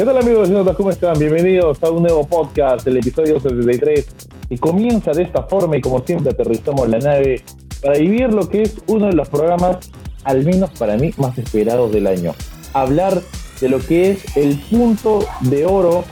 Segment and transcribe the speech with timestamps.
[0.00, 0.48] ¿Qué tal amigos
[0.78, 1.18] ¿Cómo están?
[1.18, 4.06] Bienvenidos a un nuevo podcast, el episodio 73.
[4.48, 7.44] Y comienza de esta forma y como siempre aterrizamos la nave
[7.82, 9.90] para vivir lo que es uno de los programas,
[10.24, 12.34] al menos para mí, más esperados del año.
[12.72, 13.20] Hablar
[13.60, 16.04] de lo que es el punto de oro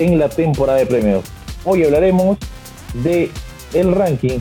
[0.00, 1.24] en la temporada de premios.
[1.64, 2.38] Hoy hablaremos
[3.04, 3.30] de
[3.74, 4.40] el ranking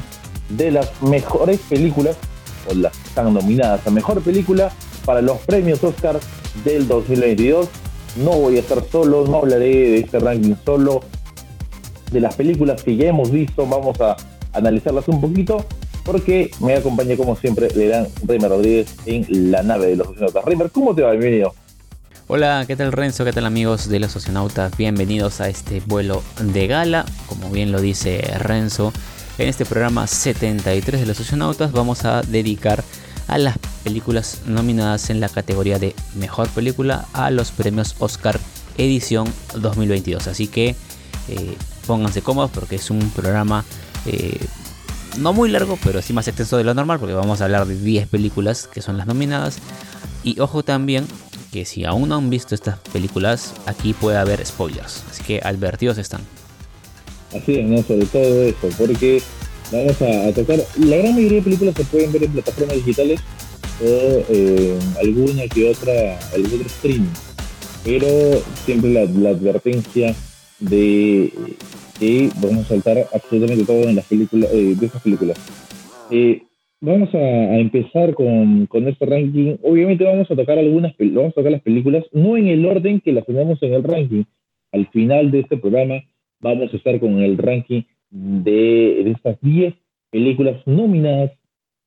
[0.49, 2.17] de las mejores películas,
[2.67, 4.71] o las que están nominadas a mejor película
[5.05, 6.19] para los premios Oscar
[6.63, 7.69] del 2022
[8.15, 11.01] no voy a estar solo, no hablaré de este ranking solo,
[12.11, 14.15] de las películas que ya hemos visto, vamos a
[14.53, 15.65] analizarlas un poquito,
[16.03, 20.45] porque me acompaña como siempre Lerán Reimer Rodríguez en la nave de los socionautas.
[20.45, 21.11] Reimer, ¿cómo te va?
[21.11, 21.53] Bienvenido.
[22.27, 23.23] Hola, ¿qué tal Renzo?
[23.23, 24.75] ¿Qué tal amigos de los socionautas?
[24.77, 28.91] Bienvenidos a este vuelo de gala, como bien lo dice Renzo.
[29.37, 32.83] En este programa 73 de los socionautas vamos a dedicar
[33.27, 38.39] a las películas nominadas en la categoría de Mejor Película a los premios Oscar
[38.77, 40.27] Edición 2022.
[40.27, 40.75] Así que
[41.29, 41.55] eh,
[41.87, 43.63] pónganse cómodos porque es un programa
[44.05, 44.39] eh,
[45.17, 47.77] no muy largo, pero sí más extenso de lo normal porque vamos a hablar de
[47.79, 49.57] 10 películas que son las nominadas.
[50.23, 51.05] Y ojo también
[51.51, 55.03] que si aún no han visto estas películas, aquí puede haber spoilers.
[55.09, 56.21] Así que advertidos están.
[57.33, 59.21] Así es, no sobre todo eso, porque
[59.75, 60.59] vamos a, tocar.
[60.79, 63.21] La gran mayoría de películas se pueden ver en plataformas digitales
[63.81, 67.13] o eh, alguna que otra, algún streaming.
[67.83, 68.07] Pero
[68.65, 70.15] siempre la, advertencia
[70.59, 71.31] de
[71.99, 75.37] que vamos a saltar absolutamente todo en las películas, eh, de esas películas.
[76.11, 76.41] Eh,
[76.81, 79.57] vamos a, empezar con, con, este ranking.
[79.63, 83.11] Obviamente vamos a tocar algunas, vamos a tocar las películas, no en el orden que
[83.11, 84.23] las tenemos en el ranking.
[84.71, 86.03] Al final de este programa
[86.39, 87.83] vamos a estar con el ranking
[88.15, 89.73] de, estas 10
[90.09, 91.31] películas nominadas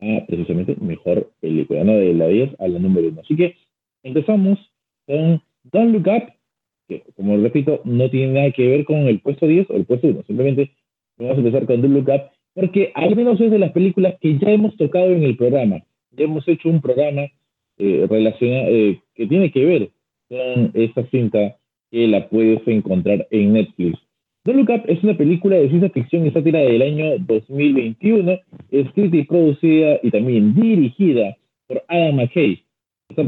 [0.01, 1.93] a precisamente mejor película, ¿no?
[1.95, 3.21] De la 10 a la número 1.
[3.23, 3.57] Así que
[4.03, 4.59] empezamos
[5.07, 6.33] con Don't Look Up,
[6.87, 10.07] que como repito, no tiene nada que ver con el puesto 10 o el puesto
[10.07, 10.23] 1.
[10.27, 10.71] Simplemente
[11.17, 14.39] vamos a empezar con Don't Look Up, porque al menos es de las películas que
[14.39, 15.83] ya hemos tocado en el programa.
[16.13, 17.23] Ya hemos hecho un programa
[17.79, 19.91] eh, relacionado, eh, que tiene que ver
[20.29, 21.57] con esta cinta
[21.91, 23.99] que la puedes encontrar en Netflix.
[24.49, 28.39] Don't Look Up es una película de ciencia ficción y sátira del año 2021,
[28.71, 31.37] escrita y producida y también dirigida
[31.67, 32.65] por Adam McKay.
[33.11, 33.25] Está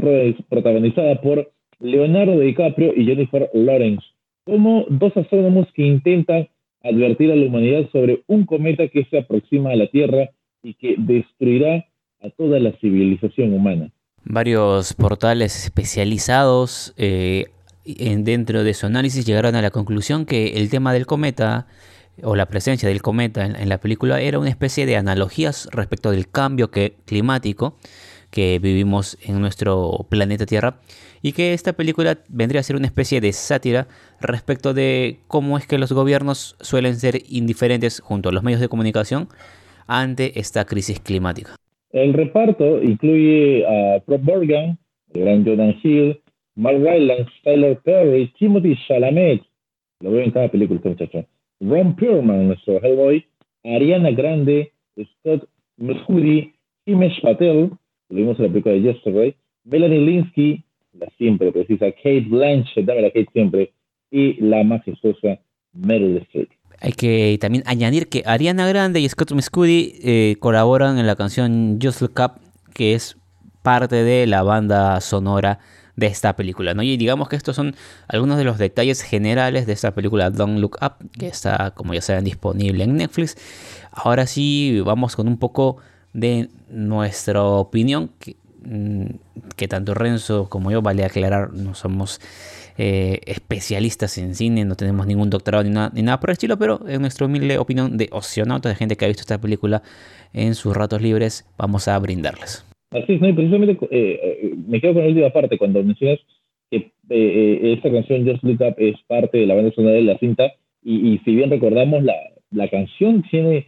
[0.49, 4.03] protagonizada por Leonardo DiCaprio y Jennifer Lawrence,
[4.45, 6.49] como dos astrónomos que intentan
[6.81, 10.31] advertir a la humanidad sobre un cometa que se aproxima a la Tierra
[10.63, 11.85] y que destruirá
[12.19, 13.91] a toda la civilización humana.
[14.23, 17.45] Varios portales especializados eh,
[17.85, 21.67] dentro de su análisis llegaron a la conclusión que el tema del cometa
[22.23, 26.29] o la presencia del cometa en, la película era una especie de analogías respecto del
[26.29, 26.69] cambio
[27.05, 27.77] climático
[28.29, 30.75] que vivimos en nuestro planeta Tierra
[31.21, 33.87] y que esta película vendría a ser una especie de sátira
[34.19, 38.69] respecto de cómo es que los gobiernos suelen ser indiferentes junto a los medios de
[38.69, 39.27] comunicación
[39.87, 41.55] ante esta crisis climática.
[41.91, 44.79] El reparto incluye a Rob Morgan,
[45.13, 46.21] el gran Jordan Hill,
[46.55, 49.41] Mark Rylance, Tyler Perry, Timothy Chalamet,
[50.01, 51.25] lo veo en cada película este muchacho,
[51.61, 53.25] Ron Perlman, nuestro Hellboy,
[53.63, 55.47] Ariana Grande, Scott
[55.77, 56.53] Mescudi,
[56.85, 57.71] Himesh Patel,
[58.09, 60.63] lo vimos en la película de Yesterday, Melanie Linsky,
[60.93, 63.71] la siempre precisa, Kate Blanchett, dame la Kate siempre,
[64.09, 65.39] y la majestuosa
[65.73, 66.49] Meryl Streep.
[66.79, 71.79] Hay que también añadir que Ariana Grande y Scott Mescudi eh, colaboran en la canción
[71.81, 72.41] Just Look Up,
[72.73, 73.17] que es
[73.61, 75.59] parte de la banda sonora
[76.01, 76.73] de esta película.
[76.73, 76.81] ¿no?
[76.81, 77.75] Y digamos que estos son
[78.07, 82.01] algunos de los detalles generales de esta película Don't Look Up, que está, como ya
[82.01, 83.37] saben, disponible en Netflix.
[83.91, 85.77] Ahora sí, vamos con un poco
[86.13, 89.05] de nuestra opinión, que, mm,
[89.69, 92.19] tanto Renzo como yo, vale aclarar, no somos
[92.77, 96.81] eh, especialistas en cine, no tenemos ningún doctorado ni, ni, nada por el estilo, pero
[96.87, 99.83] en nuestra humilde opinión de oceanautas, de gente que ha visto esta película
[100.33, 102.70] en sus ratos libres, vamos a brindarles.
[102.91, 103.29] Así es, ¿no?
[103.29, 106.19] y precisamente eh, eh, me quedo con la última parte, cuando mencionas
[106.69, 110.17] que eh, esta canción Just Look Up es parte de la banda sonora de la
[110.17, 110.51] cinta,
[110.83, 112.15] y, si bien recordamos, la,
[112.49, 113.67] la, canción tiene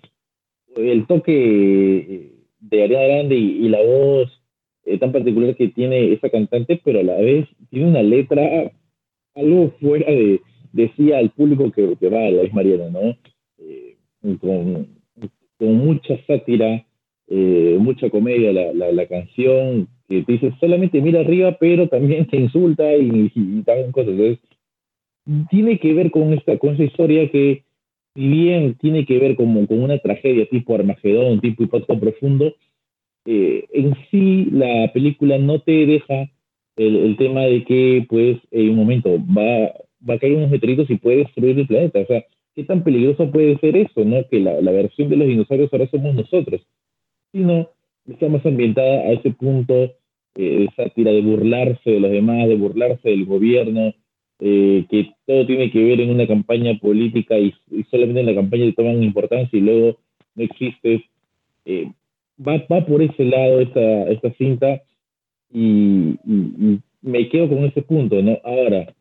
[0.75, 4.31] el toque de Ariana Grande y, la voz
[4.99, 8.71] tan particular que tiene esa cantante, pero a la vez tiene una letra
[9.35, 10.41] algo fuera de,
[10.71, 13.15] decía al público que, que va a la Mariana, ¿no?
[14.39, 14.87] con,
[15.59, 16.83] con mucha sátira,
[17.27, 22.37] eh, mucha comedia la, la, canción, que te dice solamente mira arriba, pero también te
[22.37, 24.11] insulta y, y, también cosas.
[24.11, 24.39] Entonces,
[25.49, 27.63] tiene que ver con esta, con esa historia que,
[28.15, 32.53] si bien tiene que ver como, con una tragedia tipo Armagedón, tipo impacto profundo,
[33.25, 36.29] eh, en sí la película no te deja
[36.75, 39.71] el, el, tema de que, pues, en un momento va,
[40.07, 41.99] va a caer unos meteoritos y puede destruir el planeta.
[41.99, 42.23] O sea,
[42.55, 44.27] ¿qué tan peligroso puede ser eso, no?
[44.29, 46.61] Que la, versión de los dinosaurios ahora somos nosotros.
[47.33, 47.69] Sino,
[48.07, 49.95] está más ambientada a ese punto eh,
[50.35, 53.93] de sátira, de burlarse de los demás, de burlarse del gobierno,
[54.39, 57.53] eh, que todo tiene que ver en una campaña política y,
[57.91, 59.97] solamente en la campaña le toman importancia y luego
[60.35, 61.03] no existe.
[61.65, 61.91] Eh,
[62.39, 64.81] va, va por ese lado esta, esta cinta
[65.51, 66.15] y,
[67.01, 68.39] me quedo con ese punto, ¿no?
[68.43, 68.93] Ahora,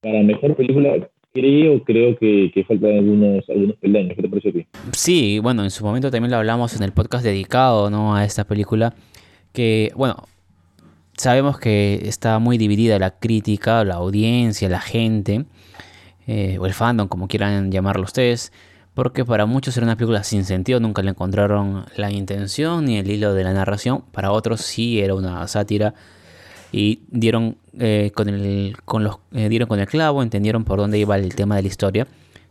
[0.00, 4.14] para mejor película, creo, creo que, que faltan algunos, algunos peldaños.
[4.16, 4.66] ¿Qué te parece a ti?
[4.92, 8.14] Sí, bueno, en su momento también lo hablamos en el podcast dedicado, ¿no?
[8.14, 8.94] A esta película,
[9.52, 10.28] que, bueno,
[11.16, 15.44] sabemos que está muy dividida la crítica, la audiencia, la gente,
[16.26, 18.52] eh, o el fandom, como quieran llamarlo ustedes,
[18.94, 23.10] porque para muchos era una película sin sentido, nunca le encontraron la intención ni el
[23.10, 25.94] hilo de la narración, para otros sí era una sátira
[26.72, 30.98] y dieron, eh, con, el, con los, eh, dieron con el clavo, entendieron por dónde
[30.98, 32.06] iba el tema de la historia.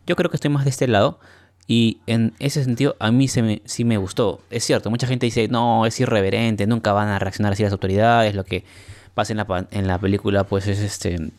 [0.06, 1.18] Yo creo que estoy más de este lado.
[1.68, 4.40] Y en ese sentido, a mí se me, sí me gustó.
[4.50, 8.34] Es cierto, mucha gente dice, no, es irreverente, nunca van a reaccionar así las autoridades.
[8.34, 8.64] Lo que
[9.14, 11.30] pasa en la, en la película, pues es este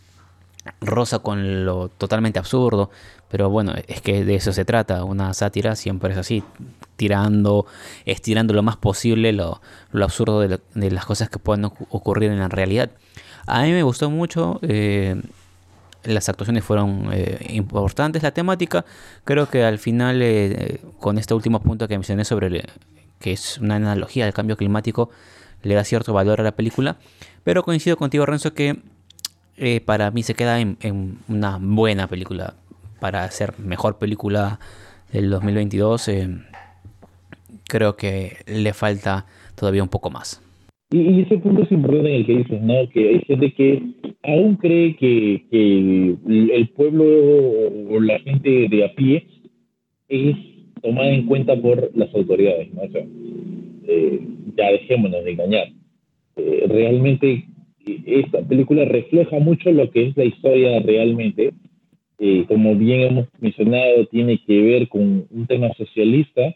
[0.81, 2.89] rosa con lo totalmente absurdo.
[3.29, 5.03] Pero bueno, es que de eso se trata.
[5.03, 6.43] Una sátira siempre es así,
[6.95, 7.65] tirando,
[8.05, 9.59] estirando lo más posible lo,
[9.93, 12.91] absurdo de, las cosas que pueden ocurrir en la realidad.
[13.47, 14.59] A mí me gustó mucho.
[14.61, 15.21] Eh,
[16.03, 18.23] las actuaciones fueron eh, importantes.
[18.23, 18.85] La temática,
[19.23, 22.65] creo que al final, eh, con este último punto que mencioné sobre
[23.19, 25.09] que es una analogía del cambio climático,
[25.63, 26.97] le da cierto valor a la película.
[27.43, 28.79] Pero coincido contigo, Renzo, que
[29.57, 30.77] eh, para mí se queda en,
[31.27, 32.55] una buena película.
[32.99, 34.59] Para ser mejor película
[35.11, 36.09] del 2022,
[37.67, 40.41] creo que le falta todavía un poco más.
[40.91, 42.89] Y, ese punto es importante en el que dices, ¿no?
[42.89, 43.81] Que hay gente que
[44.23, 47.03] aún cree que, el pueblo
[47.89, 49.27] o la gente de a pie
[50.07, 50.35] es
[50.83, 52.83] tomada en cuenta por las autoridades, ¿no?
[52.83, 53.03] O sea,
[53.87, 54.19] eh,
[54.55, 55.67] ya dejémonos de engañar.
[56.35, 57.47] Eh, realmente
[58.05, 61.53] esta película refleja mucho lo que es la historia realmente.
[62.19, 66.55] Eh, como bien hemos mencionado, tiene que ver con un tema socialista,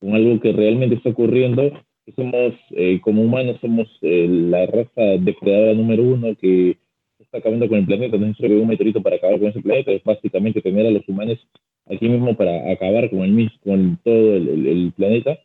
[0.00, 1.72] con algo que realmente está ocurriendo
[2.12, 6.76] somos, eh, como humanos, somos eh, la raza depredadora número uno que
[7.18, 8.16] está acabando con el planeta.
[8.16, 11.38] No es un meteorito para acabar con ese planeta, es básicamente tener a los humanos
[11.86, 15.38] aquí mismo para acabar con, el, con todo el, planeta.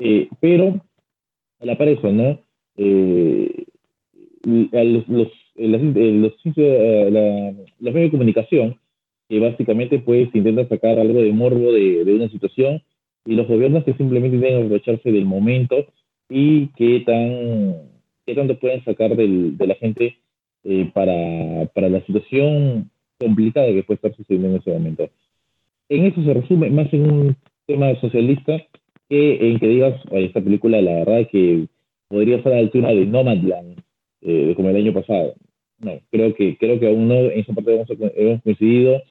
[0.00, 0.80] Eh, pero,
[1.60, 2.40] a la par eso, ¿no?
[4.44, 5.82] Los, los, los,
[7.80, 8.76] medios de comunicación,
[9.28, 12.82] que básicamente pues intentan sacar algo de morbo de, de una situación
[13.24, 15.86] y los gobiernos que simplemente deben aprovecharse del momento
[16.28, 17.76] y qué, tan,
[18.26, 20.18] qué tanto pueden sacar del, de la gente
[20.64, 25.08] eh, para, para la situación complicada que puede estar sucediendo en ese momento.
[25.88, 27.36] En eso se resume más en un
[27.66, 28.60] tema socialista
[29.08, 31.66] que en que digas, esta película la verdad que
[32.08, 33.81] podría ser a la altura de Nomadland,
[34.22, 35.34] eh, como el año pasado.
[35.78, 39.02] No, creo que, creo que aún no, en esa parte hemos, hemos coincidido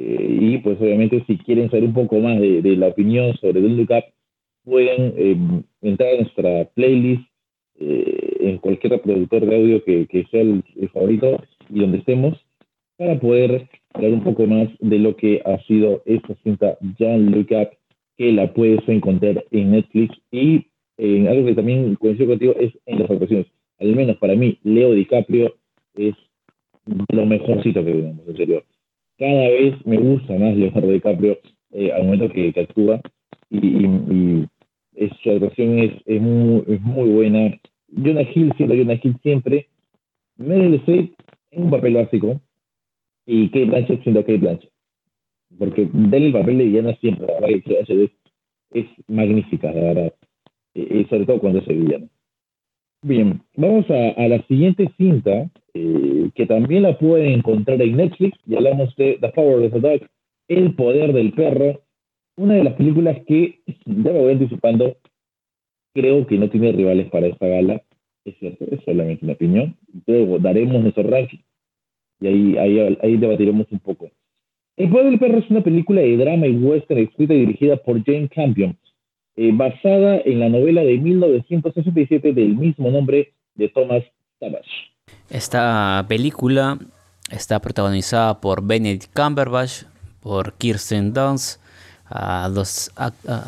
[0.00, 3.76] eh, y pues obviamente si quieren saber un poco más de, la opinión sobre Don't
[3.76, 4.04] Look Up,
[4.62, 5.36] pueden eh,
[5.82, 7.22] entrar a nuestra playlist
[7.80, 12.38] eh, en cualquier reproductor de audio que, sea el, favorito y donde estemos
[12.96, 17.48] para poder hablar un poco más de lo que ha sido esta cinta Don't Look
[17.50, 17.70] Up
[18.16, 20.66] que la puedes encontrar en Netflix y
[20.96, 23.46] en algo que también coincido contigo es en las actuaciones.
[23.80, 25.54] Al menos para mí, Leo DiCaprio
[25.94, 26.14] es
[27.12, 28.64] lo mejorcito que vemos, en serio
[29.18, 31.38] cada vez me gusta más Leonardo DiCaprio
[31.72, 33.00] eh, al momento que, actúa
[33.50, 34.46] y,
[35.22, 37.60] su actuación es, es, muy, es muy buena.
[37.88, 39.68] Jonah Hill, siendo Jonah Hill siempre,
[40.36, 41.14] Meryl Streep
[41.50, 42.40] en un papel básico
[43.26, 44.70] y Kate Blanchett siendo Kate Blanchett.
[45.58, 48.10] Porque darle el papel de villana siempre, la verdad es,
[48.72, 50.14] es magnífica, la verdad.
[50.74, 52.08] Y, sobre todo cuando es villano.
[53.02, 58.56] Bien, vamos a, la siguiente cinta, eh, que también la pueden encontrar en Netflix, y
[58.56, 60.00] hablamos de The Power of the Dog,
[60.48, 61.80] El Poder del Perro,
[62.36, 64.96] una de las películas que, ya me voy anticipando,
[65.94, 67.82] creo que no tiene rivales para esta gala,
[68.24, 71.38] es cierto, es solamente una opinión, luego daremos nuestro ranking,
[72.20, 74.10] y ahí, ahí, ahí debatiremos un poco.
[74.76, 78.02] El Poder del Perro es una película de drama y western escrita y dirigida por
[78.02, 78.76] Jane Campion,
[79.38, 84.02] eh, basada en la novela de 1967 del mismo nombre de Thomas
[84.40, 84.68] Savage.
[85.30, 86.76] Esta película
[87.30, 89.84] está protagonizada por Benedict Cumberbatch,
[90.20, 91.60] por Kirsten Dunst,
[92.10, 92.50] a,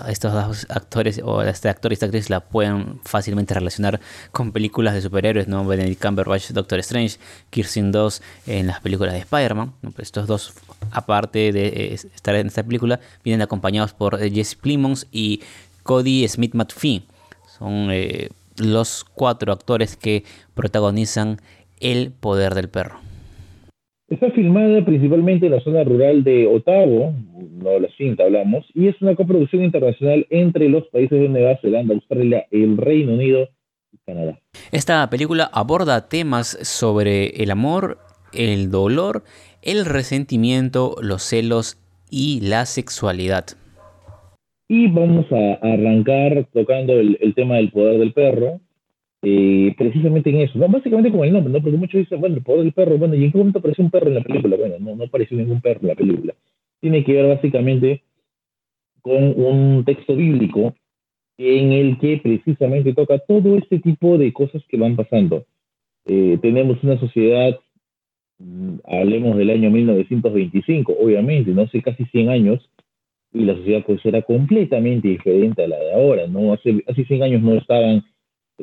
[0.09, 4.01] estos dos actores o este actor y esta actriz la pueden fácilmente relacionar
[4.33, 5.67] con películas de superhéroes, ¿no?
[5.67, 7.19] Benedict Cumberbatch, Doctor Strange,
[7.51, 9.73] Kirsten 2 en las películas de Spider-Man.
[9.81, 10.55] Pues estos dos,
[10.93, 15.41] aparte de eh, estar en esta película, vienen acompañados por eh, Jesse Plimons y
[15.83, 17.03] Cody Smith McPhee.
[17.59, 21.39] Son eh, los cuatro actores que protagonizan
[21.81, 23.01] El Poder del Perro.
[24.09, 27.15] Está filmada principalmente en la zona rural de Otago,
[27.63, 31.95] no la cinta hablamos, y es una coproducción internacional entre los países de Nueva Zelanda,
[31.95, 33.49] Australia, el Reino Unido
[33.93, 34.41] y Canadá.
[34.73, 37.99] Esta película aborda temas sobre el amor,
[38.33, 39.23] el dolor,
[39.63, 41.79] el resentimiento, los celos
[42.11, 43.47] y la sexualidad.
[44.73, 48.61] Y vamos a arrancar tocando el, tema del poder del perro,
[49.21, 50.69] eh, precisamente en eso, ¿no?
[50.69, 51.61] Básicamente con el nombre, ¿no?
[51.61, 53.91] Porque muchos dicen, bueno, el poder del perro, bueno, ¿y en qué momento apareció un
[53.91, 54.57] perro en la película?
[54.57, 56.35] Bueno, no, no apareció ningún perro en la película.
[56.79, 58.05] Tiene que ver básicamente
[59.03, 60.73] con un texto bíblico
[61.37, 65.47] en el que precisamente toca todo este tipo de cosas que van pasando.
[66.07, 67.59] Eh, tenemos una sociedad,
[68.39, 72.71] mm, hablemos del año 1925, obviamente, no sé, casi 100 años,
[73.33, 76.53] y la sociedad pues era completamente diferente a la de ahora, ¿no?
[76.53, 78.05] Hace, hace 100 años no estaban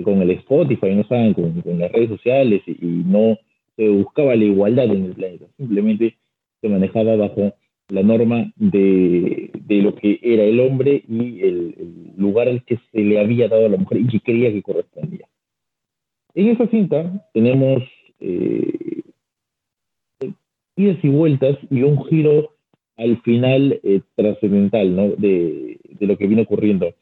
[0.03, 3.38] con el Spotify, no estaban con, las redes sociales y, no
[3.75, 6.17] se buscaba la igualdad en el planeta, simplemente
[6.62, 7.53] se manejaba bajo
[7.89, 11.75] la norma de, lo que era el hombre y el,
[12.17, 15.27] lugar al que se le había dado a la mujer y que creía que correspondía.
[16.33, 17.83] En esa cinta tenemos
[18.19, 19.03] eh,
[20.75, 22.57] idas y vueltas y un giro
[22.98, 25.10] al final eh, trascendental ¿no?
[25.10, 26.94] de, lo que vino ocurriendo.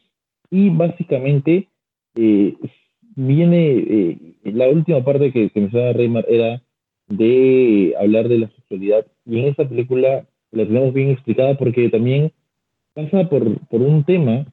[0.51, 1.67] Y básicamente
[2.15, 2.55] eh,
[3.15, 6.61] viene, eh, la última parte que, que mencionaba Reymar era
[7.07, 9.05] de hablar de la sexualidad.
[9.25, 12.31] Y en esta película la tenemos bien explicada porque también
[12.93, 14.45] pasa por, por un tema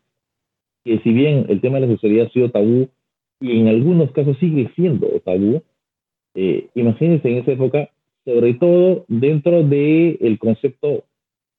[0.85, 2.89] que si bien el tema de la sexualidad ha sido tabú
[3.41, 5.63] y en algunos casos sigue siendo tabú,
[6.35, 7.91] eh, imagínense en esa época,
[8.25, 11.05] sobre todo dentro del el concepto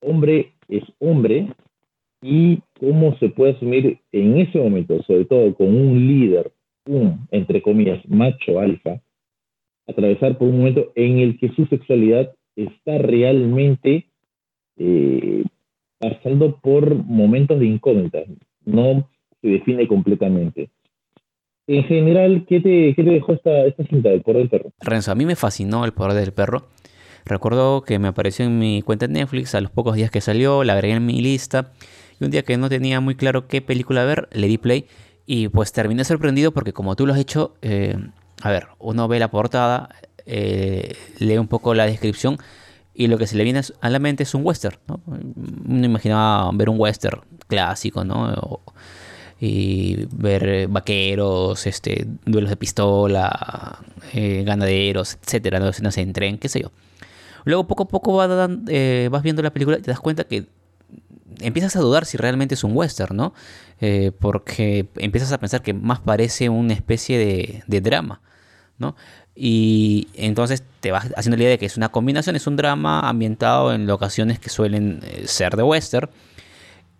[0.03, 1.47] hombre es hombre
[2.21, 6.51] y cómo se puede asumir en ese momento, sobre todo con un líder
[6.85, 9.01] un, entre comillas, macho alfa,
[9.87, 14.07] atravesar por un momento en el que su sexualidad está realmente
[14.77, 15.43] eh,
[15.99, 18.19] pasando por momentos de incógnita,
[18.65, 19.09] no
[19.41, 20.69] se define completamente.
[21.65, 24.71] En general, ¿qué te, qué te dejó esta, esta cinta del poder del perro?
[24.81, 26.63] Renzo, a mí me fascinó el poder del perro.
[27.25, 30.63] Recuerdo que me apareció en mi cuenta de Netflix a los pocos días que salió,
[30.63, 31.71] la agregué en mi lista
[32.19, 34.87] y un día que no tenía muy claro qué película ver, le di play
[35.25, 37.97] y pues terminé sorprendido porque como tú lo has hecho, eh,
[38.41, 39.89] a ver, uno ve la portada,
[40.25, 42.37] eh, lee un poco la descripción
[42.93, 45.01] y lo que se le viene a la mente es un western, ¿no?
[45.07, 48.61] Uno imaginaba ver un western clásico, ¿no?
[49.45, 53.77] y ver vaqueros, este, duelos de pistola,
[54.13, 55.67] eh, ganaderos, etcétera, ¿no?
[55.67, 56.71] escenas en tren, qué sé yo.
[57.45, 60.47] Luego poco a poco vas, vas viendo la película y te das cuenta que
[61.39, 63.33] empiezas a dudar si realmente es un western, ¿no?
[63.81, 68.21] Eh, porque empiezas a pensar que más parece una especie de, drama,
[68.77, 68.95] ¿no?
[69.35, 73.01] Y entonces te vas haciendo la idea de que es una combinación, es un drama
[73.01, 76.09] ambientado en locaciones que suelen eh, ser de western.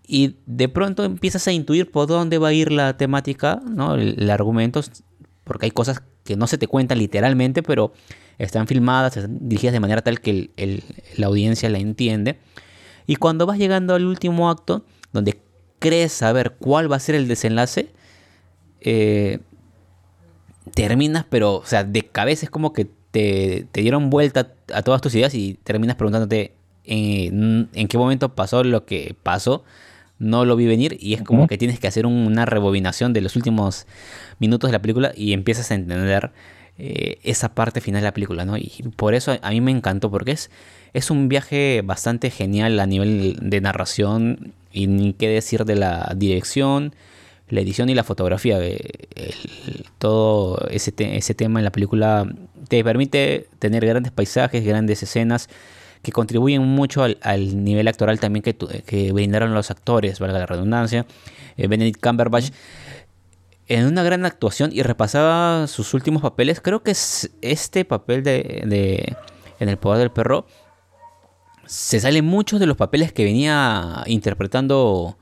[0.05, 3.95] Y de pronto empiezas a intuir por dónde va a ir la temática, ¿no?
[3.95, 4.81] El, argumento,
[5.43, 7.93] porque hay cosas que no se te cuentan literalmente, pero
[8.37, 10.49] están filmadas, están dirigidas de manera tal que
[11.15, 12.39] la audiencia la entiende.
[13.05, 15.39] Y cuando vas llegando al último acto, donde
[15.79, 17.91] crees saber cuál va a ser el desenlace,
[18.81, 19.39] eh,
[20.73, 25.13] terminas, pero, o sea, de cabeza es como que te, dieron vuelta a todas tus
[25.15, 29.63] ideas y terminas preguntándote eh, en, qué momento pasó lo que pasó.
[30.19, 33.35] No lo vi venir y es como que tienes que hacer una rebobinación de los
[33.35, 33.87] últimos
[34.39, 36.31] minutos de la película y empiezas a entender
[36.77, 38.57] eh, esa parte final de la película, ¿no?
[38.57, 40.49] Y por eso a mí me encantó, porque es,
[40.93, 46.13] es un viaje bastante genial a nivel de narración y ni qué decir de la
[46.15, 46.95] dirección,
[47.49, 48.59] la edición y la fotografía.
[49.99, 52.27] todo ese, ese tema en la película
[52.67, 55.49] te permite tener grandes paisajes, grandes escenas
[56.03, 61.05] que contribuyen mucho al, nivel actoral también que, que, brindaron los actores, valga la redundancia.
[61.55, 62.51] Eh, Benedict Cumberbatch
[63.75, 66.61] en una gran actuación y repasaba sus últimos papeles.
[66.61, 69.15] Creo que este papel de, de
[69.59, 70.45] en el poder del perro
[71.65, 75.17] se sale muchos de los papeles que venía interpretando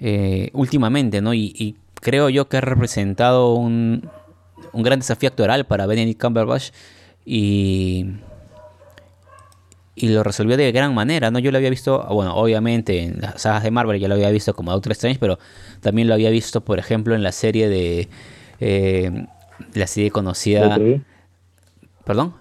[0.00, 1.34] eh, últimamente, ¿no?
[1.34, 4.08] Y, creo yo que ha representado un,
[4.72, 6.70] gran desafío actoral para Benedict Cumberbatch
[7.24, 8.06] y,
[10.00, 11.38] y lo resolvió de gran manera, ¿no?
[11.38, 14.54] Yo lo había visto, bueno, obviamente en las sagas de Marvel ya lo había visto
[14.54, 15.38] como Doctor Strange, pero
[15.80, 18.08] también lo había visto, por ejemplo, en la serie de...
[18.60, 19.26] Eh,
[19.74, 20.78] la serie conocida...
[22.04, 22.34] ¿Perdón?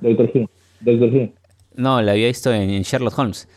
[0.00, 0.50] Doctor Who.
[0.80, 1.32] Doctor Who.
[1.74, 3.48] No, la había visto en, Sherlock Holmes,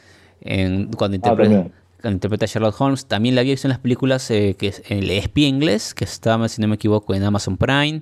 [0.41, 1.67] en, cuando, ah, interpreta,
[2.01, 3.05] cuando interpreta a Sherlock Holmes.
[3.05, 6.03] También la había visto en las películas eh, que es en el espía inglés, que
[6.03, 8.01] estaba, si no me equivoco, en Amazon Prime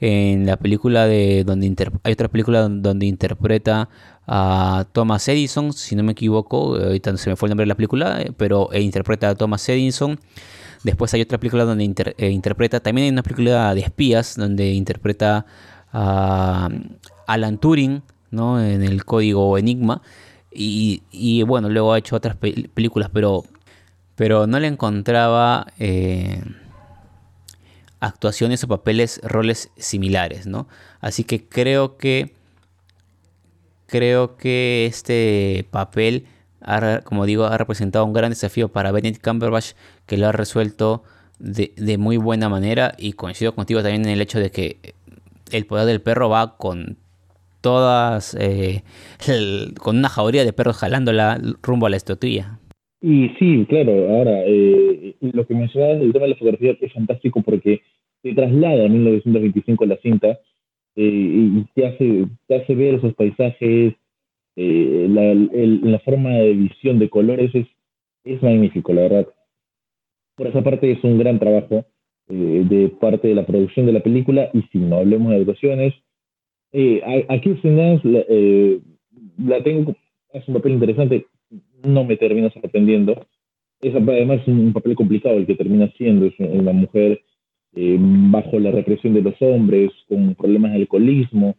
[0.00, 3.88] en la película de donde hay otra película donde interpreta
[4.26, 7.76] a Thomas Edison, si no me equivoco, ahorita se me fue el nombre de la
[7.76, 10.18] película, eh, pero e interpreta a Thomas Edison.
[10.82, 15.46] Después hay otra película donde eh, interpreta, también hay una película de espías donde interpreta
[15.92, 16.68] a
[17.26, 18.62] Alan Turing, ¿no?
[18.62, 20.02] En el código Enigma.
[20.58, 23.44] Y, bueno, luego ha hecho otras películas, pero,
[24.14, 25.66] pero no le encontraba...
[25.78, 26.40] Eh,
[28.06, 30.68] actuaciones o papeles, roles similares, ¿no?
[31.00, 32.32] Así que creo que
[33.86, 36.24] creo que este papel,
[37.04, 39.72] como digo, ha representado un gran desafío para Benedict Cumberbatch
[40.06, 41.02] que lo ha resuelto
[41.38, 44.78] de, muy buena manera y coincido contigo también en el hecho de que
[45.52, 46.96] el poder del perro va con
[47.60, 48.82] todas, eh,
[49.78, 52.58] con una jauría de perros jalándola rumbo a la estatuilla.
[53.02, 57.42] Y sí, claro, ahora, eh, lo que mencionabas del tema de la fotografía es fantástico
[57.42, 57.82] porque
[58.26, 60.38] se traslada a 1925 la cinta
[60.96, 63.94] eh, y te hace, te hace ver esos paisajes,
[64.56, 65.34] eh, la,
[65.90, 67.66] la, forma de visión de colores es,
[68.24, 69.28] es magnífico, la verdad.
[70.34, 71.84] Por esa parte es un gran trabajo
[72.28, 75.94] de parte de la producción de la película y si no hablemos de actuaciones,
[77.28, 78.24] aquí la,
[79.38, 79.94] la tengo,
[80.32, 81.26] es un papel interesante,
[81.84, 83.26] no me termina sorprendiendo.
[83.80, 86.26] Es además un papel complicado el que termina siendo.
[86.26, 87.20] Es una mujer
[87.76, 91.56] eh, bajo la represión de los hombres, con problemas de alcoholismo,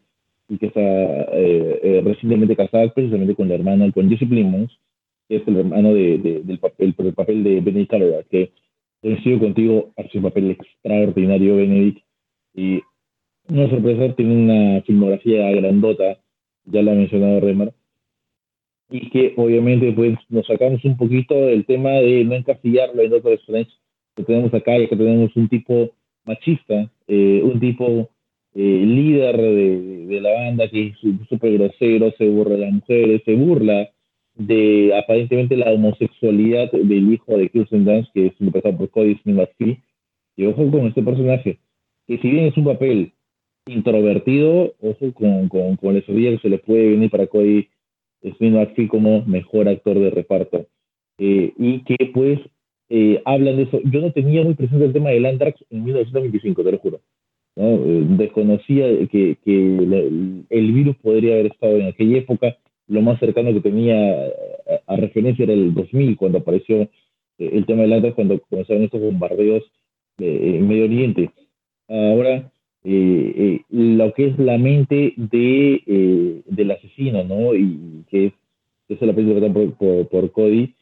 [0.50, 4.72] y que está eh, eh, recientemente casada precisamente con la hermana, con Jesse Plimons,
[5.30, 8.52] que es el hermano de, del papel, el papel de Benedict Cumberbatch, que
[9.02, 12.04] coincido contigo, hace un papel extraordinario Benedict,
[12.56, 12.82] y
[13.50, 16.18] no sorpresa, tiene una filmografía grandota,
[16.66, 17.74] ya lo ha mencionado Remar,
[18.90, 23.34] y que obviamente pues nos sacamos un poquito del tema de no encasillarlo en Doctor
[23.34, 23.72] Strange
[24.16, 25.92] que tenemos acá y que tenemos un tipo
[26.28, 28.10] machista, eh, un tipo
[28.54, 30.98] eh, líder de, la banda que es
[31.30, 33.90] súper grosero, se burla de las mujeres, se burla
[34.36, 39.80] de aparentemente la homosexualidad del hijo de Kirsten Dance, que es interpretado por Cody Smith
[40.36, 41.60] Y ojo con este personaje,
[42.08, 43.14] que si bien es un papel
[43.68, 47.68] introvertido, ojo con, con, con la que se le puede venir para Cody
[48.38, 50.68] Smith como mejor actor de reparto.
[51.20, 52.40] Eh, y que pues
[52.90, 53.80] eh, hablan de eso.
[53.84, 57.00] Yo no tenía muy presente el tema del Andrax en 1925, te lo juro.
[57.56, 62.58] Eh, desconocía que, el, virus podría haber estado en aquella época.
[62.88, 64.28] Lo más cercano que tenía
[64.86, 66.88] a, referencia era el 2000, cuando apareció
[67.38, 69.64] el tema del Andrax, cuando comenzaron estos bombardeos
[70.20, 71.32] en Medio Oriente.
[71.88, 72.52] Ahora,
[72.90, 77.54] eh, eh, lo que es la mente de, eh, del asesino, ¿no?
[77.54, 78.34] Y que es,
[78.88, 80.74] es la película por, por, por, Cody,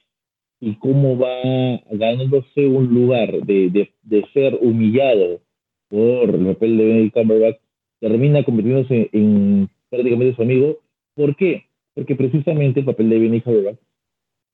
[0.59, 5.41] y cómo va ganándose un lugar de, de, de, ser humillado
[5.89, 7.57] por el papel de Benedict Cumberbatch,
[7.99, 10.79] termina convirtiéndose en prácticamente su amigo.
[11.13, 11.65] ¿Por qué?
[11.93, 13.79] Porque precisamente el papel de Benedict Cumberbatch,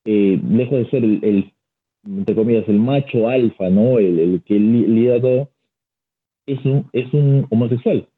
[0.04, 1.52] lejos de ser el,
[2.06, 3.98] entre comillas, el macho alfa, ¿no?
[3.98, 5.48] El, el que lidera todo,
[6.46, 8.08] es un, es un homosexual.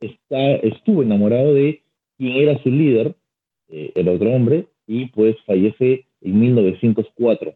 [0.00, 1.82] Está, estuvo enamorado de
[2.16, 3.14] quien era su líder,
[3.68, 7.54] eh, el otro hombre, y pues fallece en 1904.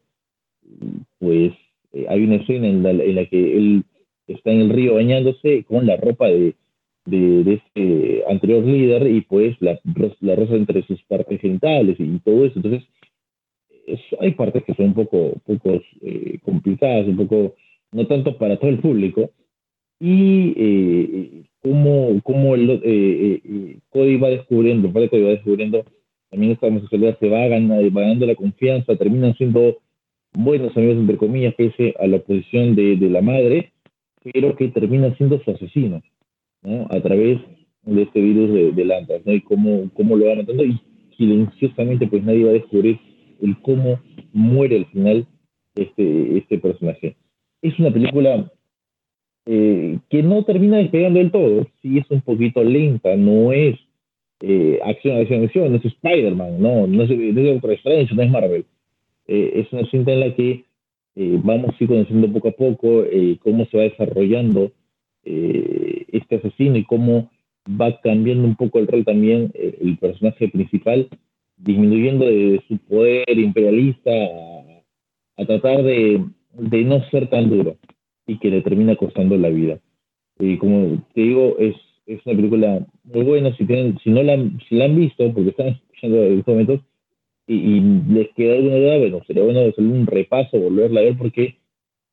[1.19, 1.53] Pues
[1.93, 2.83] eh, hay una escena en
[3.15, 3.85] la, que él
[4.27, 6.55] está en el río bañándose con la ropa de,
[7.07, 9.79] de, este anterior líder y pues la,
[10.21, 12.55] la rosa entre sus partes genitales y todo eso.
[12.57, 12.85] Entonces,
[14.21, 17.55] hay partes que son un poco, poco eh, complicadas, un poco,
[17.93, 19.31] no tanto para todo el público,
[20.01, 25.85] y eh, cómo, cómo el, eh, eh, Cody va descubriendo, el Cody va descubriendo
[26.35, 29.79] también esta homosexualidad, se va ganando, va la confianza, terminan siendo
[30.33, 33.73] buenos amigos, entre comillas, pese a la oposición de, la madre,
[34.21, 36.03] pero que termina siendo su asesino,
[36.63, 36.89] ¿no?
[36.91, 37.39] A través
[37.85, 39.33] de este virus de, de ¿no?
[39.33, 40.77] Y cómo, cómo lo va matando y
[41.17, 42.99] silenciosamente pues nadie va a descubrir
[43.41, 44.01] el cómo
[44.33, 45.29] muere al final
[45.77, 47.15] este, este personaje.
[47.63, 48.51] Es una película
[49.47, 51.65] eh, que no termina despegando del todo.
[51.81, 53.79] Sí es un poquito lenta, no es
[54.47, 58.65] eh, acción, acción, acción, no es Spider-Man, no, no es, no es no es Marvel.
[59.27, 60.65] Eh, es una cinta en la que
[61.17, 63.05] vamos a ir conociendo poco a poco
[63.41, 64.73] cómo se va desarrollando
[65.25, 67.31] este asesino y cómo
[67.81, 71.09] va cambiando un poco el rol también el personaje principal
[71.57, 74.11] disminuyendo de su poder imperialista
[75.37, 77.77] a, tratar de, no ser tan duro
[78.27, 79.79] y que le termina costando la vida.
[80.39, 84.37] Y como te digo, es, es una película muy buena, si, tienen, si no la,
[84.69, 86.81] si la han visto, porque están escuchando en estos momentos,
[87.47, 91.57] y, les queda alguna duda, bueno, sería bueno hacer un repaso, volverla a ver, porque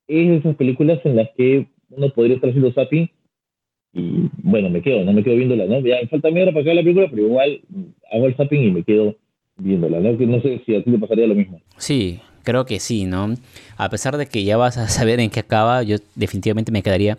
[0.08, 3.10] es de esas películas en las que uno podría estar haciendo zapping
[3.94, 5.80] y bueno, me quedo, no me quedo viéndola, ¿no?
[5.82, 7.62] Ya me falta media hora para acabar la película, pero igual
[8.12, 9.16] hago el zapping y me quedo
[9.58, 10.18] viéndola, ¿no?
[10.18, 11.62] Que no sé si a ti te pasaría lo mismo.
[11.78, 13.34] Sí, creo que sí, ¿no?
[13.78, 17.18] A pesar de que ya vas a saber en qué acaba, yo definitivamente me quedaría.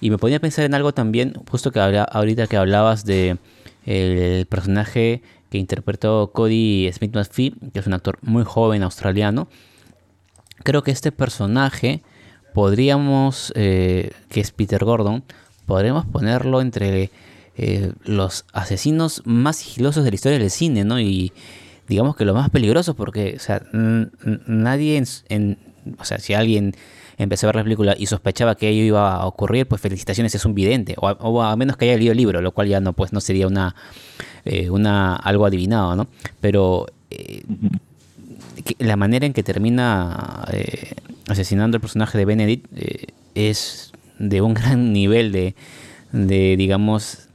[0.00, 3.38] Y me ponía a pensar en algo también, justo que habla, ahorita que hablabas de
[3.86, 9.48] el personaje que interpretó Cody Smith McPhee, que es un actor muy joven australiano.
[10.62, 12.02] Creo que este personaje
[12.54, 15.24] podríamos, eh, que es Peter Gordon,
[15.66, 17.10] podríamos ponerlo entre
[17.56, 20.98] eh, los asesinos más sigilosos de la historia del cine, ¿no?
[20.98, 21.32] Y
[21.88, 25.58] digamos que lo más peligroso porque, o sea, nadie en,
[25.98, 26.74] o sea, si alguien
[27.16, 30.44] empezó a ver la película y sospechaba que ello iba a ocurrir, pues felicitaciones, es
[30.44, 33.12] un vidente, o a, menos que haya leído el libro, lo cual ya no, pues
[33.12, 33.74] no sería una,
[34.44, 36.08] eh, una algo adivinado, ¿no?
[36.40, 37.42] Pero eh,
[38.78, 40.44] la manera en que termina
[41.28, 42.66] asesinando al personaje de Benedict
[43.34, 45.54] es de un gran nivel de,
[46.12, 47.28] de digamos,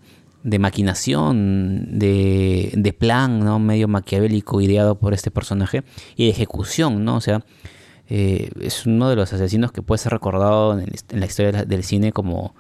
[0.44, 3.60] de maquinación, de, de, plan, ¿no?
[3.60, 5.84] Medio maquiavélico ideado por este personaje
[6.16, 7.18] y de ejecución, ¿no?
[7.18, 7.44] O sea,
[8.10, 10.88] eh, es uno de los asesinos que puede ser recordado en,
[11.20, 12.56] la historia del cine como,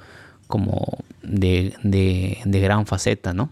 [0.48, 0.86] como
[1.24, 3.50] de, de, gran faceta, ¿no?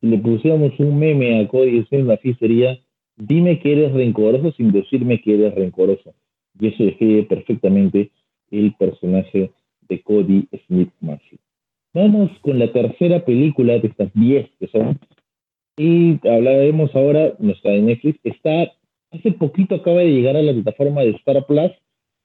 [0.00, 2.78] Si le pusiéramos un meme a Cody así sería,
[3.16, 6.14] dime que eres rencoroso sin decirme que eres rencoroso.
[6.58, 8.10] Y eso define perfectamente
[8.50, 9.50] el personaje
[9.88, 11.38] de Cody Smith Murphy.
[11.92, 14.98] Vamos con la tercera película de estas 10 que son.
[15.76, 18.72] Y hablaremos ahora, está en Netflix, está,
[19.10, 21.72] hace poquito acaba de llegar a la plataforma de Star Plus,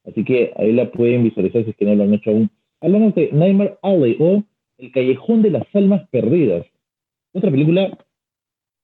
[0.06, 2.50] así que ahí la pueden visualizar si es que no lo han hecho aún.
[2.82, 4.44] Hablamos de Nightmare Alley o
[4.78, 6.66] El Callejón de las Almas Perdidas.
[7.34, 7.98] Otra película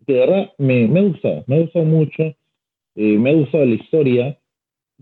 [0.05, 3.65] que de verdad me, me ha gustado, me ha gustado mucho, eh, me ha gustado
[3.65, 4.37] la historia,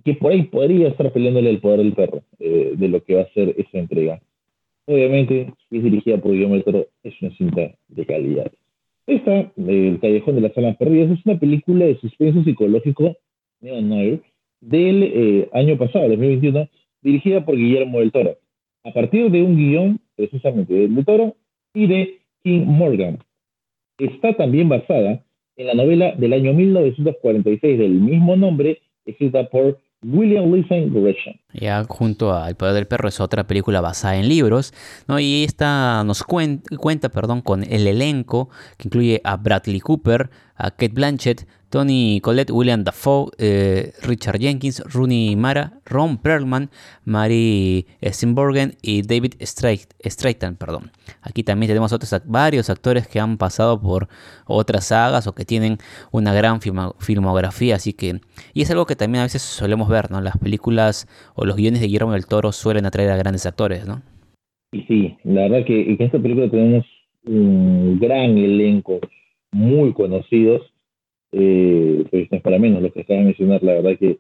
[0.04, 3.22] que por ahí podría estar peleándole el poder del perro eh, de lo que va
[3.22, 4.22] a ser esa entrega.
[4.88, 8.52] Obviamente, si es dirigida por Guillermo del Toro, es una cinta de calidad.
[9.08, 13.15] Esta, El Callejón de las Almas Perdidas, es una película de suspenso psicológico
[13.62, 14.20] neo
[14.62, 16.68] del eh, año pasado, 2021,
[17.02, 18.38] dirigida por Guillermo del Toro,
[18.84, 21.36] a partir de un guion precisamente del Toro
[21.74, 23.20] y de King Morgan.
[24.00, 25.24] Está también basada
[25.56, 31.34] en la novela del año 1946 del mismo nombre, escrita por William Listen Gresham.
[31.54, 34.74] Ya junto a El Poder del Perro es otra película basada en libros,
[35.08, 35.20] ¿no?
[35.20, 40.94] Y esta nos cuenta, perdón, con el elenco que incluye a Bradley Cooper, a Kate
[40.94, 46.70] Blanchett, Tony Collette, William Dafoe, eh, Richard Jenkins, Rooney Mara, Ron Perlman,
[47.04, 50.56] Mary Steenburgen y David Straighten.
[50.56, 50.92] Perdón.
[51.22, 54.08] Aquí también tenemos otros varios actores que han pasado por
[54.46, 55.78] otras sagas o que tienen
[56.14, 58.22] una gran filmografía, así que
[58.54, 60.22] y es algo que también a veces solemos ver, ¿no?
[60.22, 64.02] Las películas o los guiones de Guillermo del Toro suelen atraer a grandes actores, ¿no?
[64.72, 66.86] Y sí, la verdad que en esta película tenemos
[67.26, 69.02] un gran elenco,
[69.52, 70.62] muy conocidos
[71.38, 74.17] eh, pues no es para menos lo que acaba de mencionar, la verdad que,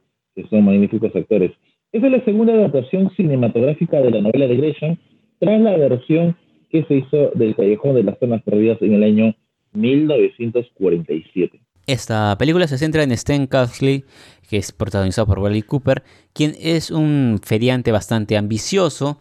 [0.49, 1.51] son magníficos actores.
[1.93, 4.97] Esa es la segunda adaptación cinematográfica de la novela de Gresham,
[5.39, 6.35] tras la versión
[6.69, 9.33] que se hizo del Callejón de las Zonas Perdidas en el año
[9.71, 11.61] 1947.
[11.87, 14.03] Esta película se centra en Stan Casley,
[14.49, 19.19] que es protagonizado por Wally Cooper, quien es un feriante bastante ambicioso,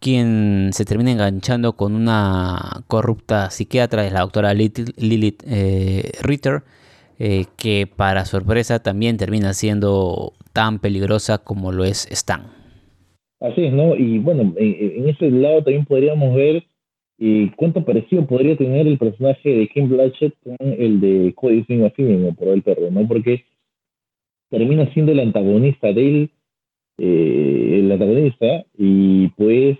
[0.00, 6.62] quien se termina enganchando con una corrupta psiquiatra, es la doctora Lilith, eh, Ritter,
[7.18, 12.42] eh, que para sorpresa también termina siendo tan peligrosa como lo es Stan.
[13.40, 13.96] Así es, ¿no?
[13.96, 16.64] Y bueno, en, ese lado también podríamos ver
[17.18, 21.90] eh, cuánto parecido podría tener el personaje de Kim Blanchett con el de Cody Smith
[22.28, 23.08] o por el perro, ¿no?
[23.08, 23.44] Porque
[24.50, 26.30] termina siendo el antagonista de él,
[26.98, 29.78] eh, el antagonista, y pues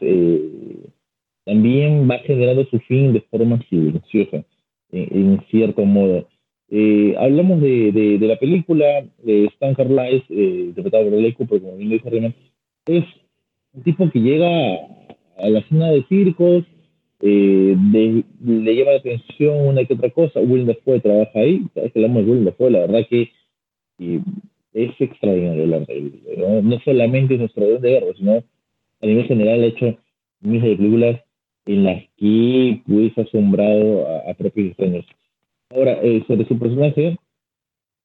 [1.45, 4.43] también va generando su fin de forma silenciosa,
[4.91, 6.27] en cierto modo.
[6.69, 11.77] Eh, hablamos de, de, la película de Stan Carlisle, eh, interpretado por Lee Cooper, como
[11.77, 12.35] bien dijo Renan,
[12.87, 13.05] es
[13.73, 14.75] un tipo que llega
[15.39, 16.65] a la zona de circos,
[17.21, 17.77] eh,
[18.45, 20.41] le llama la atención una que otra cosa.
[20.41, 23.31] Will Dafoe trabaja ahí, sabes que hablamos de Will Dafoe, la verdad que
[23.99, 25.79] es extraordinario la
[26.37, 26.63] ¿no?
[26.63, 28.45] no solamente es nuestro de guerra, sino
[29.01, 29.97] a nivel general ha hecho
[30.41, 31.21] miles de películas
[31.65, 35.07] en las que pues asombrado a, a propios extraños.
[35.77, 37.19] Ahora, eh, sobre su personaje,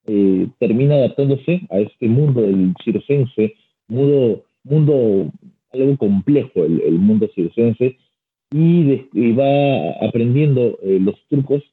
[0.05, 3.55] eh, termina adaptándose a este mundo del circense,
[3.87, 5.31] mundo, mundo
[5.71, 7.95] algo complejo el, mundo circense,
[8.51, 11.63] y, va aprendiendo eh, los trucos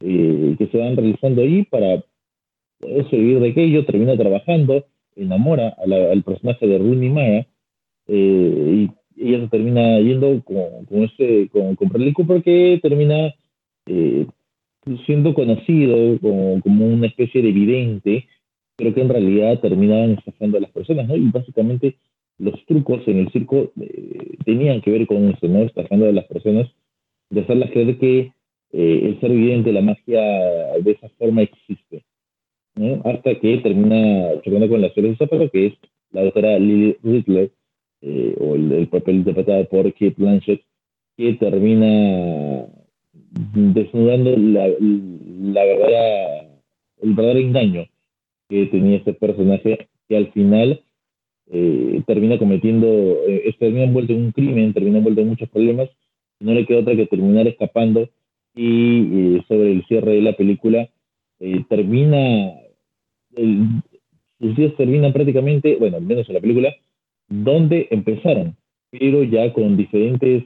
[0.00, 2.04] que se van realizando ahí para
[2.80, 7.46] poder de aquello, termina trabajando, enamora al personaje de Rooney Maya,
[8.08, 13.32] y ella se termina yendo con, con, este, con, con Bradley Cooper que termina
[15.04, 18.26] siendo conocido como, como, una especie de vidente,
[18.76, 21.16] pero que en realidad terminaban estafando a las personas, ¿no?
[21.16, 21.96] Y básicamente
[22.38, 25.62] los trucos en el circo eh, tenían que ver con eso, ¿no?
[25.62, 26.68] Estafando a las personas,
[27.30, 28.32] de hacerlas creer que
[28.72, 30.20] eh, el ser vidente, la magia
[30.80, 32.04] de esa forma existe,
[32.74, 33.00] ¿no?
[33.04, 35.74] Hasta que termina chocando con la serie de zapato, que es
[36.12, 37.50] la doctora Lily Riddler,
[38.02, 40.62] eh, o el, papel interpretado por Kate Blanchett,
[41.16, 42.66] que termina
[43.30, 46.40] desnudando la, la verdadera,
[47.02, 47.86] el verdadero engaño
[48.48, 50.80] que tenía este personaje que al final
[51.50, 52.86] eh, termina cometiendo,
[53.28, 55.88] eh, termina envuelto en un crimen, termina envuelto en muchos problemas,
[56.40, 58.08] no le queda otra que terminar escapando
[58.54, 60.88] y eh, sobre el cierre de la película
[61.40, 62.52] eh, termina,
[64.38, 66.74] sus días terminan prácticamente, bueno, al menos en la película,
[67.28, 68.56] donde empezaron,
[68.90, 70.44] pero ya con diferentes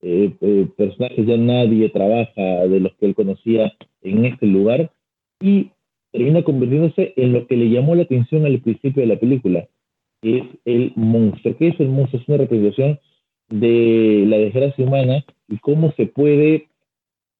[0.00, 4.92] eh, eh, personajes, ya nadie trabaja de los que él conocía en este lugar
[5.40, 5.70] y
[6.12, 9.66] termina convirtiéndose en lo que le llamó la atención al principio de la película,
[10.22, 11.56] es el monstruo.
[11.56, 12.22] ¿Qué es el monstruo?
[12.22, 13.00] Es una representación
[13.48, 16.68] de la desgracia humana y cómo se puede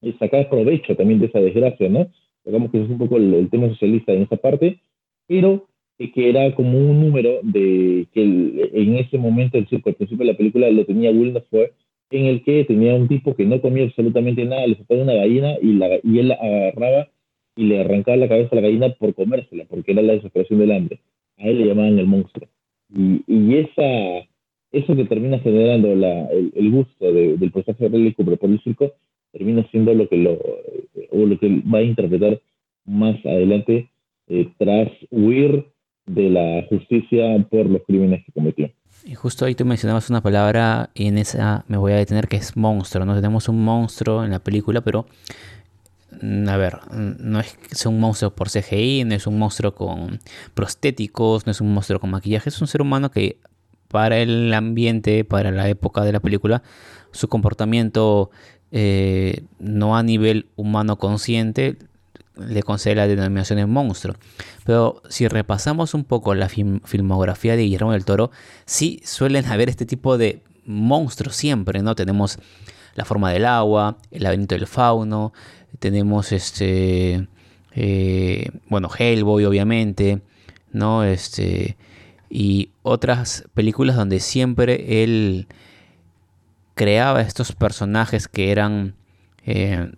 [0.03, 2.09] eh, sacar provecho también de esa desgracia, ¿no?
[2.45, 4.81] Digamos que es un poco el, tema socialista en esa parte,
[5.27, 10.33] pero que era como un número de que en ese momento, el al principio de
[10.33, 11.13] la película, lo tenía
[11.51, 11.73] fue
[12.11, 15.57] en el que tenía un tipo que no comía absolutamente nada, le sacaba una gallina
[15.61, 17.09] y, la, y él agarraba
[17.57, 20.73] y le arrancaba la cabeza a la gallina por comérsela, porque era la desesperación del
[20.73, 21.01] hambre.
[21.39, 22.49] A él le llamaban el monstruo.
[22.95, 24.27] Y, esa,
[24.73, 28.93] eso que termina generando la, el, gusto del personaje de Cooper por
[29.33, 30.39] termina siendo lo que, lo,
[31.11, 32.41] o lo que va a interpretar
[32.87, 33.91] más adelante
[34.29, 35.67] eh, tras huir
[36.07, 38.71] de la justicia por los crímenes que cometió.
[39.05, 42.37] Y justo ahí tú mencionabas una palabra y en esa me voy a detener que
[42.37, 43.05] es monstruo.
[43.05, 45.07] No tenemos un monstruo en la película, pero
[46.21, 49.39] mm, a ver, mm, no es que sea un monstruo por CGI, no es un
[49.39, 50.21] monstruo con
[50.55, 53.39] prostéticos, no es un monstruo con maquillaje, es un ser humano que
[53.89, 56.63] para el ambiente, para la época de la película,
[57.13, 58.31] su comportamiento
[58.71, 61.79] eh, no a nivel humano consciente
[62.39, 64.15] le concede la denominación de monstruo.
[64.65, 68.31] Pero si repasamos un poco la filmografía de Guillermo del Toro,
[68.65, 71.95] sí suelen haber este tipo de monstruos siempre, ¿no?
[71.95, 72.39] Tenemos
[72.95, 75.33] la forma del agua, el laberinto del fauno,
[75.79, 77.29] tenemos este,
[77.73, 80.21] eh, bueno, Hellboy obviamente,
[80.73, 81.05] ¿no?
[81.05, 81.77] Este,
[82.29, 85.47] y otras películas donde siempre él
[86.75, 88.95] creaba estos personajes que eran
[89.45, 89.91] eh,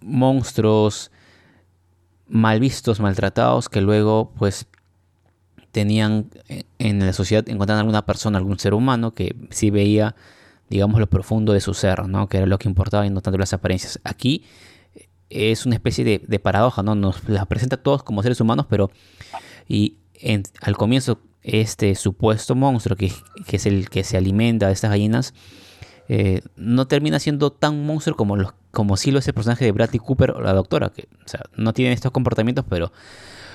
[0.00, 1.10] monstruos
[2.28, 4.66] mal vistos, maltratados, que luego pues
[5.72, 10.16] tenían eh, en la sociedad, encontraban alguna persona, algún ser humano que sí veía,
[10.68, 12.28] digamos, lo profundo de su ser, ¿no?
[12.28, 14.00] Que era lo que importaba y no tanto las apariencias.
[14.02, 14.44] Aquí
[14.94, 16.94] eh, es una especie de, paradoja, ¿no?
[16.94, 18.90] Nos las presenta a todos como seres humanos, pero
[19.68, 19.96] y
[20.62, 23.12] al comienzo este supuesto monstruo que,
[23.46, 25.34] que, es el que se alimenta de estas gallinas,
[26.08, 29.72] eh, no termina siendo tan monstruo como, los, como si lo es el personaje de
[29.72, 31.08] Bradley Cooper o la doctora, que
[31.56, 32.92] no tienen estos comportamientos, pero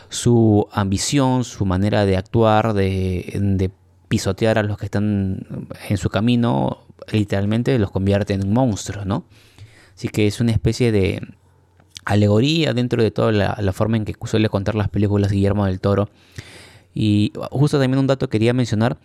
[0.10, 3.72] su ambición, su manera de actuar, de,
[4.10, 5.48] pisotear a los que están
[5.88, 6.80] en su camino,
[7.14, 9.24] literalmente los convierte en monstruos, ¿no?
[9.96, 11.22] Así que es una especie de
[12.04, 16.10] alegoría dentro de toda la, forma en que suele contar las películas Guillermo del Toro.
[16.94, 18.98] Y justo también un dato que quería mencionar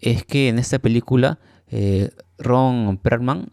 [0.00, 1.38] es que en esta película
[1.70, 3.50] eh, Ron Perlman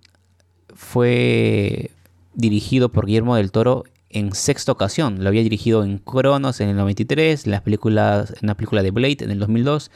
[0.74, 1.92] fue
[2.34, 5.24] dirigido por Guillermo del Toro en sexta ocasión.
[5.24, 8.92] Lo había dirigido en Cronos en el 93, en, las películas, en la película de
[8.92, 9.92] Blade en el 2002,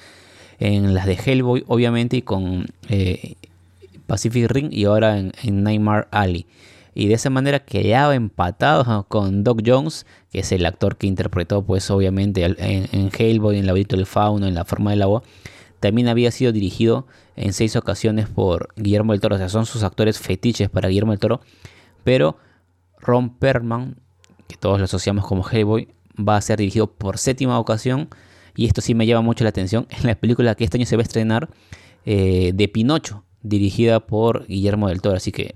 [0.59, 3.35] en las de Hellboy obviamente y con eh,
[4.07, 6.45] Pacific Ring y ahora en, Nightmare Alley.
[6.93, 11.63] Y de esa manera quedaba empatado con Doc Jones, que es el actor que interpretó
[11.63, 12.55] pues obviamente en,
[12.91, 15.23] en Hellboy, en La del Fauno, en La Forma del Agua
[15.81, 19.35] también había sido dirigido en seis ocasiones por Guillermo del Toro.
[19.35, 21.41] O sea, son sus actores fetiches para Guillermo del Toro.
[22.03, 22.37] Pero
[22.99, 23.97] Ron Perlman,
[24.47, 28.09] que todos lo asociamos como Hellboy, va a ser dirigido por séptima ocasión.
[28.55, 30.95] Y esto sí me llama mucho la atención en la película que este año se
[30.95, 31.49] va a estrenar
[32.05, 35.17] eh, de Pinocho, dirigida por Guillermo del Toro.
[35.17, 35.55] Así que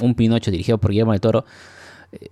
[0.00, 1.44] un Pinocho dirigido por Guillermo del Toro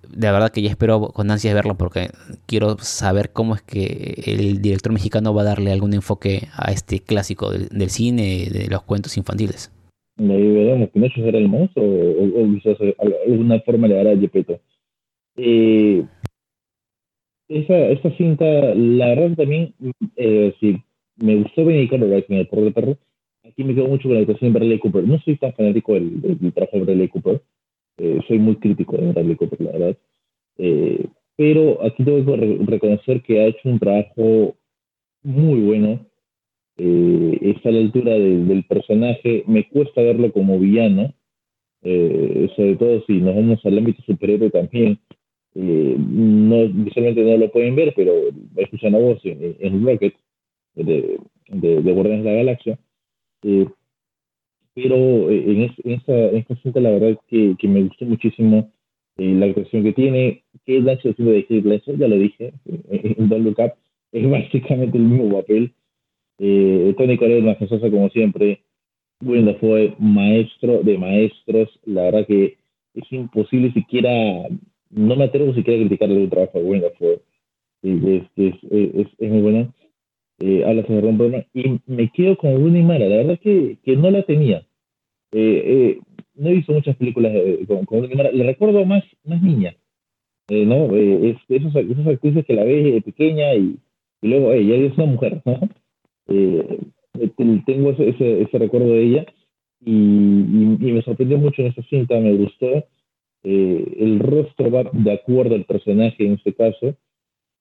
[0.08, 2.10] de verdad que ya espero con ansias verlo porque
[2.46, 7.00] quiero saber cómo es que el director mexicano va a darle algún enfoque a este
[7.00, 9.72] clásico del, cine, de los cuentos infantiles.
[10.16, 12.76] veremos, ¿no será el monstruo o, o, quizás
[13.26, 14.60] alguna forma le dará a Gepetto?
[15.36, 16.04] Eh,
[17.48, 19.74] esa, esta cinta, la verdad también,
[20.16, 20.76] eh, sí,
[21.16, 22.98] me gustó Benny El Porro de Perro.
[23.44, 25.04] Aquí me quedo mucho con la actuación de Bradley Cooper.
[25.04, 27.42] No soy tan fanático del, del, trabajo de Bradley Cooper.
[27.98, 29.96] Eh, soy muy crítico de Bradley Cooper, la verdad.
[30.58, 34.56] Eh, pero aquí tengo que re reconocer que ha hecho un trabajo
[35.22, 36.06] muy bueno.
[36.76, 39.44] Eh, está a la altura de, del personaje.
[39.46, 41.12] Me cuesta verlo como villano.
[41.82, 44.98] Eh, sobre todo si nos vamos al ámbito superhéroe también
[45.54, 48.12] eh, no visualmente no lo pueden ver, pero
[48.56, 50.14] escuchan la voz en, en Rocket
[50.74, 52.78] de, de, de Guardianes de la Galaxia.
[54.76, 57.82] Eh, pero eh, en, es, en, esta, en esta cinta la verdad que, que me
[57.82, 58.72] gustó muchísimo
[59.18, 62.52] eh, la actuación que tiene, que es la haciendo de Kate Blanchett, ya lo dije,
[62.66, 63.58] en Don't Look
[64.12, 65.74] es básicamente el mismo papel.
[66.38, 68.62] Eh, Tony Collette, majestuosa como siempre,
[69.20, 72.56] bueno, fue maestro de maestros, la verdad que
[72.94, 74.48] es imposible siquiera
[74.90, 77.20] no me atrevo siquiera a criticarle el trabajo de fue
[77.82, 78.54] es, es,
[79.18, 79.72] es, muy buena.
[80.40, 83.06] Eh, habla sobre un problema y me quedo con Rooney Mara.
[83.06, 84.66] La verdad que, que no la tenía.
[85.32, 85.98] Eh, eh,
[86.34, 88.32] no he visto muchas películas eh, con, con Rooney Mara.
[88.32, 89.76] Le recuerdo más, más niña.
[90.48, 90.94] Eh, ¿no?
[90.96, 93.76] Es, esos, esas actrices que la ves pequeña y,
[94.22, 95.42] y luego ella es una mujer.
[95.44, 95.60] ¿no?
[97.66, 99.26] tengo ese, ese, ese, recuerdo de ella
[99.84, 102.18] y, y, y me sorprendió mucho en esa cinta.
[102.18, 102.84] Me gustó
[103.42, 106.94] eh, el rostro va de acuerdo al personaje en este caso,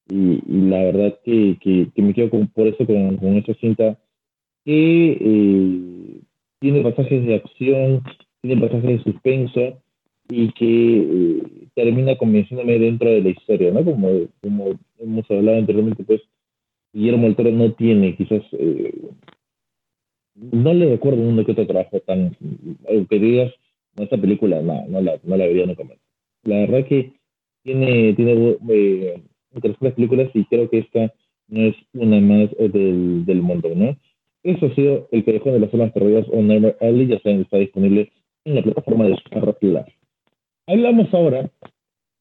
[0.10, 3.98] y, la verdad que, que, me quedo con, por eso con, con esta cinta
[4.66, 6.22] que eh,
[6.60, 8.04] tiene pasajes de acción,
[8.42, 9.82] tiene pasajes de suspenso
[10.30, 13.84] y que eh, termina convenciéndome dentro de la historia, ¿no?
[13.84, 14.10] Como,
[14.42, 16.22] como hemos hablado anteriormente, pues
[16.94, 18.94] Guillermo del Toro no tiene quizás eh,
[20.36, 22.36] no le recuerdo uno que otro trabajo tan
[23.10, 23.54] que digas
[23.98, 25.84] esta película no, no la, no la vería nunca.
[26.44, 27.14] La verdad que
[27.64, 28.58] tiene, tiene
[29.54, 31.14] interesantes películas y creo que esta
[31.48, 33.98] no es una más del, del mundo, ¿no?
[34.44, 37.58] Eso ha sido El Callejón de las Almas Perdidas o Never Early, ya saben, está
[37.58, 38.12] disponible
[38.46, 39.82] en la plataforma de Star Plus.
[40.68, 41.50] Hablamos ahora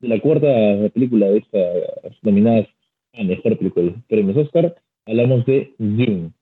[0.00, 0.48] de la cuarta
[0.94, 2.66] película de estas nominadas
[3.14, 4.74] a Mejor Película de Premios Oscar.
[5.06, 6.32] Hablamos de Dune,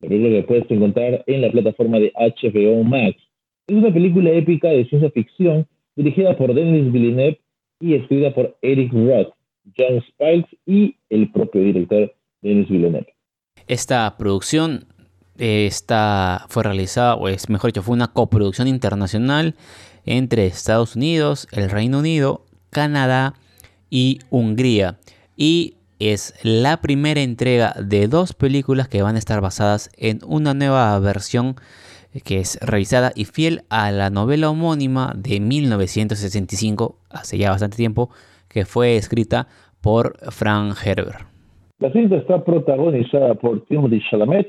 [0.00, 3.16] la película que puedes encontrar en la plataforma de HBO Max.
[3.68, 7.40] Es una película épica de ciencia ficción dirigida por Denis Villeneuve
[7.80, 9.34] y escrita por Eric Roth,
[9.76, 13.14] John Spiles y el propio director Denis Villeneuve.
[13.66, 14.86] Esta producción
[15.38, 19.54] eh, está, fue realizada, o es mejor dicho, fue una coproducción internacional
[20.04, 23.34] entre Estados Unidos, el Reino Unido, Canadá
[23.88, 24.98] y Hungría.
[25.36, 30.54] Y es la primera entrega de dos películas que van a estar basadas en una
[30.54, 31.56] nueva versión
[32.24, 38.10] que es revisada y fiel a la novela homónima de 1965, hace ya bastante tiempo,
[38.52, 39.46] que fue escrita
[39.80, 41.26] por Frank Herbert.
[41.78, 44.48] La cinta está protagonizada por Timothy Chalamet,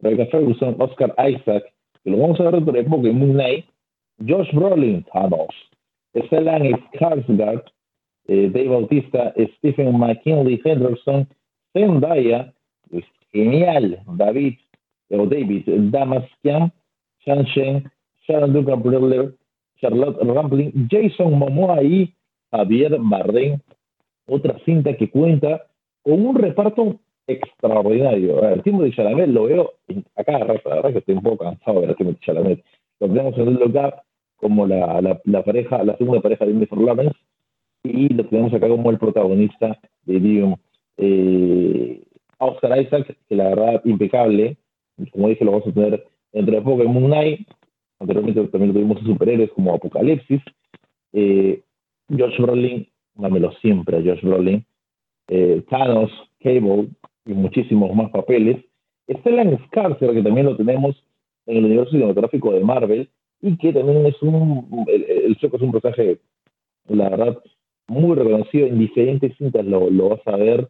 [0.00, 1.64] Rebecca Ferguson, Oscar Isaac,
[2.04, 3.64] que lo vamos a ver dentro de poco en
[4.28, 5.54] Josh Brolin, Thanos,
[6.14, 7.64] Stellan Skarsgård,
[8.28, 11.26] eh, Dave Bautista, Stephen McKinley Henderson,
[11.72, 12.52] Zendaya,
[13.32, 14.58] genial, David,
[15.10, 16.72] o David Damaskian,
[17.24, 17.90] Sean Shen,
[18.26, 19.34] Sharon Duncan Briller,
[19.80, 22.14] Charlotte Rampling, Jason Momoa y
[22.50, 23.58] Javier Bardem.
[24.26, 25.66] Otra cinta que cuenta
[26.02, 28.38] con un reparto extraordinario.
[28.38, 29.72] A ver, Timothy Chalamet lo veo
[30.16, 32.64] acá, la verdad que estoy un poco cansado de ver a Timothy Chalamet.
[33.00, 33.94] Lo tenemos en el local
[34.36, 37.16] como la, la, la, pareja, la segunda pareja de Jennifer Lawrence
[37.82, 40.56] y lo tenemos acá como el protagonista de Dune.
[40.96, 42.02] Eh,
[42.38, 44.56] Oscar Isaac, que la verdad impecable,
[45.12, 47.48] como dije lo vamos a tener entre poco en Moon Knight,
[47.98, 50.40] anteriormente también tuvimos superhéroes como Apocalipsis,
[51.12, 51.62] eh,
[52.10, 54.64] Josh Brolin, dámelo siempre a Josh Brolin,
[55.28, 56.88] eh, Thanos, Cable
[57.26, 58.64] y muchísimos más papeles.
[59.08, 61.02] Stellan Skarsgård, que también lo tenemos
[61.46, 63.10] en el universo cinematográfico de Marvel,
[63.42, 66.18] y que también es un, el, es un personaje,
[66.88, 67.38] la verdad,
[67.88, 70.68] muy reconocido en diferentes cintas, lo, vas a ver,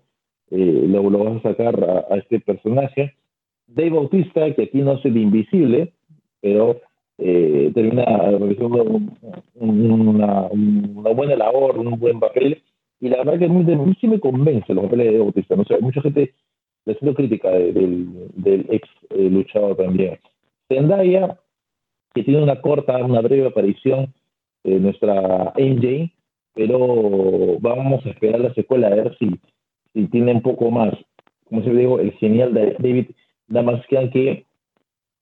[0.50, 3.14] eh, lo, lo, vas a sacar a, a este personaje.
[3.66, 5.92] Dave Bautista, que aquí no es el invisible,
[6.40, 6.80] pero
[7.20, 9.16] eh, termina realizando un,
[9.54, 12.62] un, una, una, buena labor, un buen papel,
[13.00, 15.56] y la verdad que a mí, sí me convence los papeles de Bautista.
[15.56, 16.34] No sé, mucha gente
[16.86, 20.18] le haciendo crítica de, del, del, ex eh, luchador también.
[20.68, 21.38] Zendaya,
[22.14, 24.12] que tiene una corta, una breve aparición,
[24.64, 26.12] eh, nuestra MJ,
[26.54, 29.30] pero vamos a esperar la secuela a ver si,
[29.92, 30.94] si tiene un poco más,
[31.48, 33.10] como se digo, el genial David
[33.48, 34.44] Damasquian que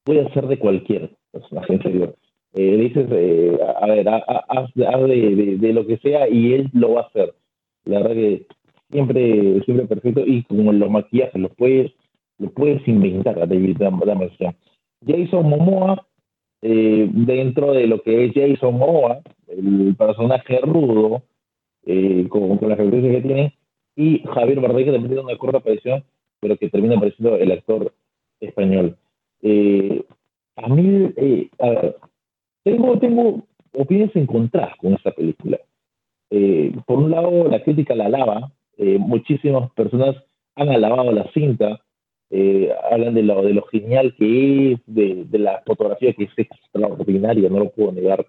[0.05, 2.15] puede hacer de cualquier en serio.
[2.55, 7.05] Eh, dices, eh, a ver, haz, de, lo que sea y él lo va a
[7.05, 7.35] hacer.
[7.85, 8.47] La verdad que
[8.91, 11.93] siempre, siempre perfecto y como los maquillajes los puedes,
[12.39, 13.77] lo puedes inventar David.
[15.07, 16.07] Jason Momoa,
[16.63, 21.23] eh, dentro de lo que es Jason Momoa, el personaje rudo,
[22.29, 23.55] con, con, las referencias que tiene,
[23.97, 26.05] y Javier Bardem, que también tiene una corta aparición,
[26.41, 27.93] pero que termina apareciendo el actor
[28.41, 28.97] español.
[30.63, 31.97] A mí, eh, a ver,
[32.65, 33.43] tengo, tengo
[33.73, 35.59] opiniones encontradas con esta película.
[36.31, 38.53] Eh, por un lado, la crítica la alaba,
[38.99, 40.15] muchísimas personas
[40.55, 41.81] han alabado la cinta,
[42.93, 47.49] hablan de lo, de lo genial que es, de, de la fotografía que es extraordinaria,
[47.49, 48.25] no lo puedo negar,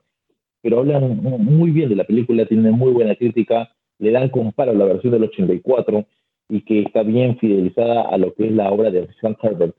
[0.61, 3.69] pero hablan muy bien de la película, tienen muy buena crítica,
[3.99, 6.05] le dan comparo a la versión del 84
[6.49, 9.75] y que está bien fidelizada a lo que es la obra de Frank Herbert.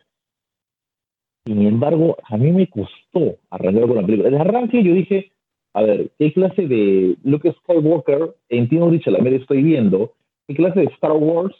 [1.45, 4.28] Sin embargo, a mí me costó arrancar con la película.
[4.28, 5.32] El arranque yo dije,
[5.72, 10.12] a ver, ¿qué clase de Luke Skywalker en Tino Chalamet estoy viendo?
[10.47, 11.55] ¿Qué clase de Star Wars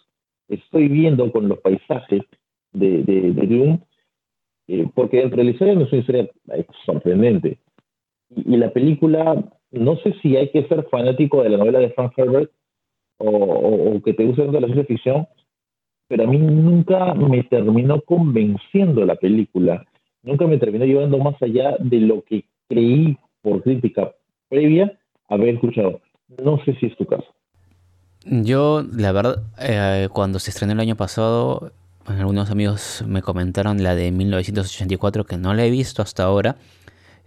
[0.49, 2.23] estoy viendo con los paisajes
[2.73, 3.81] de, de, Dune?
[4.67, 6.31] Eh, porque dentro de la historia no es una historia
[6.85, 7.59] sorprendente.
[8.35, 12.13] Y, la película, no sé si hay que ser fanático de la novela de Frank
[12.17, 12.51] Herbert
[13.19, 15.27] o, que te guste de la ciencia ficción,
[16.11, 19.87] pero a mí nunca me terminó convenciendo la película.
[20.25, 24.11] Nunca me terminó llevando más allá de lo que creí por crítica
[24.49, 24.93] previa
[25.29, 26.01] haber escuchado.
[26.43, 27.29] No sé si es tu caso.
[28.25, 31.71] Yo, la verdad, eh, cuando se estrenó el año pasado,
[32.07, 36.57] algunos amigos me comentaron la de 1984 que no la he visto hasta ahora.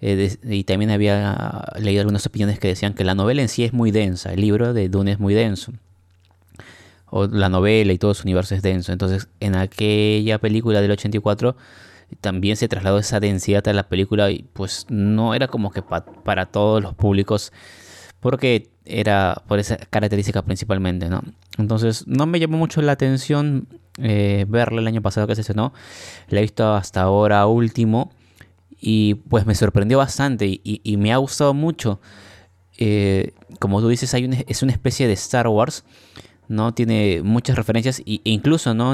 [0.02, 3.72] Eh, y también había leído algunas opiniones que decían que la novela en sí es
[3.72, 5.72] muy densa, el libro de Dune es muy denso.
[7.16, 8.92] O la novela y todo su universo es denso.
[8.92, 11.56] Entonces, en aquella película del 84
[12.22, 16.46] también se trasladó esa densidad a la película y pues no era como que para
[16.48, 17.52] todos los públicos
[18.20, 21.24] porque era por esa característica principalmente, ¿no?
[21.58, 25.74] Entonces no me llamó mucho la atención eh, verla el año pasado que se estrenó,
[26.30, 28.12] la he visto hasta ahora último
[28.80, 32.02] y pues me sorprendió bastante y, me ha gustado mucho.
[32.78, 35.86] Eh, como tú dices, hay es una especie de Star Wars,
[36.48, 36.74] ¿no?
[36.74, 38.94] Tiene muchas referencias e incluso, ¿no?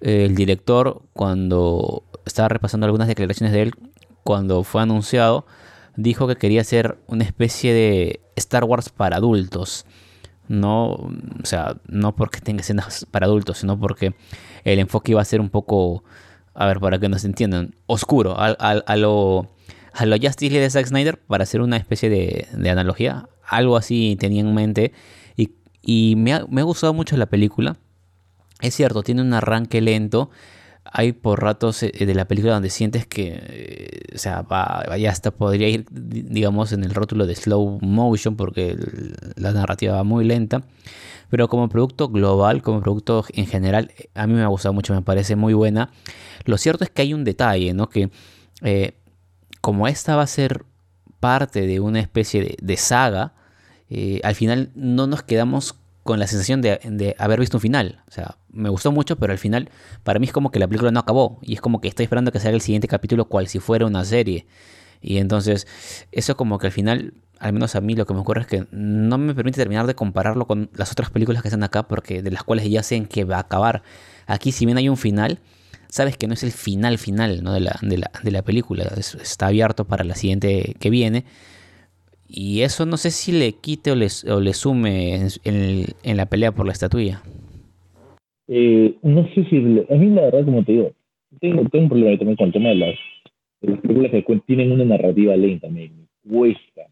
[0.00, 3.74] el director, cuando estaba repasando algunas declaraciones de él,
[4.24, 5.46] cuando fue anunciado,
[5.96, 9.86] dijo que quería hacer una especie de Star Wars para adultos.
[10.48, 11.10] No, o
[11.44, 14.14] sea, no porque tenga escenas para adultos, sino porque
[14.64, 16.04] el enfoque iba a ser un poco
[16.56, 19.46] a ver, para que nos entiendan, oscuro, a, a, lo,
[19.92, 24.16] a lo Justice de Zack Snyder, para hacer una especie de, de analogía, algo así
[24.18, 24.92] tenía en mente,
[25.86, 27.78] y, me, ha, me, ha, gustado mucho la película.
[28.60, 30.30] Es cierto, tiene un arranque lento,
[30.84, 35.30] hay por ratos eh, de la película donde sientes que, eh, o sea, vaya hasta
[35.30, 38.76] podría ir, digamos, en el rótulo de slow motion, porque
[39.36, 40.62] la narrativa va muy lenta.
[41.28, 45.02] Pero como producto global, como producto en general, a mí me ha gustado mucho, me
[45.02, 45.90] parece muy buena.
[46.44, 47.88] Lo cierto es que hay un detalle, ¿no?
[47.88, 48.10] Que
[48.62, 48.96] eh,
[49.60, 50.64] como esta va a ser
[51.18, 53.34] parte de una especie de, saga,
[53.90, 58.02] eh, al final no nos quedamos con la sensación de, haber visto un final.
[58.08, 59.70] O sea, me gustó mucho, pero al final
[60.04, 61.38] para mí es como que la película no acabó.
[61.42, 64.04] Y es como que estoy esperando que salga el siguiente capítulo cual si fuera una
[64.04, 64.46] serie.
[65.02, 65.66] Y entonces,
[66.12, 68.66] eso como que al final al menos a mí lo que me ocurre es que
[68.70, 72.30] no me permite terminar de compararlo con las otras películas que están acá, porque de
[72.30, 73.82] las cuales ya sé en qué va a acabar.
[74.26, 75.40] Aquí, si bien hay un final,
[75.88, 77.52] sabes que no es el final final ¿no?
[77.52, 81.24] de, la, de, la, de la película, está abierto para la siguiente que viene.
[82.28, 86.26] Y eso no sé si le quite o le, o le sume en, en, la
[86.26, 87.22] pelea por la estatuilla.
[88.48, 89.56] Eh, no sé si.
[89.56, 90.92] A mí, la verdad, como te digo,
[91.40, 92.98] tengo, tengo un problema también con el tema de las,
[93.60, 95.68] de las películas que tienen una narrativa lenta.
[95.68, 96.86] Me, me cuesta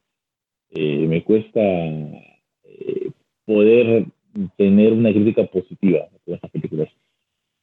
[0.77, 3.11] eh, me cuesta eh,
[3.47, 4.07] poder
[4.57, 6.89] tener una crítica positiva a estas películas.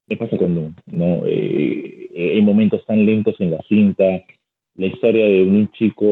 [0.08, 4.24] ¿Qué pasa cuando no eh, hay momentos tan lentos en la cinta?
[4.76, 6.06] La historia de un chico,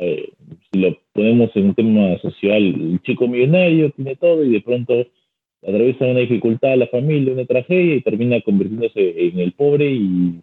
[0.00, 5.06] si lo ponemos en un tema social, el chico millonario tiene todo y de pronto
[5.62, 10.40] atraviesa una dificultad a la familia, una tragedia y termina convirtiéndose en el pobre y,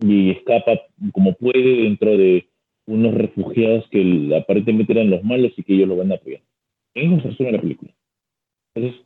[0.00, 0.80] y escapa
[1.12, 2.46] como puede dentro de
[2.86, 6.42] unos refugiados que aparentemente eran los malos y que ellos lo van a apoyar.
[6.94, 7.92] En eso se resume la película.
[8.74, 9.00] Entonces,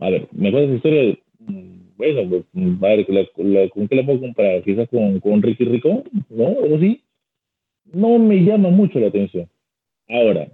[0.00, 1.18] a ver, ¿me acuerdas esa historia?
[1.40, 2.44] Mm, bueno, pues,
[2.82, 4.62] a ver, ¿con qué la puedo comparar?
[4.62, 6.44] Quizás con, con Ricky Rico, ¿no?
[6.44, 7.02] O sí.
[7.92, 9.48] No me llama mucho la atención.
[10.08, 10.48] Ahora,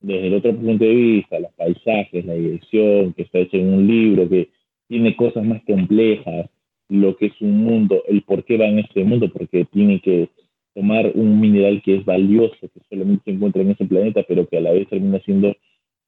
[0.00, 3.86] desde el otro punto de vista, los paisajes, la dirección, que está hecha en un
[3.86, 4.48] libro, que
[4.88, 6.48] tiene cosas más complejas,
[6.88, 10.30] lo que es un mundo, el por qué va en este mundo, porque tiene que
[10.74, 14.58] tomar un mineral que es valioso, que solamente se encuentra en ese planeta, pero que
[14.58, 15.48] a la vez termina siendo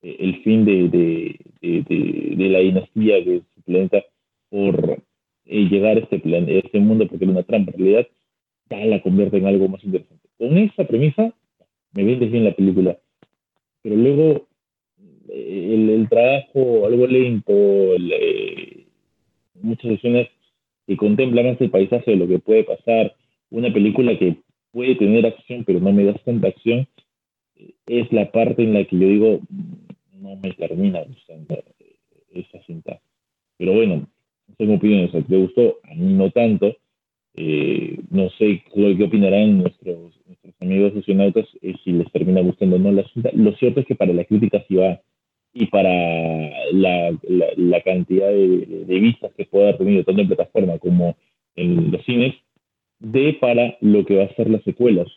[0.02, 0.88] eh, el fin de,
[1.60, 4.02] de, la dinastía de su planeta
[4.48, 5.02] por
[5.46, 7.72] eh, llegar a este, plan, a este mundo, porque era una trampa.
[7.72, 8.06] En realidad,
[8.70, 10.29] la convierte en algo más interesante.
[10.41, 11.34] Con esa premisa,
[11.93, 12.99] me vendes bien la película.
[13.82, 14.49] Pero luego,
[15.28, 17.53] eh, el, trabajo algo lento,
[19.61, 20.28] muchas escenas
[20.86, 23.14] que contemplan más el paisaje de lo que puede pasar,
[23.51, 24.38] una película que
[24.72, 26.88] puede tener acción, pero no me da tanta acción,
[27.86, 29.41] es la parte en la que yo digo,
[30.14, 31.62] no me termina gustando
[32.32, 32.99] esa cinta.
[33.59, 34.09] Pero bueno,
[34.57, 35.12] tengo opiniones.
[35.12, 35.80] ¿Te gustó?
[35.84, 36.74] A mí no tanto.
[37.34, 42.78] Eh, no sé qué opinarán nuestros, nuestros amigos socionautas eh, si les termina gustando o
[42.78, 43.30] no la cinta.
[43.34, 45.00] Lo cierto es que para la crítica sí va
[45.52, 45.90] y para
[46.72, 47.18] la,
[47.56, 51.16] la, cantidad de, de, vistas que pueda haber tenido tanto en plataforma como
[51.56, 52.34] en los cines,
[53.00, 55.08] de para lo que va a ser las secuelas.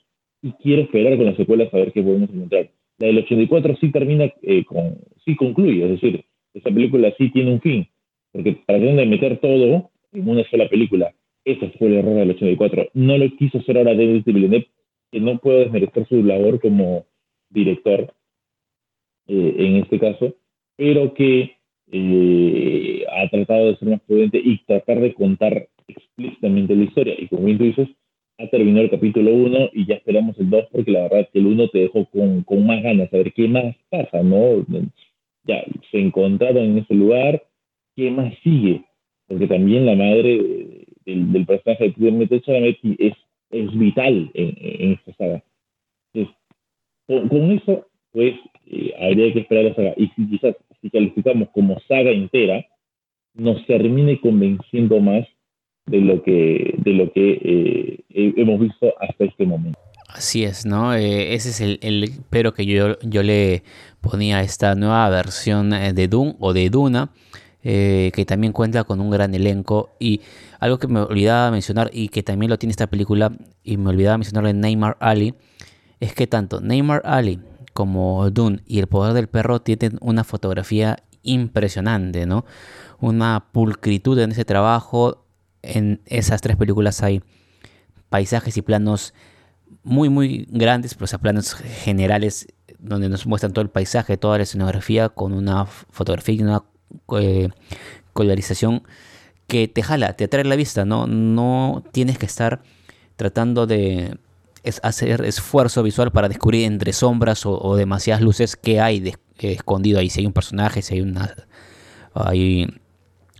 [0.41, 2.69] Y quiero esperar con las secuelas a ver qué podemos encontrar.
[2.97, 7.51] La del 84 sí termina, eh, con, sí concluye, es decir, esa película sí tiene
[7.51, 7.87] un fin,
[8.31, 11.13] porque para de meter todo en una sola película,
[11.45, 12.89] ese fue el error del 84.
[12.93, 14.67] No lo quiso hacer ahora Denis Villeneuve,
[15.11, 17.05] que no puedo desmerecer su labor como
[17.49, 18.13] director
[19.27, 20.35] eh, en este caso,
[20.75, 21.57] pero que
[21.91, 27.15] eh, ha tratado de ser más prudente y tratar de contar explícitamente la historia.
[27.17, 27.89] Y como bien tú dices,
[28.39, 31.45] ha terminado el capítulo 1 y ya esperamos el 2 porque la verdad que el
[31.47, 34.65] 1 te dejó con, con más ganas de ver qué más pasa, ¿no?
[35.43, 37.43] Ya se encontraron en ese lugar,
[37.95, 38.85] ¿qué más sigue?
[39.27, 43.13] Porque también la madre del, del personaje de Timothée Chalamet es,
[43.51, 45.43] es vital en, en esta saga.
[46.13, 46.35] Entonces,
[47.07, 48.35] con, eso, pues,
[48.67, 49.93] eh, habría que esperar la saga.
[49.97, 52.65] Y si quizás, si calificamos como saga entera,
[53.33, 55.27] nos termine convenciendo más
[55.85, 59.79] de lo que, de lo que eh, hemos visto hasta este momento.
[60.13, 60.93] Así es, ¿no?
[60.93, 63.63] Eh, ese es el, el, pero que yo, yo le
[63.99, 67.09] ponía a esta nueva versión eh, de Doom o de Duna,
[67.63, 69.95] que también cuenta con un gran elenco.
[69.99, 70.21] Y
[70.59, 73.31] algo que me olvidaba mencionar y que también lo tiene esta película,
[73.63, 75.35] y me olvidaba mencionarlo en Neymar Ali,
[75.99, 77.39] es que tanto Neymar Ali
[77.73, 82.45] como Dune y El Poder del Perro tienen una fotografía impresionante, ¿no?
[82.99, 85.25] Una pulcritud en ese trabajo,
[85.61, 87.23] en esas tres películas hay
[88.09, 89.13] paisajes y planos
[89.83, 92.47] muy, muy grandes, pero o sea, planos generales
[92.79, 96.63] donde nos muestran todo el paisaje, toda la escenografía con una fotografía y una
[97.19, 97.49] eh,
[98.13, 98.83] colorización
[99.47, 101.07] que te jala, te atrae la vista, ¿no?
[101.07, 102.61] No tienes que estar
[103.15, 104.17] tratando de
[104.81, 110.21] hacer esfuerzo visual para descubrir entre sombras o, demasiadas luces que hay escondido ahí, si
[110.21, 111.35] hay un personaje, si hay una...
[112.15, 112.67] Hay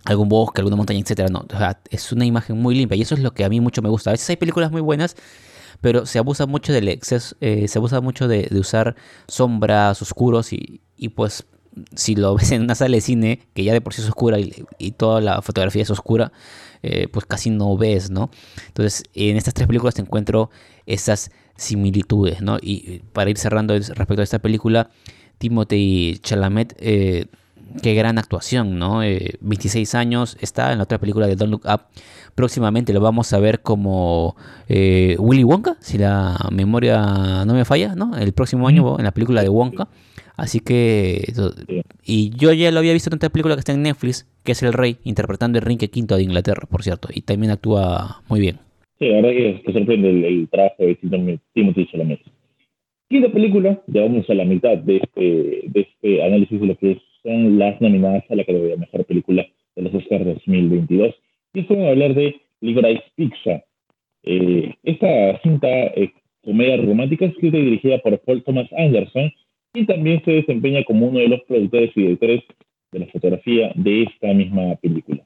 [0.04, 1.28] algún bosque, alguna montaña, etcétera.
[1.28, 1.46] No,
[1.90, 4.10] es una imagen muy limpia y eso es lo que a mí mucho me gusta.
[4.10, 5.16] A veces hay películas muy buenas,
[5.80, 8.96] pero se abusa mucho del exceso, eh, se abusa mucho de, usar
[9.28, 11.46] sombras oscuros y, y, pues
[11.94, 14.38] si lo ves en una sala de cine que ya de por sí es oscura
[14.38, 16.32] y, toda la fotografía es oscura,
[16.82, 18.30] eh, pues casi no ves, ¿no?
[18.68, 20.50] Entonces en estas tres películas te encuentro
[20.86, 22.58] esas similitudes, ¿no?
[22.60, 24.90] Y para ir cerrando respecto a esta película,
[25.38, 27.26] Timothy Chalamet eh,
[27.82, 28.98] qué gran actuación, ¿no?
[28.98, 31.82] 26 eh, años, está en la otra película de Don't Look Up.
[32.34, 34.36] Próximamente lo vamos a ver como
[34.68, 38.16] eh, Willy Wonka, si la memoria no me falla, ¿no?
[38.16, 39.88] El próximo año en la película de Wonka.
[40.36, 41.32] Así que.
[42.04, 44.62] Y yo ya lo había visto en otra película que está en Netflix, que es
[44.62, 47.08] El Rey, interpretando el Enrique V de Inglaterra, por cierto.
[47.12, 48.58] Y también actúa muy bien.
[48.98, 52.20] Sí, la verdad que, que sorprende el, trabajo de Timothy Chalamet.
[53.10, 55.20] La película, ya vamos a la mitad de este,
[55.68, 59.46] de este análisis de lo que es son las nominadas a la categoría Mejor Película
[59.74, 61.14] de los Oscars 2022.
[61.54, 63.64] Y vamos a hablar de Licorice Pizza.
[64.24, 66.12] Eh, esta cinta eh,
[66.42, 69.32] comedia romántica escrita y dirigida por Paul Thomas Anderson
[69.74, 72.42] y también se desempeña como uno de los productores y directores
[72.92, 75.22] de la fotografía de esta misma película.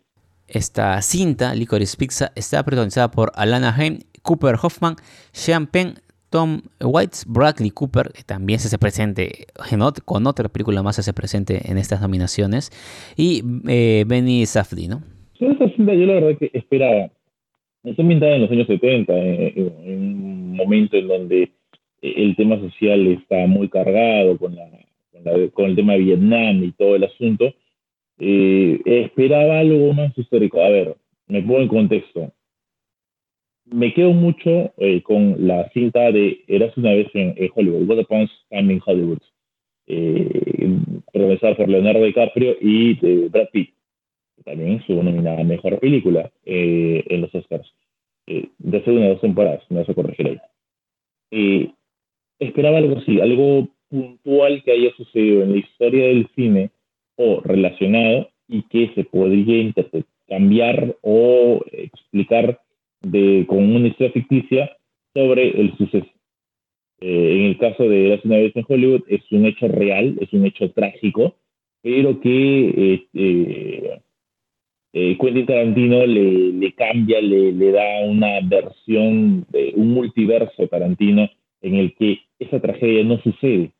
[0.48, 4.96] Esta cinta, Licorice Pizza, está protagonizada por Alana Haim, Cooper Hoffman,
[5.30, 5.94] Sean Penn,
[6.30, 9.46] Tom Waits, Bradley Cooper, que también se hace presente
[10.04, 12.70] con otra película más se hace presente en estas nominaciones,
[13.16, 15.02] y eh, Benny Safdie, ¿no?
[15.38, 17.10] Esta cinta yo la verdad que esperaba.
[17.84, 21.50] Está ambientada en los años 70, en, un momento en donde eh,
[22.00, 24.68] el tema social está muy cargado con, la,
[25.52, 27.54] con, el tema de Vietnam y todo el asunto.
[28.18, 30.60] Eh, esperaba algo más histórico.
[30.60, 30.96] A ver,
[31.26, 32.32] me pongo en contexto
[33.70, 38.28] me quedo mucho eh, con la cinta de Eras una vez en, Hollywood, What Upon
[38.50, 39.18] Time in Hollywood.
[39.86, 40.78] eh,
[41.12, 42.94] por Leonardo DiCaprio y
[43.28, 43.74] Brad Pitt,
[44.44, 47.72] también estuvo nominada Mejor Película eh, en los Oscars,
[48.26, 50.40] eh, de hace una o dos temporadas, me vas a corregir
[51.30, 51.72] ahí.
[52.38, 56.70] Esperaba algo así, algo puntual que haya sucedido en la historia del cine
[57.16, 59.72] o relacionado y que se podría
[60.28, 62.60] cambiar o explicar
[63.02, 64.76] de, con una historia ficticia
[65.14, 66.10] sobre el suceso.
[67.00, 70.32] Eh, en el caso de Hace una vez en Hollywood es un hecho real, es
[70.32, 71.36] un hecho trágico,
[71.82, 74.00] pero que eh,
[74.92, 81.28] eh, Quentin Tarantino le, le cambia, le, le, da una versión, de un multiverso Tarantino
[81.62, 83.72] en el que esa tragedia no sucede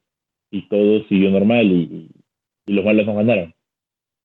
[0.51, 2.11] y todo siguió normal y,
[2.66, 3.55] y los malos nos ganaron.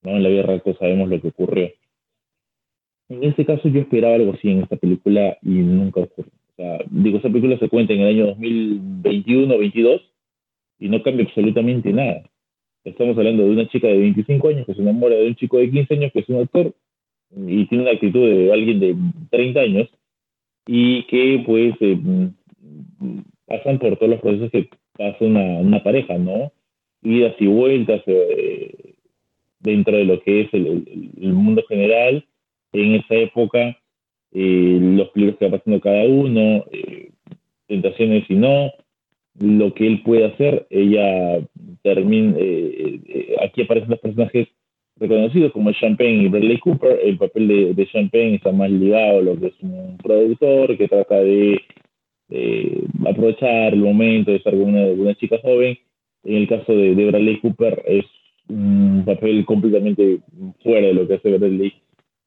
[0.03, 0.11] ¿no?
[0.11, 1.71] En la vida real pues, sabemos lo que ocurrió.
[3.09, 6.31] En este caso yo esperaba algo así en esta película y nunca ocurrió.
[6.53, 10.01] O sea, digo, esta película se cuenta en el año 2021 22
[10.79, 12.23] y no cambia absolutamente nada.
[12.83, 15.71] Estamos hablando de una chica de 25 años que se enamora de un chico de
[15.71, 16.73] 15 años que es un actor
[17.47, 18.95] y tiene una actitud de alguien de
[19.31, 19.89] 30 años
[20.67, 21.97] y que pues eh,
[23.45, 26.51] pasan por todos los procesos que pasa una, una pareja, ¿no?
[27.01, 28.93] Idas y vueltas eh,
[29.59, 32.25] dentro de lo que es el, el mundo general
[32.71, 33.77] en esa época,
[34.31, 37.11] eh, los peligros que va pasando cada uno, eh,
[37.67, 38.71] tentaciones y no,
[39.39, 41.39] lo que él puede hacer, ella
[41.81, 42.37] termina,
[43.43, 44.47] aquí aparecen los personajes
[44.97, 49.21] reconocidos como Champagne y Bradley Cooper, el papel de, de Champagne está más ligado a
[49.21, 51.59] lo que es un productor que trata de
[53.05, 55.77] aprovechar el momento de estar con una, una, chica joven.
[56.23, 58.05] En el caso de, de Bradley Cooper es
[58.47, 60.19] un papel completamente
[60.61, 61.73] fuera de lo que hace Bradley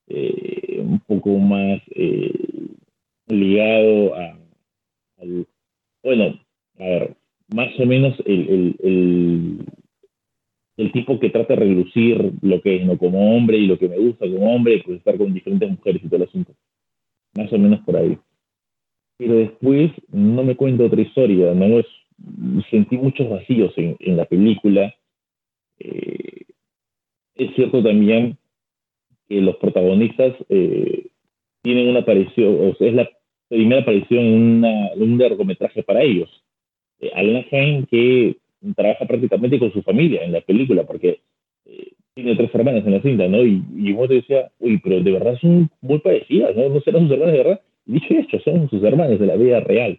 [0.09, 2.33] eh, un poco más eh,
[3.27, 4.39] ligado a,
[5.21, 5.47] al,
[6.03, 6.39] bueno,
[6.79, 7.17] a ver,
[7.53, 9.67] más o menos el, el,
[10.77, 12.97] el, tipo que trata de relucir lo que es, ¿no?
[12.99, 16.07] Como hombre y lo que me gusta como hombre, pues estar con diferentes mujeres y
[16.07, 16.55] todo el asunto.
[17.37, 18.17] Más o menos por ahí.
[19.19, 21.87] Pero después no me cuento otra historia, no es,
[22.71, 24.95] sentí muchos vacíos en, en la película.
[25.79, 26.45] Eh,
[27.35, 28.37] es cierto también
[29.29, 31.07] que los protagonistas eh,
[31.63, 33.11] tienen una aparición, o sea, es la
[33.49, 36.31] primera aparición en, una, un largometraje para ellos.
[37.01, 37.45] Eh, Alana
[37.91, 38.37] que
[38.75, 41.21] trabaja prácticamente con su familia en la película, porque
[41.67, 43.45] eh, tiene tres hermanas en la cinta, ¿no?
[43.45, 46.69] Y, y te decía, uy, pero de verdad son muy parecidas, ¿no?
[46.69, 47.61] No serán sus hermanas de verdad.
[48.01, 49.99] Dicho esto, son sus hermanas de la vida real,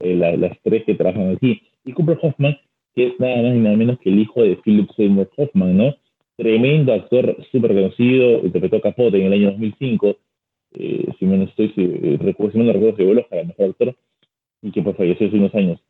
[0.00, 1.62] eh, las tres que trabajan aquí.
[1.84, 2.58] Y Cooper Hoffman,
[2.94, 5.94] que es nada más y nada menos que el hijo de Philip Seymour Hoffman, ¿no?
[6.36, 10.16] tremendo actor súper conocido, interpretó Capote en el año 2005,
[10.74, 13.02] eh, si me no estoy, eh, recuerdo, si no recuerdo, se
[13.40, 13.96] el mejor actor,
[14.62, 15.80] y que pues falleció hace unos años,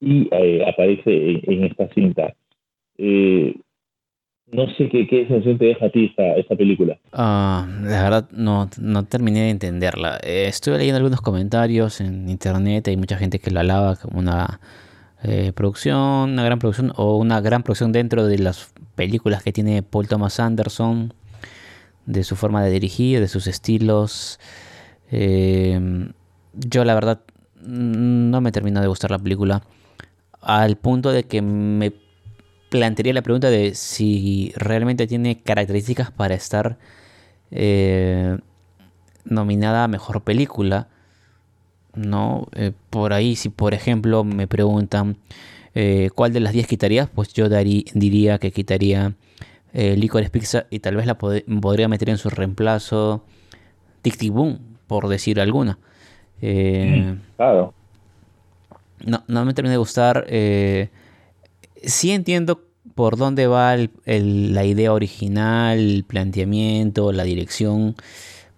[0.00, 0.28] y
[0.64, 2.34] aparece en, esta cinta.
[4.52, 6.98] No sé qué, qué sensación te deja a ti esta, película.
[7.12, 10.16] Ah, la verdad no, no terminé de entenderla.
[10.22, 14.60] estuve leyendo algunos comentarios en internet, hay mucha gente que la alaba como una
[15.22, 19.82] eh, producción, una gran producción o una gran producción dentro de las películas que tiene
[19.82, 21.12] Paul Thomas Anderson,
[22.06, 24.40] de su forma de dirigir, de sus estilos.
[25.10, 26.12] Em,
[26.54, 27.20] yo la verdad
[27.62, 29.62] no me terminó de gustar la película
[30.40, 31.92] al punto de que me
[32.70, 36.78] plantearía la pregunta de si realmente tiene características para estar
[37.50, 38.38] eh,
[39.24, 40.88] nominada a mejor película
[41.94, 42.48] ¿no?
[42.54, 45.16] Eh, por ahí, si por ejemplo me preguntan
[45.74, 49.14] eh, cuál de las 10 quitarías, pues yo diría que quitaría
[49.72, 53.24] eh, Licorice Pizza y tal vez la podría meter en su reemplazo
[54.02, 55.78] Tic Tic Boom, por decir alguna.
[56.42, 57.74] Eh, claro.
[59.04, 60.26] No, no me termina de gustar.
[61.82, 62.64] Sí entiendo
[62.94, 67.94] por dónde va la idea original, el planteamiento, la dirección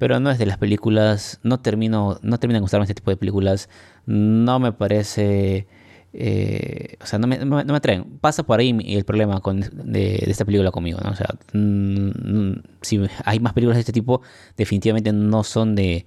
[0.03, 3.16] pero no es de las películas, no termino, no termina de gustarme este tipo de
[3.16, 3.68] películas,
[4.05, 5.68] no me parece,
[6.12, 8.18] eh, o sea, no me, no me, atraen.
[8.20, 11.12] Pasa por ahí el problema con, de, esta película conmigo, ¿no?
[11.12, 14.23] O sea, mm, si hay más películas de este tipo,
[14.57, 16.05] definitivamente no son de,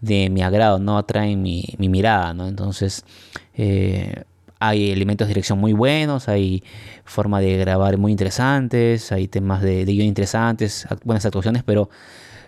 [0.00, 2.48] de mi agrado, no atraen mi, mi mirada, ¿no?
[2.48, 3.04] Entonces,
[3.52, 4.24] eh,
[4.68, 6.62] hay elementos de dirección muy buenos, hay
[7.04, 11.88] forma de grabar muy interesantes, hay temas de, de guion interesantes, buenas actuaciones, pero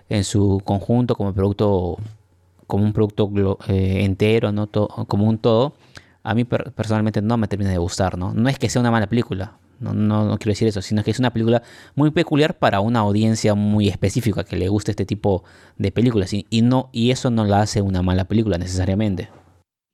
[0.08, 1.98] en su conjunto como producto
[2.66, 4.68] como un producto eh, entero, ¿no?
[4.68, 5.74] como un todo,
[6.22, 8.34] a mí personalmente no me termina de gustar, ¿no?
[8.34, 11.18] No es que sea una mala película, no, no, quiero decir eso, sino que es
[11.18, 11.62] una película
[11.94, 15.44] muy peculiar para una audiencia muy específica que le guste este tipo
[15.76, 19.28] de películas y, no, y eso no la hace una mala película necesariamente.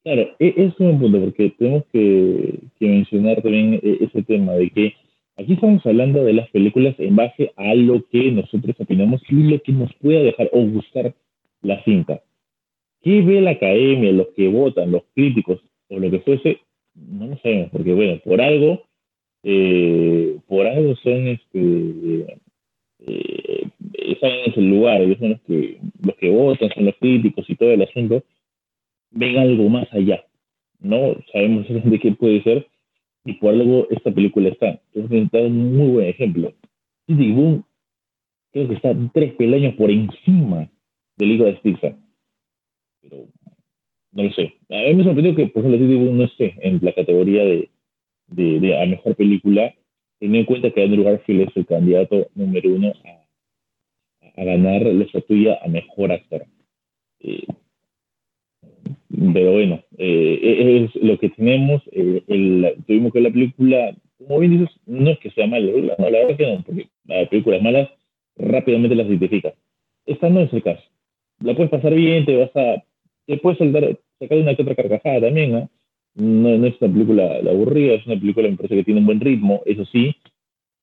[0.05, 4.94] Claro, e, es un punto, porque tenemos que, mencionar también e, ese tema de que
[5.36, 9.62] aquí estamos hablando de las películas en base a lo que nosotros opinamos y lo
[9.62, 11.14] que nos pueda dejar o gustar
[11.62, 12.20] la cinta.
[13.03, 16.59] ¿Qué ve la academia, los que votan, los críticos o lo que fuese?
[16.94, 18.82] No lo sabemos, porque bueno, por algo,
[19.44, 22.38] eh, por algo son este,
[23.07, 27.48] eh, están en ese lugar, ellos son los que, los que votan, son los críticos
[27.48, 28.24] y todo el asunto
[29.12, 30.24] ven algo más allá,
[30.80, 31.16] ¿no?
[31.32, 32.66] Sabemos de qué puede ser
[33.24, 34.80] y por algo esta película está.
[34.92, 36.52] Entonces, está un muy buen ejemplo.
[37.06, 37.64] City Boom
[38.52, 40.70] creo que está tres peldaños por encima
[41.16, 41.96] del hijo de Pixar.
[43.00, 43.26] Pero
[44.12, 44.54] no lo sé.
[44.70, 47.70] A mí me sorprendió que, por ejemplo, City Boom no esté en la categoría de,
[48.28, 49.74] de, de a mejor película,
[50.18, 55.04] teniendo en cuenta que Andrew Garfield es el candidato número uno a, a ganar la
[55.04, 56.44] estatuilla a mejor actor.
[57.20, 57.46] Eh,
[59.32, 61.82] pero bueno, eh, es lo que tenemos.
[61.93, 62.22] Eh,
[62.86, 66.47] tuvimos que la película, como bien dices, no es que sea mala, la verdad que
[66.47, 67.88] no, porque las películas malas
[68.36, 69.55] rápidamente las identificas.
[70.07, 70.82] Esta no es el caso.
[71.40, 72.82] La puedes pasar bien, te vas a,
[73.26, 75.68] te puedes saltar, sacar una que otra carcajada también, ¿no?
[76.14, 79.84] Es una película aburrida, es una película me parece que tiene un buen ritmo, eso
[79.86, 80.14] sí,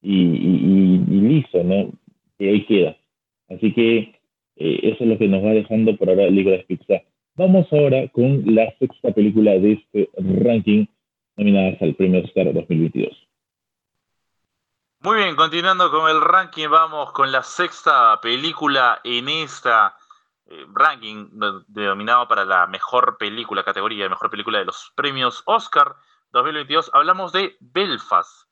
[0.01, 1.91] y, listo, ¿no?
[2.39, 2.97] Y ahí queda.
[3.49, 3.97] Así que
[4.55, 7.03] eh, eso es lo que nos va dejando por ahora Nicolas Pixar.
[7.39, 10.87] Vamos ahora con la sexta película de este ranking
[11.37, 13.15] nominadas al Premio Oscar 2022.
[14.99, 19.95] Muy bien, continuando con el ranking, vamos con la sexta película en esta
[20.47, 21.29] eh, ranking
[21.69, 25.95] denominado para la mejor película, categoría de mejor película de los premios Oscar
[26.33, 26.91] 2022.
[26.93, 28.49] Hablamos de Belfast,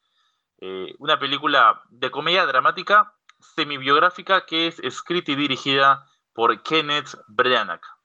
[0.61, 7.96] eh, una película de comedia dramática semi-biográfica que es escrita y dirigida por Kenneth Branagh.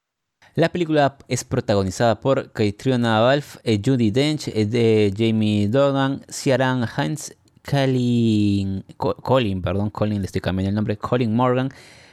[0.55, 7.35] La película es protagonizada por Catriona Balfe, eh, Judy Dench, eh, Jamie Dornan, Ciaran Hans,
[7.65, 11.71] Colin, Colin, perdón, Colin, le estoy cambiando el nombre, Colin Morgan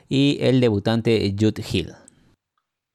[0.08, 1.94] y el debutante Jude Hill.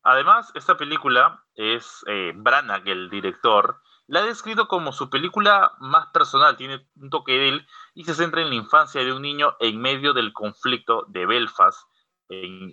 [0.03, 6.07] Además, esta película es eh, Branagh, el director, la ha descrito como su película más
[6.07, 9.57] personal, tiene un toque de él y se centra en la infancia de un niño
[9.61, 11.87] en medio del conflicto de Belfast,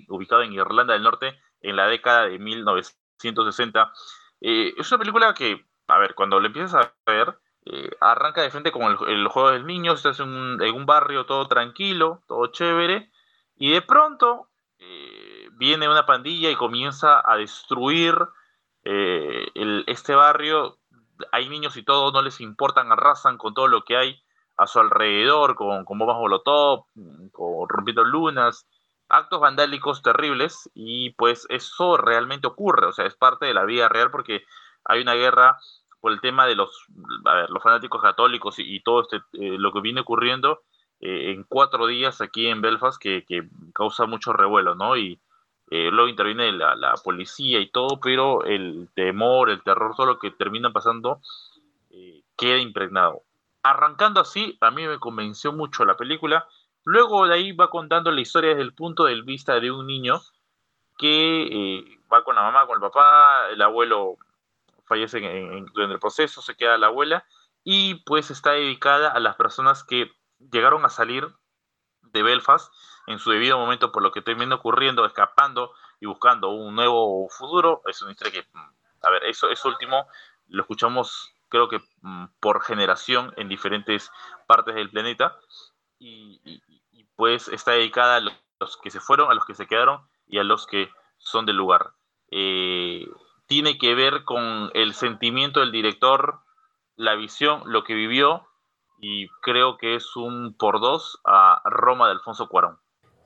[0.08, 3.94] ubicado en Irlanda del Norte, en la década de 1960.
[4.42, 8.50] Eh, es una película que, a ver, cuando le empiezas a ver, eh, arranca de
[8.50, 12.48] frente con el, juego del niño, estás en un, en un, barrio todo tranquilo, todo
[12.48, 13.12] chévere,
[13.56, 14.50] y de pronto
[14.80, 18.16] eh, viene una pandilla y comienza a destruir
[18.84, 20.80] este barrio.
[21.32, 24.24] Hay niños y todo, no les importan, arrasan con todo lo que hay
[24.58, 26.86] a su alrededor, con, con bombas molotov,
[27.32, 28.68] con rompiendo lunas,
[29.12, 33.90] actos vandálicos terribles y pues eso realmente ocurre, o sea, es parte de la vida
[33.90, 34.46] real porque
[34.86, 35.58] hay una guerra
[36.00, 36.86] por el tema de los,
[37.50, 40.62] los fanáticos católicos y, todo este, eh, lo que viene ocurriendo
[41.00, 43.24] eh, en cuatro días aquí en Belfast que,
[43.74, 44.98] causa mucho revuelo, ¿no?
[44.98, 45.20] Y
[45.70, 50.20] eh, luego interviene la, la, policía y todo, pero el temor, el terror, todo lo
[50.20, 51.22] que termina pasando
[52.36, 53.22] queda impregnado.
[53.62, 56.48] Arrancando así, a mí me convenció mucho la película
[56.84, 60.22] Luego de ahí va contando la historia desde el punto de vista de un niño
[60.98, 64.18] que eh, va con la mamá, con el papá, el abuelo
[64.86, 67.26] fallece en, el proceso, se queda la abuela
[67.64, 70.12] y pues está dedicada a las personas que
[70.52, 71.28] llegaron a salir
[72.02, 72.74] de Belfast
[73.08, 77.82] en su debido momento por lo que termina ocurriendo, escapando y buscando un nuevo futuro.
[77.86, 78.70] Es una historia que, mm,
[79.04, 80.08] a ver, eso, eso último
[80.48, 84.10] lo escuchamos creo que mm, por generación en diferentes
[84.48, 85.38] partes del planeta
[86.02, 88.20] y, pues está dedicada a
[88.60, 91.58] los que se fueron, a los que se quedaron y a los que son del
[91.58, 91.92] lugar.
[92.32, 93.08] Eh,
[93.46, 96.40] tiene que ver con el sentimiento del director,
[96.96, 98.48] la visión, lo que vivió
[99.00, 102.80] y creo que es un por dos a Roma de Alfonso Cuarón.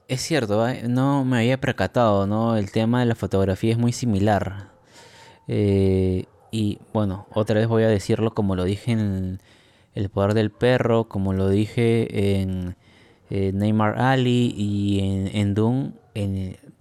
[0.08, 0.84] Es cierto, ¿eh?
[0.88, 2.58] no me había percatado, ¿no?
[2.58, 4.72] El tema de la fotografía es muy similar.
[5.48, 9.40] Eh, y bueno, otra vez voy a decirlo como lo dije en,
[10.12, 12.76] poder del perro, como lo dije en
[13.30, 15.93] eh, Neymar Ali y en, en Doom.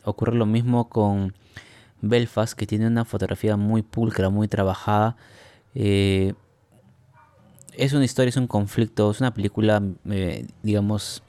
[0.04, 1.34] ocurre lo mismo con
[2.08, 5.16] Belfast, que tiene una fotografía muy pulcra, muy trabajada.
[5.74, 6.34] Eh,
[7.76, 11.22] es una historia, es un conflicto, es una película, eh, digamos,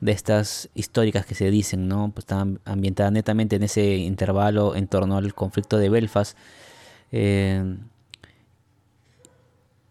[0.00, 2.10] de estas históricas que se dicen, ¿no?
[2.12, 6.36] Pues está ambientada netamente en ese intervalo en torno al conflicto de Belfast.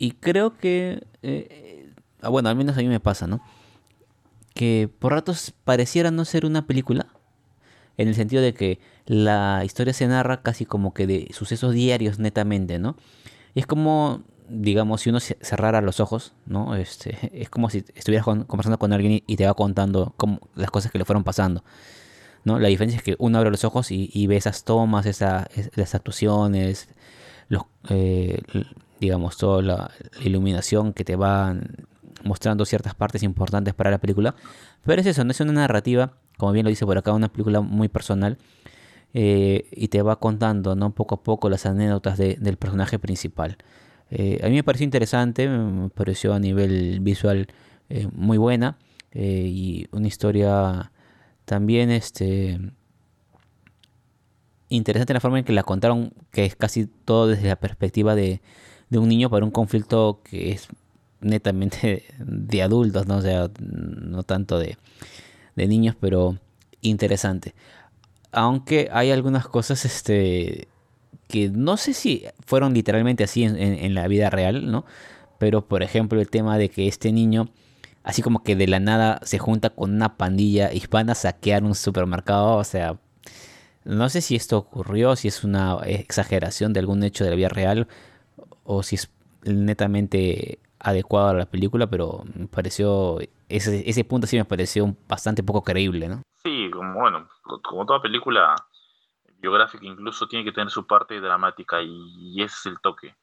[0.01, 1.93] Y creo que, eh,
[2.23, 3.39] ah, bueno, al menos a mí me pasa, ¿no?
[4.55, 7.05] Que por ratos pareciera no ser una película.
[7.97, 12.17] en el sentido de que la historia se narra casi como que de sucesos diarios
[12.17, 12.95] netamente, ¿no?
[13.53, 16.73] Y es como, digamos, si uno cerrara los ojos, ¿no?
[16.75, 20.15] Este, es como si estuvieras conversando con alguien y te va contando
[20.55, 21.63] las cosas que le fueron pasando.
[22.43, 22.57] ¿no?
[22.57, 25.45] La diferencia es que uno abre los ojos y, ve esas tomas, esas,
[25.75, 26.89] las actuaciones,
[27.49, 28.41] los, eh,
[29.01, 29.91] digamos, toda la
[30.23, 31.87] iluminación que te van
[32.23, 34.35] mostrando ciertas partes importantes para la película.
[34.85, 37.61] Pero es eso, no es una narrativa, como bien lo dice por acá, una película
[37.61, 38.37] muy personal.
[39.13, 40.93] Eh, y te va contando ¿no?
[40.95, 43.57] poco a poco las anécdotas del personaje principal.
[44.11, 47.47] Eh, a mí me pareció interesante, me pareció a nivel visual
[47.89, 48.77] eh, muy buena
[49.13, 50.93] y una historia
[51.43, 52.57] también este,
[54.69, 58.15] interesante en la forma en que la contaron, que es casi todo desde la perspectiva
[58.15, 58.41] de,
[58.91, 60.67] de un niño para un conflicto que es
[61.21, 63.21] netamente de adultos, ¿no?
[63.21, 64.77] sea, no tanto de,
[65.55, 66.37] niños, pero
[66.81, 67.53] interesante.
[68.31, 70.67] Aunque hay algunas cosas este,
[71.27, 74.85] que no sé si fueron literalmente así en, la vida real, ¿no?
[75.37, 77.49] Pero por ejemplo el tema de que este niño,
[78.03, 81.75] así como que de la nada se junta con una pandilla hispana a saquear un
[81.75, 82.97] supermercado, o sea,
[83.83, 87.49] no sé si esto ocurrió, si es una exageración de algún hecho de la vida
[87.49, 87.87] real
[88.71, 89.11] o si es
[89.43, 93.19] netamente adecuado a la película, pero me pareció,
[93.49, 96.21] ese, ese punto sí me pareció bastante poco creíble, ¿no?
[96.43, 97.27] Sí, bueno,
[97.63, 98.55] como toda película
[99.39, 103.15] biográfica incluso tiene que tener su parte dramática y, ese es el toque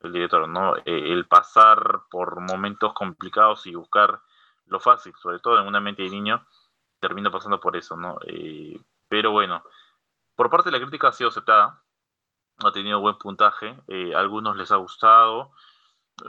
[0.00, 0.76] del director, ¿no?
[0.76, 4.20] Eh, el pasar por momentos complicados y buscar
[4.66, 6.46] lo fácil, sobre todo en una mente de niño,
[7.00, 8.18] termina pasando por eso, ¿no?
[8.26, 9.62] Eh, pero bueno,
[10.36, 11.82] por parte de la crítica ha sido aceptada,
[12.58, 15.52] ha tenido buen puntaje, eh, a algunos les ha gustado,
[16.24, 16.28] eh,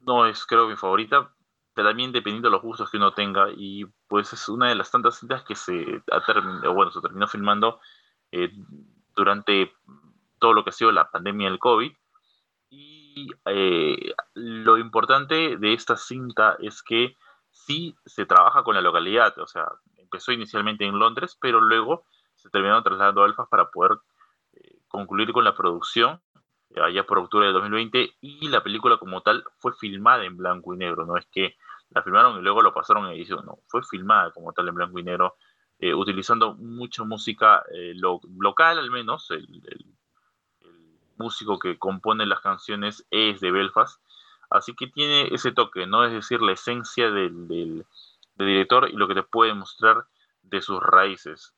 [0.00, 1.34] no es creo mi favorita,
[1.72, 4.90] pero también dependiendo de los gustos que uno tenga y pues es una de las
[4.90, 7.80] tantas cintas que se ha bueno, se terminó filmando
[8.30, 8.52] eh,
[9.14, 9.72] durante
[10.38, 11.92] todo lo que ha sido la pandemia del COVID
[12.70, 13.30] y
[14.34, 17.16] lo importante de esta cinta es que
[17.50, 22.04] sí se trabaja con la localidad, o sea, empezó inicialmente en Londres, pero luego
[22.34, 23.98] se terminó trasladando a Belfast para poder
[24.94, 26.20] concluir con la producción
[26.80, 30.76] allá por octubre de 2020, y la película como tal fue filmada en blanco y
[30.76, 31.56] negro, no es que
[31.90, 34.98] la filmaron y luego lo pasaron en edición, no, fue filmada como tal en blanco
[35.00, 35.34] y negro,
[35.78, 39.46] eh, utilizando mucha música eh, local al menos, el,
[41.16, 44.00] músico que compone las canciones es de Belfast,
[44.50, 46.04] así que tiene ese toque, ¿no?
[46.04, 47.86] Es decir, la esencia del, del
[48.36, 50.06] director y lo que te puede mostrar
[50.42, 51.54] de sus raíces.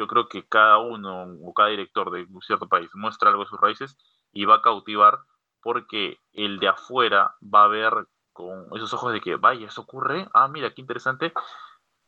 [0.00, 3.50] Yo creo que cada uno o cada director de un cierto país muestra algo de
[3.50, 3.98] sus raíces
[4.32, 5.18] y va a cautivar
[5.60, 7.92] porque el de afuera va a ver
[8.32, 11.34] con esos ojos de que, vaya, eso ocurre, ah, mira, qué interesante,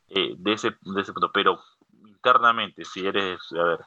[0.09, 1.31] eh, de, ese, de ese punto.
[1.33, 1.61] Pero
[2.07, 3.81] internamente, si eres, a ver,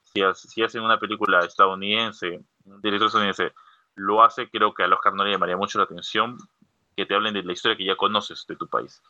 [0.00, 3.52] si, si hacen una película estadounidense, un director estadounidense
[3.94, 6.36] lo hace, creo que a Oscar no le llamaría mucho la atención
[6.96, 9.00] que te hablen de la historia que ya conoces de tu país.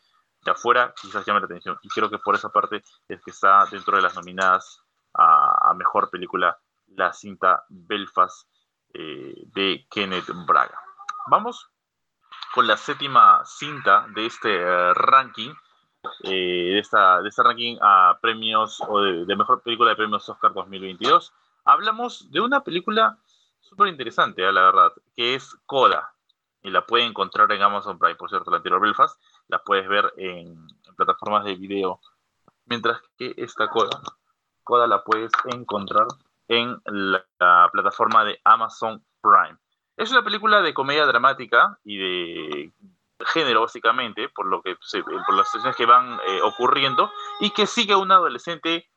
[0.44, 1.78] De afuera quizás llame la atención.
[1.82, 4.82] Y creo que por esa parte es que está dentro de las nominadas
[5.14, 8.48] a, mejor película la cinta Belfast
[8.94, 10.78] eh, de Kenneth Braga.
[11.26, 11.70] Vamos
[12.52, 15.54] con la séptima cinta de este eh, ranking,
[16.24, 20.52] eh, de, esta, de este ranking a premios o de, mejor película de premios Oscar
[20.52, 21.32] 2022.
[21.64, 23.18] Hablamos de una película
[23.60, 26.12] súper interesante, la verdad, que es Coda.
[26.62, 30.12] Y la pueden encontrar en Amazon Prime, por cierto, la anterior Belfast, la puedes ver
[30.16, 30.66] en,
[30.96, 32.00] plataformas de video.
[32.66, 34.00] Mientras que esta Coda,
[34.62, 36.06] Coda la puedes encontrar
[36.48, 37.24] en la,
[37.72, 39.58] plataforma de Amazon Prime.
[39.96, 42.72] Es una película de comedia dramática y de
[43.26, 47.92] género básicamente, por lo que por las situaciones que van eh, ocurriendo y que sigue
[47.92, 48.88] a una adolescente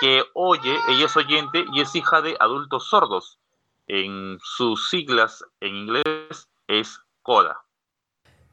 [0.00, 3.38] que oye, ella es oyente y es hija de adultos sordos.
[3.86, 7.61] En sus siglas en inglés es CODA.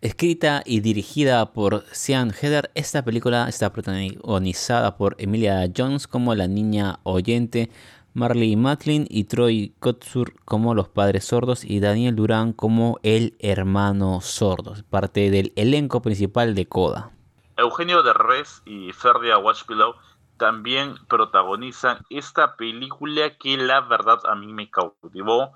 [0.02, 6.48] Escrita y dirigida por Sean Heather, esta película está protagonizada por Emilia Jones como la
[6.48, 7.70] niña oyente,
[8.14, 14.22] Marley Matlin y Troy Kotsur como los padres sordos y Daniel Durán como el hermano
[14.22, 17.12] sordo, parte del elenco principal de Coda.
[17.58, 19.96] Eugenio Derbez y Ferdia Watchpillow
[20.38, 25.52] también protagonizan esta película que la verdad a mí me cautivó,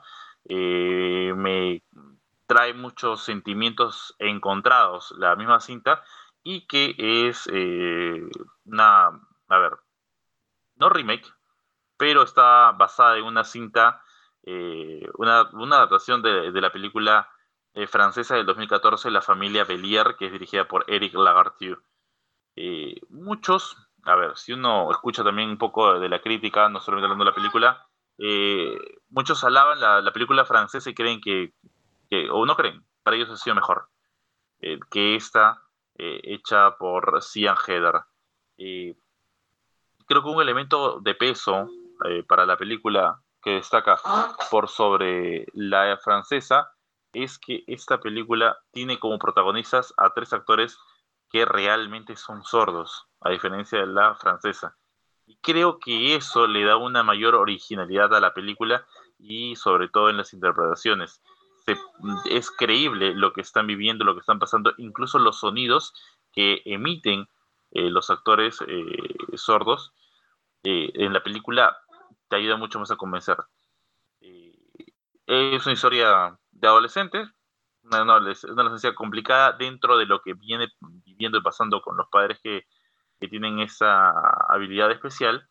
[0.49, 1.81] eh, me
[2.45, 6.03] trae muchos sentimientos encontrados la misma cinta
[6.43, 8.21] y que es eh,
[8.65, 9.07] una,
[9.47, 9.77] a ver,
[10.75, 11.25] no remake,
[11.97, 14.03] pero está basada en una cinta,
[14.43, 15.41] eh, una,
[15.75, 17.29] adaptación de, la película
[17.73, 21.81] eh, francesa del 2014, La familia Bellier, que es dirigida por Eric Lagartieu.
[22.55, 27.05] Eh, muchos a ver, si uno escucha también un poco de la crítica, no solamente
[27.05, 27.87] hablando de la película,
[28.17, 28.77] eh,
[29.09, 31.53] muchos alaban la, película francesa y creen que,
[32.31, 33.87] o no creen, para ellos ha sido mejor
[34.59, 35.61] eh, que esta
[35.97, 38.01] eh, hecha por Cian Heder.
[38.57, 41.69] creo que un elemento de peso
[42.27, 43.99] para la película que destaca
[44.49, 46.71] por sobre la francesa
[47.13, 50.77] es que esta película tiene como protagonistas a tres actores
[51.29, 54.75] que realmente son sordos, a diferencia de la francesa.
[55.25, 58.85] Y creo que eso le da una mayor originalidad a la película
[59.17, 61.21] y sobre todo en las interpretaciones.
[62.29, 65.93] Es creíble lo que están viviendo, lo que están pasando, incluso los sonidos
[66.31, 67.27] que emiten
[67.71, 69.93] eh, los actores eh, sordos
[70.63, 71.77] eh, en la película
[72.27, 73.37] te ayuda mucho más a convencer.
[75.27, 77.29] es una historia de adolescentes,
[77.83, 80.69] una, una, adolescencia complicada dentro de lo que viene
[81.05, 82.65] viviendo y pasando con los padres que
[83.23, 84.11] que tienen esa
[84.49, 85.47] habilidad especial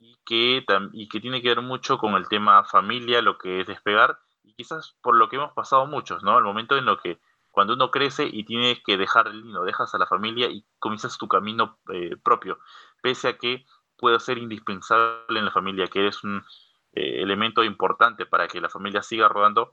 [0.00, 3.68] y que, y que tiene que ver mucho con el tema familia, lo que es
[3.68, 4.18] despegar,
[4.54, 6.38] quizás por lo que hemos pasado muchos, ¿no?
[6.38, 7.20] El momento en lo que
[7.50, 11.18] cuando uno crece y tienes que dejar el niño, dejas a la familia y comienzas
[11.18, 12.58] tu camino eh, propio,
[13.02, 13.64] pese a que
[13.96, 16.44] puede ser indispensable en la familia, que eres un
[16.92, 19.72] eh, elemento importante para que la familia siga rodando,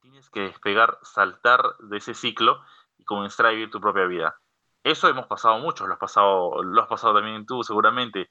[0.00, 2.60] tienes que despegar, saltar de ese ciclo
[2.98, 4.36] y comenzar a vivir tu propia vida.
[4.84, 8.30] Eso hemos pasado muchos, lo has pasado, lo has pasado también tú seguramente.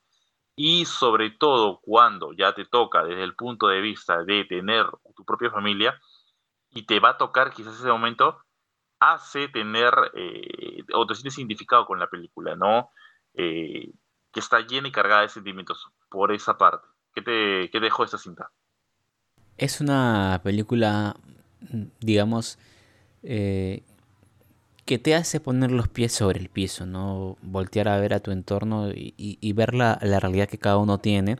[0.56, 4.86] Y sobre todo cuando ya te toca desde el punto de vista de tener
[5.16, 6.00] tu propia familia
[6.70, 8.38] y te va a tocar quizás ese momento,
[9.00, 12.92] hace tener eh, o te sientes identificado con la película, ¿no?
[13.34, 13.92] Eh,
[14.32, 16.88] que está llena y cargada de sentimientos por esa parte.
[17.14, 18.52] ¿Qué te qué dejó esta cinta?
[19.58, 21.16] Es una película,
[22.00, 22.58] digamos,
[23.24, 23.84] eh,
[24.92, 27.38] que te hace poner los pies sobre el piso, ¿no?
[27.42, 31.38] Voltear a ver a tu entorno y, ver la, realidad que cada uno tiene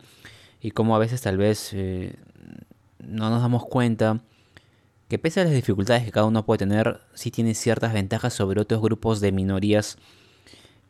[0.62, 2.16] y cómo a veces tal vez eh,
[3.00, 4.22] no nos damos cuenta
[5.10, 8.62] que pese a las dificultades que cada uno puede tener, sí tiene ciertas ventajas sobre
[8.62, 9.98] otros grupos de minorías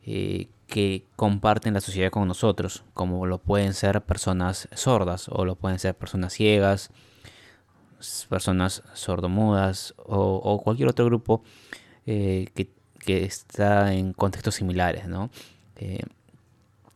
[0.06, 5.56] eh, que comparten la sociedad con nosotros, como lo pueden ser personas sordas o lo
[5.56, 6.90] pueden ser personas ciegas,
[8.28, 11.42] personas sordomudas o, o cualquier otro grupo
[12.06, 12.70] eh, que,
[13.24, 15.30] está en contextos similares, ¿no?
[15.76, 16.04] Eh,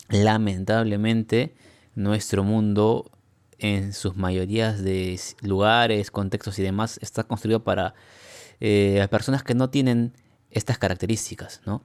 [0.08, 1.54] lamentablemente,
[1.96, 3.10] nuestro mundo
[3.58, 7.94] en sus mayorías de lugares, contextos y demás está construido para
[8.60, 10.12] eh, personas que no tienen
[10.50, 11.82] estas características, ¿no?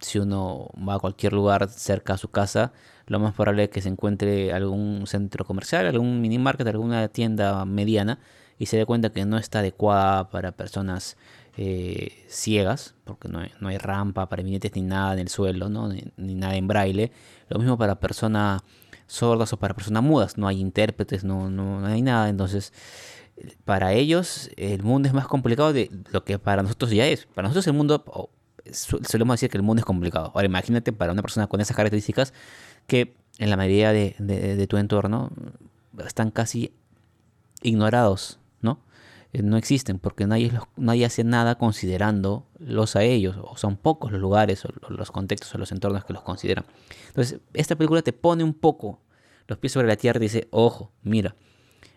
[0.00, 2.72] si uno va a cualquier lugar cerca a su casa,
[3.06, 7.64] lo más probable es que se encuentre algún centro comercial, algún mini market, alguna tienda
[7.64, 8.18] mediana
[8.58, 11.16] y se dé cuenta que no está adecuada para personas
[11.56, 15.68] eh, ciegas, porque no hay, no hay, rampa para viñetes ni nada en el suelo,
[15.68, 15.88] ¿no?
[15.88, 17.12] ni, nada en braille.
[17.48, 18.62] Lo mismo para personas
[19.06, 22.28] sordas o para personas mudas, no hay intérpretes, no, no, hay nada.
[22.28, 22.72] Entonces,
[23.64, 27.26] para ellos el mundo es más complicado de lo que para nosotros ya es.
[27.26, 28.04] Para nosotros el mundo,
[28.72, 30.32] solemos decir que el mundo es complicado.
[30.34, 32.32] Ahora imagínate para una persona con esas características
[32.86, 35.30] que en la mayoría de, de tu entorno
[36.04, 36.72] están casi
[37.62, 38.38] ignorados
[39.42, 44.64] no existen porque nadie, nadie hace nada considerándolos a ellos, o son pocos los lugares,
[44.64, 46.64] o los contextos, o los entornos que los consideran.
[47.08, 49.00] Entonces, esta película te pone un poco
[49.48, 51.34] los pies sobre la tierra y dice, ojo, mira.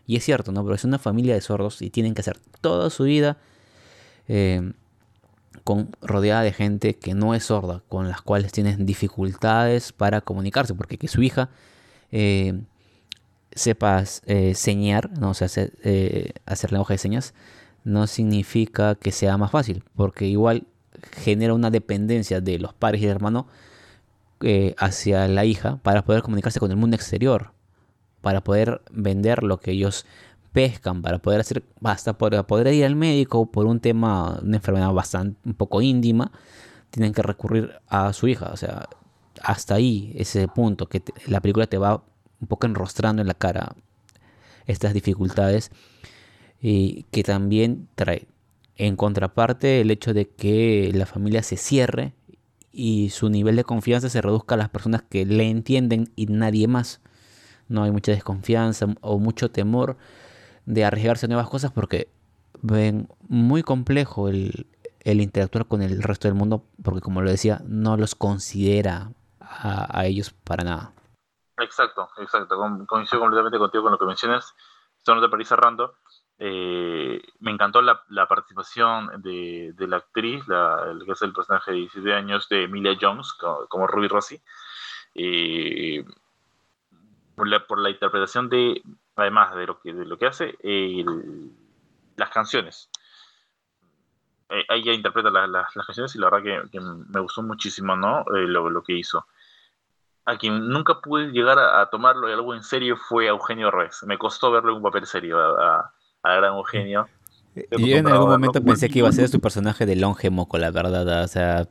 [0.05, 0.63] Y es cierto, ¿no?
[0.63, 3.37] Pero es una familia de sordos y tienen que hacer toda su vida
[4.27, 4.73] eh,
[5.63, 10.73] con, rodeada de gente que no es sorda, con las cuales tienen dificultades para comunicarse,
[10.73, 11.49] porque que su hija
[12.11, 12.61] eh,
[13.57, 17.33] sepas eh, señar, no o sea, hacer, eh, hacer lenguaje de señas,
[17.83, 20.67] no significa que sea más fácil, porque igual
[21.11, 23.47] genera una dependencia de los padres y el hermano
[24.41, 27.53] eh, hacia la hija para poder comunicarse con el mundo exterior,
[28.21, 30.05] para poder vender lo que ellos
[30.53, 34.91] pescan, para poder hacer, basta para poder ir al médico por un tema, una enfermedad
[34.93, 36.31] bastante, un poco íntima,
[36.89, 38.87] tienen que recurrir a su hija, o sea,
[39.41, 42.03] hasta ahí ese punto que la película te va
[42.39, 43.75] un poco enrostrando en la cara
[44.65, 45.71] estas dificultades
[46.61, 48.27] y que también trae
[48.75, 52.13] en contraparte el hecho de que la familia se cierre
[52.71, 56.67] y su nivel de confianza se reduzca a las personas que le entienden y nadie
[56.67, 57.01] más.
[57.69, 59.97] No hay mucha desconfianza o mucho temor
[60.65, 62.09] de arriesgarse a nuevas cosas porque
[62.61, 64.67] ven muy complejo el,
[65.03, 70.35] interactuar con el resto del mundo porque como lo decía no los considera a ellos
[70.43, 70.93] para nada.
[71.57, 72.57] Exacto, exacto.
[72.85, 74.55] Coincido completamente contigo con lo que mencionas.
[74.97, 75.95] Esto no te para cerrando.
[76.39, 82.13] Eh, me encantó la, participación de, la actriz, la, que es el personaje de 17
[82.13, 84.39] años de Emilia Jones, como, Ruby Rossi,
[87.35, 88.83] por, la, interpretación de,
[89.15, 90.55] además de lo que, de lo que hace,
[92.17, 92.89] las canciones.
[94.49, 98.21] Eh, ella interpreta las canciones y la verdad que, me gustó muchísimo ¿no?
[98.35, 99.27] Eh, lo, que hizo.
[100.27, 104.03] A quien nunca pude llegar a, tomarlo algo en serio fue a Eugenio Reyes.
[104.05, 107.07] Me costó verlo en un papel serio a, a, gran Eugenio.
[107.55, 110.57] Y yo en algún momento pensé que iba a ser su personaje de Longe Moco,
[110.57, 111.23] la verdad.
[111.23, 111.65] O sea,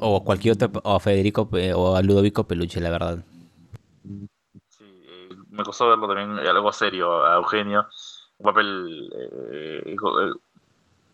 [0.00, 3.24] o cualquier otro, o a Federico o a Ludovico Peluche, la verdad.
[4.68, 7.86] Sí, eh, me costó verlo también algo serio a Eugenio.
[8.36, 9.10] Un papel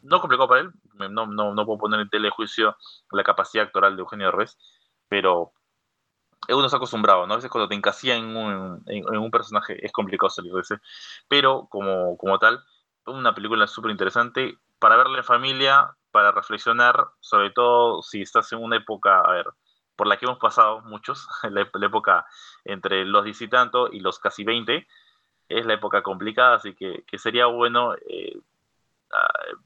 [0.03, 0.73] no complicado para él,
[1.13, 2.77] no, no, no puedo poner en telejuicio
[3.13, 4.59] la capacidad actoral de Eugenio Derbez,
[5.09, 5.53] pero
[6.49, 7.35] uno está acostumbrado, ¿no?
[7.35, 10.77] A veces cuando te encasilla en un, en, un personaje es complicado salir de ese,
[11.29, 12.63] pero como, como tal,
[13.07, 18.63] una película súper interesante para verla en familia, para reflexionar, sobre todo si estás en
[18.63, 19.47] una época, a ver,
[19.97, 22.27] por la que hemos pasado muchos, la, época
[22.65, 24.87] entre los diez y tanto y los casi 20,
[25.49, 28.41] es la época complicada, así que, que sería bueno eh,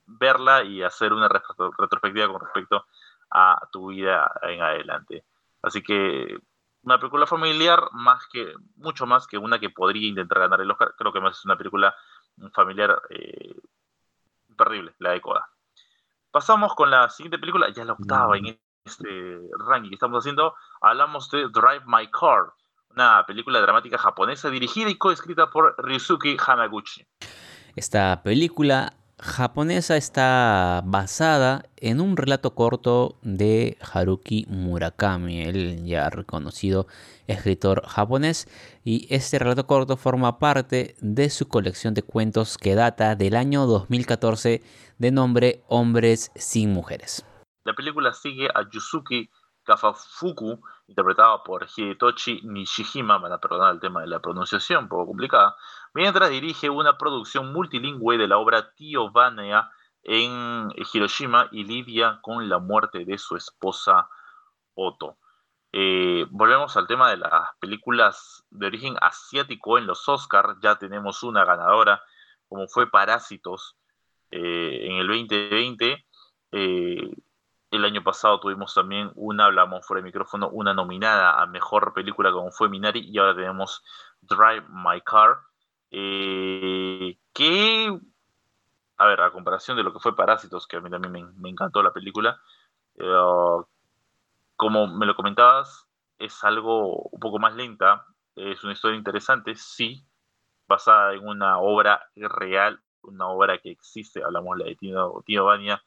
[0.06, 2.86] verla y hacer una retrospectiva con respecto
[3.30, 5.24] a tu vida en adelante.
[5.62, 6.38] Así que
[6.84, 10.94] una película familiar, más que, mucho más que una que podría intentar ganar el Oscar,
[10.96, 11.94] creo que más es una película
[12.52, 13.54] familiar eh,
[14.56, 15.48] terrible, la de Coda.
[16.30, 20.54] Pasamos con la siguiente película, ya la octava en este ranking que estamos haciendo.
[20.80, 22.52] Hablamos de Drive My Car,
[22.90, 27.06] una película dramática japonesa dirigida y coescrita por Ryusuke Hamaguchi.
[27.76, 28.92] Esta película
[29.24, 36.86] japonesa está basada en un relato corto de Haruki Murakami, el ya reconocido
[37.26, 38.46] escritor japonés,
[38.84, 43.66] y este relato corto forma parte de su colección de cuentos que data del año
[43.66, 44.62] 2014
[44.98, 47.24] de nombre Hombres sin Mujeres.
[47.64, 49.30] La película sigue a Yusuke
[49.64, 55.06] Kafafuku, interpretado por Hidetoshi Nishijima, van a perdonar el tema de la pronunciación, un poco
[55.06, 55.56] complicada,
[55.94, 59.70] mientras dirige una producción multilingüe de la obra Tío Vanea
[60.02, 64.08] en Hiroshima y lidia con la muerte de su esposa
[64.74, 65.16] Otto.
[65.72, 70.58] Eh, volvemos al tema de las películas de origen asiático en los Oscars.
[70.60, 72.02] Ya tenemos una ganadora,
[72.48, 73.76] como fue Parásitos
[74.30, 76.04] eh, en el 2020.
[76.52, 77.10] Eh,
[77.72, 82.30] el año pasado tuvimos también una, hablamos fuera de micrófono, una nominada a mejor película
[82.30, 83.82] como fue Minari y ahora tenemos
[84.20, 85.38] Drive My Car.
[85.96, 88.00] Eh, que,
[88.96, 91.84] a ver, a comparación de lo que fue Parásitos, que a mí también me, encantó
[91.84, 92.40] la película,
[92.96, 93.62] eh,
[94.56, 95.86] como me lo comentabas,
[96.18, 100.04] es algo un poco más lenta, es una historia interesante, sí,
[100.66, 105.80] basada en una obra real, una obra que existe, hablamos la de Tino, Tino Bania,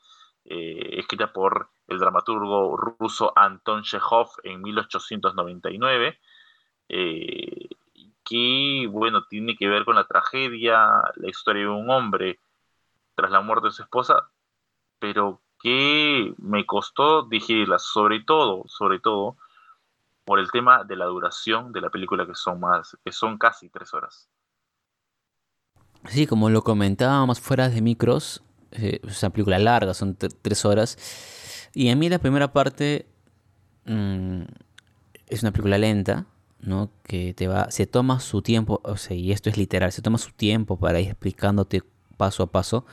[0.45, 6.17] eh, escrita por el dramaturgo ruso Anton Chekhov en 1899,
[6.87, 7.67] eh,
[8.27, 12.39] que, bueno, tiene que ver con la tragedia, la historia de un hombre
[13.15, 14.29] tras la muerte de su esposa,
[14.99, 19.37] pero que me costó digerirla, sobre todo, sobre todo,
[20.25, 23.69] por el tema de la duración de la película, que son más, que son casi
[23.69, 24.29] tres horas.
[26.05, 31.69] Sí, como lo comentábamos fuera de micros, eh, es una película larga, son tres horas.
[31.73, 33.07] Y a mí la primera parte
[33.85, 34.41] mm,
[35.27, 36.25] es una película lenta,
[37.03, 40.17] Que te va, se toma su tiempo, o sea, y esto es literal, se toma
[40.17, 41.81] su tiempo para ir explicándote
[42.17, 42.85] paso a paso.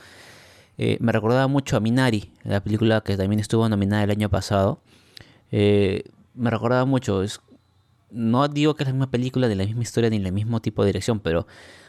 [0.77, 4.79] Eh, me recordaba mucho a Minari, la película que también estuvo nominada el año pasado.
[5.51, 6.03] Eh,
[6.35, 7.41] me recordaba mucho, es,
[8.11, 10.83] no digo que es la misma película, de la misma historia, ni el mismo tipo
[10.83, 11.47] de dirección, pero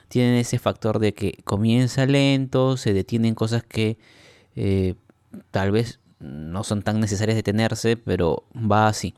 [0.09, 3.99] tienen ese factor de que comienza lento, se detienen cosas que
[4.55, 4.95] eh,
[5.51, 9.15] tal vez no son tan necesarias detenerse, pero va así.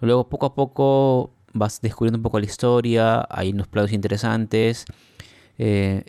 [0.00, 4.84] Luego poco a poco vas descubriendo un poco la historia, hay unos planos interesantes.
[5.58, 6.04] Eh,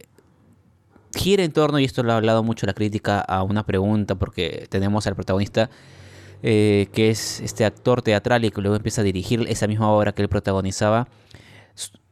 [1.15, 4.68] gira en torno, y esto lo ha hablado mucho la crítica, a una pregunta, porque
[4.70, 5.70] tenemos al protagonista
[6.41, 10.14] eh, que es este actor teatral y que luego empieza a dirigir esa misma obra
[10.14, 11.07] que él protagonizaba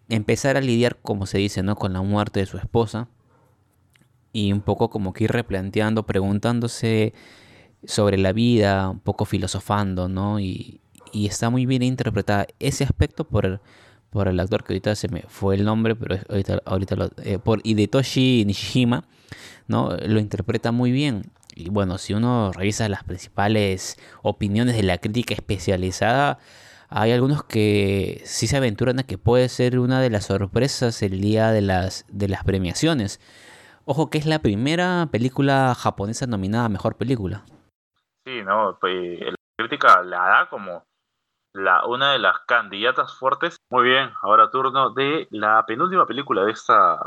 [0.07, 1.75] empezar a lidiar, como se dice, ¿no?
[1.75, 3.07] Con la muerte de su esposa.
[4.33, 7.13] Y un poco como que ir replanteando, preguntándose
[7.85, 10.39] sobre la vida, un poco filosofando, ¿no?
[10.39, 10.81] Y,
[11.13, 13.59] está muy bien interpretada ese aspecto por el,
[14.09, 17.39] por el actor que ahorita se me fue el nombre, pero ahorita, ahorita lo, eh,
[17.39, 19.03] por Hidetoshi Nishijima,
[19.67, 19.95] ¿no?
[20.05, 21.31] Lo interpreta muy bien.
[21.55, 26.39] Y bueno, si uno revisa las principales opiniones de la crítica especializada,
[26.89, 31.21] hay algunos que sí se aventuran a que puede ser una de las sorpresas el
[31.21, 33.21] día de las, de las premiaciones.
[33.85, 37.45] Ojo que es la primera película japonesa nominada a Mejor Película.
[38.25, 38.77] Sí, ¿no?
[38.79, 40.83] Pues, la crítica la da como
[41.53, 43.57] la, una de las candidatas fuertes.
[43.69, 46.99] Muy bien, ahora turno de la penúltima película de esta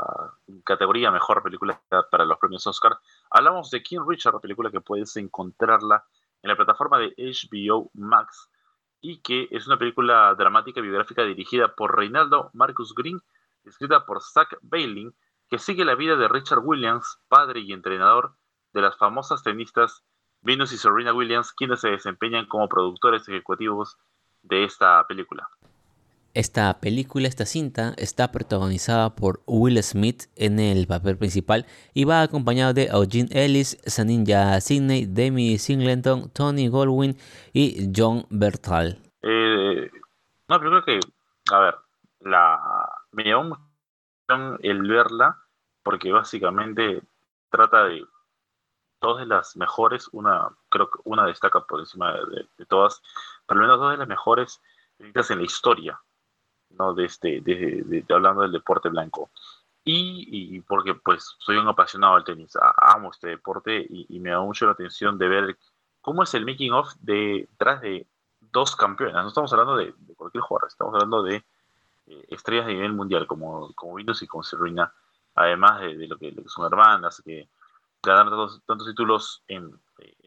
[0.63, 1.81] categoría, mejor película
[2.11, 2.97] para los premios Oscar.
[3.29, 6.05] Hablamos de King Richard, película que puedes encontrarla
[6.41, 8.49] en la plataforma de HBO Max
[9.01, 13.21] y que es una película dramática y biográfica dirigida por Reinaldo Marcus Green,
[13.63, 15.11] escrita por Zach Bailey,
[15.49, 18.35] que sigue la vida de Richard Williams, padre y entrenador
[18.73, 20.03] de las famosas tenistas
[20.41, 23.97] Venus y Serena Williams, quienes se desempeñan como productores ejecutivos
[24.47, 25.47] de esta película.
[26.33, 32.21] Esta película, esta cinta, está protagonizada por Will Smith en el papel principal y va
[32.21, 37.15] acompañado de Eugene Ellis, Saninja Sidney, Demi Singleton, Tony Goldwyn
[37.53, 38.99] y John Bertal.
[39.21, 39.89] Eh,
[40.49, 40.99] una película que,
[41.53, 41.75] a ver,
[42.19, 43.65] la, me llamó mucho
[44.61, 45.37] el verla
[45.83, 47.01] porque básicamente
[47.49, 48.05] trata de
[49.01, 53.01] dos de las mejores, una creo que una destaca por encima de, todas,
[53.47, 54.61] al menos dos de las mejores
[54.99, 55.99] en la historia,
[56.71, 56.93] ¿no?
[56.93, 59.29] De este, de, hablando del deporte blanco.
[59.87, 64.65] Y, porque pues soy un apasionado del tenis, amo este deporte y, me da mucho
[64.65, 65.57] la atención de ver
[66.01, 68.07] cómo es el making of detrás de
[68.39, 69.13] dos campeones.
[69.15, 71.45] No estamos hablando de, cualquier jugador, estamos hablando de
[72.07, 74.91] eh, estrellas de nivel mundial como, como Windows y como Serena,
[75.35, 77.47] además de, lo, que, son hermanas, que
[78.01, 78.29] ganar
[78.65, 79.79] tantos, títulos en,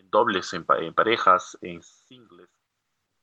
[0.05, 0.65] dobles, en,
[0.95, 2.49] parejas, en singles.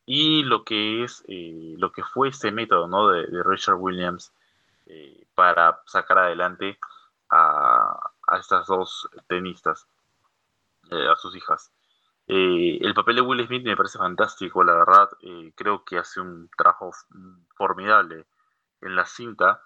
[0.05, 3.09] Y lo que es, eh, lo que fue este método ¿no?
[3.09, 4.31] de, Richard Williams
[4.85, 6.77] eh, para sacar adelante
[7.31, 9.87] a, estas dos tenistas,
[10.91, 11.71] eh, a sus hijas.
[12.27, 15.09] el papel de Will Smith me parece fantástico, la verdad.
[15.55, 16.91] creo que hace un trabajo
[17.55, 18.25] formidable
[18.81, 19.61] en la cinta.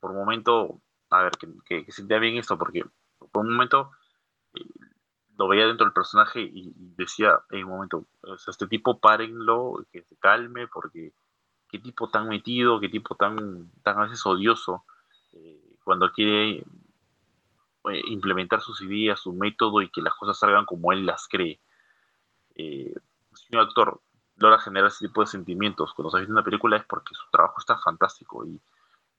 [0.00, 0.80] por un momento,
[1.10, 2.84] a ver, que, que, que bien esto, porque
[3.32, 4.05] por un momento eh,
[5.36, 8.04] lo veía dentro del personaje y, decía, en un momento,
[8.46, 11.12] este tipo párenlo, que se calme, porque
[11.68, 14.84] qué tipo tan metido, qué tipo tan, tan a veces odioso,
[15.32, 20.92] eh, cuando quiere eh, implementar sus ideas, su método y que las cosas salgan como
[20.92, 21.60] él las cree.
[22.54, 22.94] si
[23.52, 24.00] un actor
[24.36, 27.56] logra generar ese tipo de sentimientos cuando se ve una película es porque su trabajo
[27.58, 28.60] está fantástico y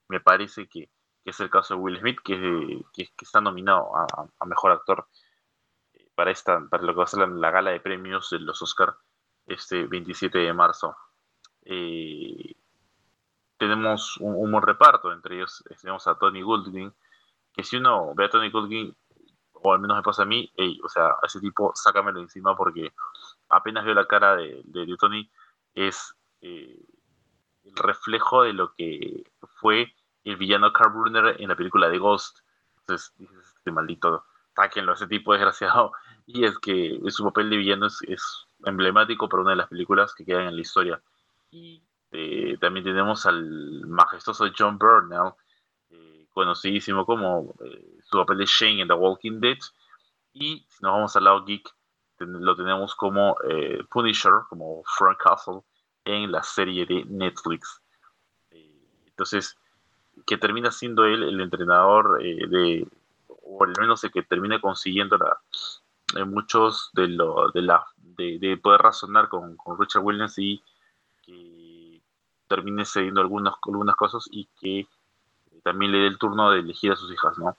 [0.08, 0.88] me parece que
[1.28, 2.82] que es el caso de Will Smith, que,
[3.20, 5.27] está nominado a, Mejor Actor eh,
[6.18, 8.96] para, esta, para lo que va a ser la, gala de premios de los Oscar
[9.46, 10.96] este 27 de marzo.
[11.62, 12.56] Eh,
[13.56, 16.92] tenemos un, buen reparto, entre ellos eh, tenemos a Tony Goldwyn,
[17.52, 18.96] que si uno ve a Tony Goldwyn,
[19.52, 22.92] o al menos me pasa a mí, o sea, a ese tipo sácamelo encima porque
[23.48, 25.30] apenas veo la cara de, Tony,
[25.72, 26.84] es el
[27.76, 29.22] reflejo de lo que
[29.60, 32.40] fue el villano Carl Brunner en la película de Ghost.
[32.78, 33.14] Entonces
[33.56, 35.92] este maldito, táquenlo, ese tipo desgraciado.
[36.30, 40.24] Y es que su papel de villano es, emblemático para una de las películas que
[40.24, 41.00] quedan en la historia.
[41.50, 41.82] Y
[42.12, 45.32] eh, también tenemos al majestuoso John Burnell,
[45.90, 49.58] eh, conocidísimo como eh, su papel de Shane en The Walking Dead.
[50.34, 51.68] Y si nos vamos al lado geek,
[52.18, 53.36] lo tenemos como
[53.90, 55.60] Punisher, como Frank Castle,
[56.04, 57.80] en la serie de Netflix.
[58.50, 59.56] entonces,
[60.26, 62.86] que termina siendo él el entrenador eh, de,
[63.28, 65.87] o al menos el que termina consiguiendo la, eh,
[66.26, 70.62] muchos de, lo, de, la, de, poder razonar con, Richard Williams y
[71.22, 72.02] que
[72.48, 74.88] termine cediendo algunas, algunas cosas y que
[75.62, 77.56] también le dé el turno de elegir a sus hijas, ¿no?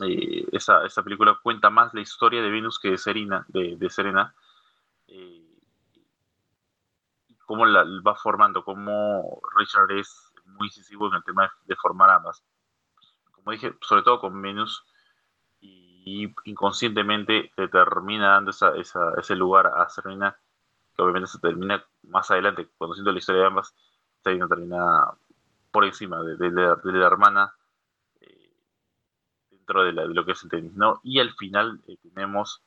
[0.00, 4.34] Eh, esa, película cuenta más la historia de Venus que de Serena, de, Serena
[7.52, 12.42] cómo la va formando, cómo Richard es muy incisivo en el tema de, formar ambas.
[13.30, 14.82] Como dije, sobre todo con Venus,
[16.04, 20.36] inconscientemente se termina dando ese lugar a Serena,
[20.94, 23.74] que obviamente se termina más adelante, conociendo la historia de ambas,
[24.22, 25.06] Serena termina
[25.70, 27.54] por encima de, la hermana
[28.20, 28.50] eh,
[29.50, 31.00] dentro de, lo que es el tenis, ¿no?
[31.02, 32.62] Y al final eh, tenemos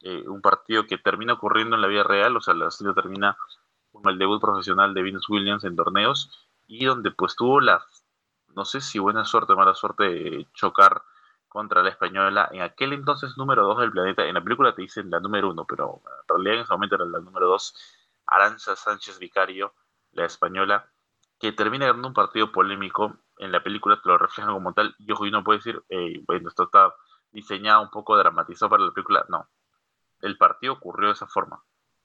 [0.00, 3.36] eh, un partido que termina ocurriendo en la vida real, o sea, la serie termina
[3.90, 7.84] con el debut profesional de Venus Williams en torneos y donde pues tuvo la,
[8.54, 11.02] no sé si buena suerte o mala suerte de chocar
[11.54, 15.08] contra la española, en aquel entonces número 2 del planeta, en la película te dicen
[15.08, 17.74] la número 1, pero en realidad en ese momento era la número 2,
[18.26, 19.72] Aranza Sánchez Vicario,
[20.10, 20.90] la española,
[21.38, 25.12] que termina ganando un partido polémico, en la película te lo reflejan como tal, y
[25.12, 25.80] ojo, y uno puede decir,
[26.26, 26.92] bueno, esto está
[27.30, 29.48] diseñado un poco dramatizado para la película, no,
[30.22, 31.62] el partido ocurrió de esa forma.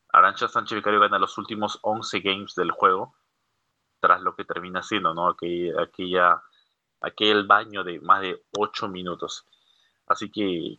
[0.10, 3.16] Arancha Sánchez Vicario gana los últimos 11 games del juego,
[4.00, 5.28] tras lo que termina siendo, ¿no?
[5.28, 6.44] Aquella, aquella
[7.02, 9.46] aquel baño de más de 8 minutos.
[10.08, 10.78] Así que,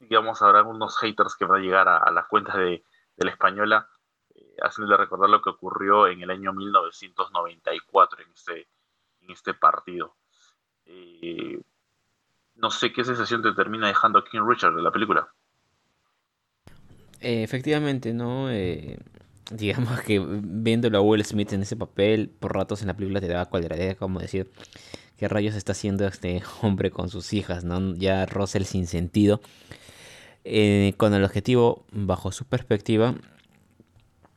[0.00, 2.82] digamos, habrá unos haters que van a llegar a, las cuentas de,
[3.16, 3.88] la española,
[4.34, 8.68] eh, haciéndole recordar lo que ocurrió en el año 1994 en este,
[9.22, 10.14] en este partido.
[10.86, 11.60] Eh,
[12.56, 15.28] no sé qué sensación te termina dejando King Richard de la película.
[17.20, 18.48] Eh, efectivamente, ¿no?
[19.50, 23.28] Digamos que viéndolo a Will Smith en ese papel, por ratos en la película te
[23.28, 24.50] daba cualquier como decir,
[25.16, 27.64] ¿qué rayos está haciendo este hombre con sus hijas?
[27.64, 27.94] ¿no?
[27.94, 29.40] Ya Russell sin sentido.
[30.44, 33.14] Eh, con el objetivo, bajo su perspectiva,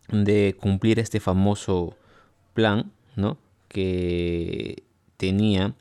[0.09, 1.95] de cumplir este famoso
[2.53, 3.37] plan, ¿no?
[3.69, 4.83] Que
[5.15, 5.73] tenía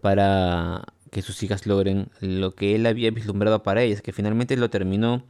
[0.00, 4.68] para que sus hijas logren lo que él había vislumbrado para ellas, que finalmente lo
[4.68, 5.22] terminó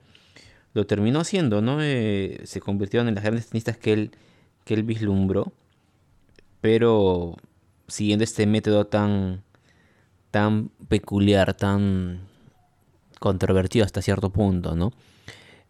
[0.75, 1.79] lo terminó haciendo, ¿no?
[1.83, 4.11] Eh, se convirtieron en las grandes tenistas que él,
[4.65, 5.53] que él vislumbró,
[6.61, 7.37] pero
[7.87, 9.43] siguiendo este método tan,
[10.31, 12.21] tan peculiar, tan
[13.19, 14.93] controvertido hasta cierto punto, ¿no?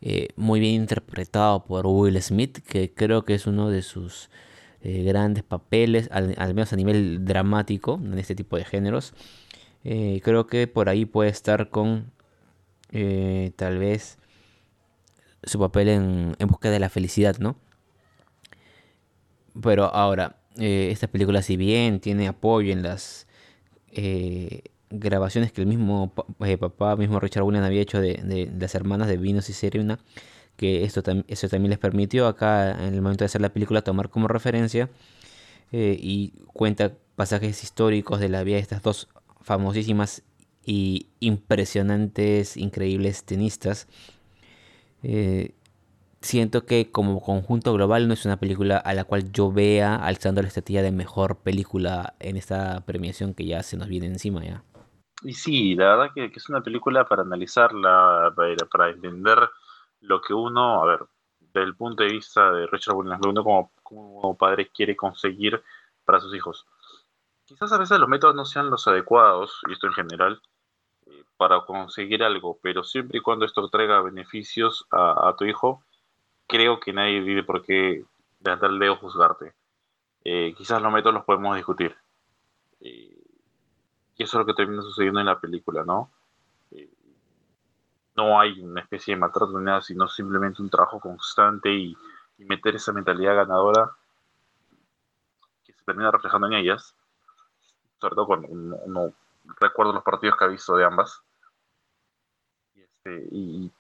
[0.01, 4.31] Eh, muy bien interpretado por Will Smith, que creo que es uno de sus
[4.83, 9.15] eh, grandes papeles, al, menos a nivel dramático, en este tipo de géneros.
[9.83, 12.13] creo que por ahí puede estar con
[13.57, 14.19] tal vez
[15.43, 17.57] su papel en, en busca de la felicidad, ¿no?
[19.61, 23.27] Pero ahora, eh, esta película si bien tiene apoyo en las
[23.93, 29.09] eh, grabaciones que el mismo eh, papá, mismo Richard Williams había hecho de, las hermanas
[29.09, 29.99] de Venus y Serena,
[30.57, 34.11] que esto eso también les permitió acá en el momento de hacer la película tomar
[34.11, 34.91] como referencia
[35.71, 39.09] y cuenta pasajes históricos de la vida de estas dos
[39.43, 40.23] famosísimas
[40.65, 43.87] y impresionantes, increíbles tenistas
[45.03, 45.55] eh,
[46.21, 50.43] siento que como conjunto global no es una película a la cual yo vea alzando
[50.43, 54.63] la estatua de mejor película en esta premiación que ya se nos viene encima ya.
[55.23, 58.33] Y sí, la verdad que, es una película para analizarla,
[58.71, 59.51] para, entender
[60.01, 61.01] lo que uno, a ver,
[61.41, 65.61] desde el punto de vista de Richard Williams, lo uno como, como padre quiere conseguir
[66.05, 66.67] para sus hijos.
[67.45, 70.41] Quizás a veces los métodos no sean los adecuados, y esto en general,
[71.39, 75.83] para conseguir algo, pero siempre y cuando esto traiga beneficios a, tu hijo,
[76.49, 78.05] creo que nadie vive por qué
[78.41, 79.55] levantar el dedo juzgarte.
[80.25, 81.97] Eh, quizás los métodos los podemos discutir.
[82.81, 83.23] Eh,
[84.17, 86.11] y eso es lo que termina sucediendo en la película, ¿no?
[86.73, 86.91] Eh,
[88.17, 91.97] no hay una especie de maltrato ni nada, sino simplemente un trabajo constante y,
[92.39, 93.97] meter esa mentalidad ganadora
[95.65, 96.95] que se termina reflejando en ellas,
[98.01, 99.13] sobre todo cuando uno
[99.59, 101.25] recuerdo los partidos que ha visto de ambas,
[103.09, 103.71] este, y,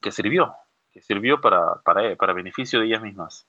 [0.00, 0.54] que sirvió,
[0.92, 3.46] que sirvió para, para, para beneficio de ellas mismas.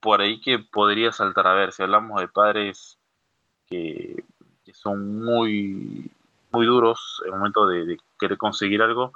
[0.00, 2.98] por ahí que podría saltar a ver, si hablamos de padres
[3.68, 4.24] que,
[4.72, 6.10] son muy,
[6.50, 9.12] muy duros en el momento de, querer conseguir algo,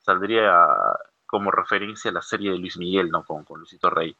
[0.00, 0.60] saldría
[1.24, 3.24] como referencia a la serie de Luis Miguel, ¿no?
[3.24, 4.16] Con, con Luisito Rey.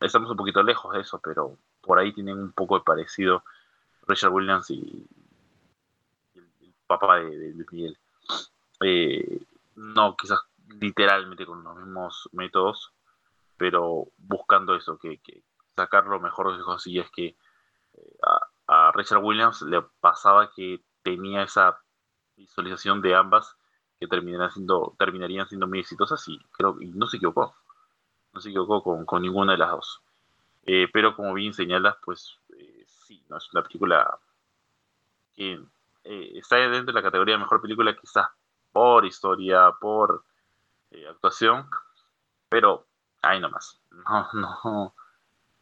[0.00, 3.42] Estamos un poquito lejos de eso, pero por ahí tienen un poco de parecido
[4.06, 5.06] Richard Williams y,
[6.98, 7.98] papá de, Luis Miguel.
[8.80, 9.40] Eh,
[9.76, 10.40] no quizás
[10.80, 12.92] literalmente con los mismos métodos,
[13.56, 15.20] pero buscando eso, que,
[15.76, 16.86] sacar lo mejor de sus hijos.
[16.86, 17.26] Y es que
[17.94, 18.18] eh,
[18.66, 21.78] a, Richard Williams le pasaba que tenía esa
[22.36, 23.56] visualización de ambas
[23.98, 27.54] que terminarían siendo, terminarían siendo muy exitosas y creo no se equivocó.
[28.32, 30.02] No se equivocó con, ninguna de las dos.
[30.64, 32.38] Eh, pero como bien señalas, pues
[32.86, 34.18] sí, no es una película
[35.34, 35.62] que
[36.04, 38.28] eh, está dentro de la categoría de mejor película, quizás
[38.72, 40.24] por historia, por
[40.90, 41.68] eh, actuación,
[42.48, 42.86] pero
[43.22, 43.80] ahí nomás.
[43.90, 44.94] No, no,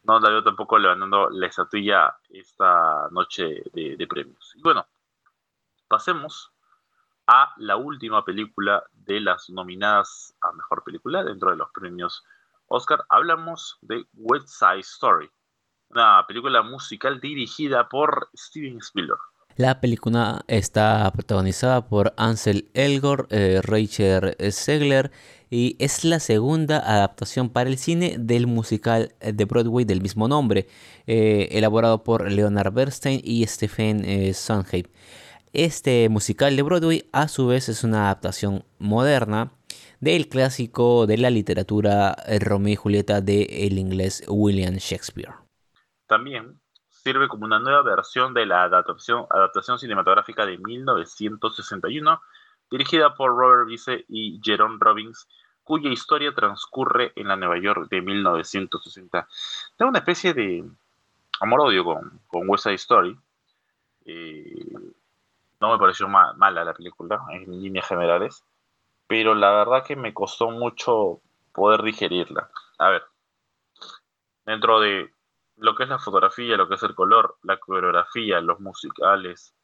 [0.02, 4.54] no la veo tampoco levantando la estatuilla esta noche de, premios.
[4.56, 4.86] Y bueno,
[5.88, 6.52] pasemos
[7.26, 12.24] a la última película de las nominadas a mejor película dentro de los premios
[12.66, 13.04] Oscar.
[13.08, 15.30] Hablamos de West Side Story,
[15.90, 19.20] una película musical dirigida por Steven Spielberg.
[19.56, 25.10] La película está protagonizada por Ansel Elgort, eh, Rachel Segler
[25.50, 30.68] y es la segunda adaptación para el cine del musical de Broadway del mismo nombre,
[31.06, 34.86] eh, elaborado por Leonard Bernstein y Stephen eh, Sondheim.
[35.52, 39.52] Este musical de Broadway a su vez es una adaptación moderna
[39.98, 45.34] del clásico de la literatura Romeo y Julieta de el inglés William Shakespeare.
[46.06, 46.59] También
[47.10, 52.20] sirve como una nueva versión de la adaptación, adaptación cinematográfica de 1961,
[52.70, 55.26] dirigida por Robert Vice y Jerome Robbins,
[55.64, 59.26] cuya historia transcurre en la Nueva York de 1960.
[59.76, 60.64] Da una especie de,
[61.40, 63.18] amor-odio con, con West Side Story.
[65.60, 68.44] no me pareció mala la película en líneas generales,
[69.08, 71.20] pero la verdad que me costó mucho
[71.52, 72.50] poder digerirla.
[72.78, 73.02] A ver,
[74.46, 75.12] dentro de
[75.60, 79.54] lo que es la fotografía, lo que es el color, la coreografía, los musicales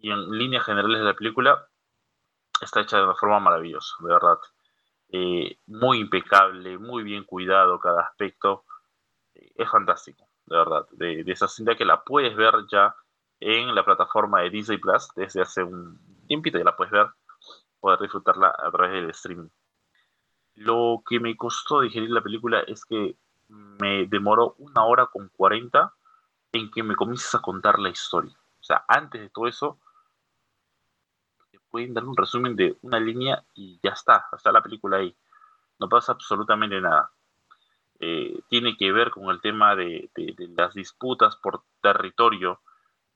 [0.00, 1.68] y en líneas generales de la película
[2.60, 4.38] está hecha de una forma maravillosa, de verdad.
[5.10, 8.64] Eh, muy impecable, muy bien cuidado cada aspecto.
[9.34, 10.86] Eh, es fantástico, de verdad.
[10.92, 12.94] De, esa cinta que la puedes ver ya
[13.40, 17.08] en la plataforma de Disney Plus desde hace un tiempito, ya la puedes ver,
[17.80, 19.48] poder disfrutarla a través del streaming.
[20.54, 23.16] Lo que me costó digerir la película es que
[23.48, 25.92] me demoró una hora con 40
[26.52, 28.36] en que me comiences a contar la historia.
[28.60, 29.78] O sea, antes de todo eso,
[31.70, 35.14] pueden dar un resumen de una línea y ya está, está la película ahí.
[35.78, 37.10] No pasa absolutamente nada.
[38.00, 40.10] Eh, tiene que ver con el tema de,
[40.56, 42.60] las disputas por territorio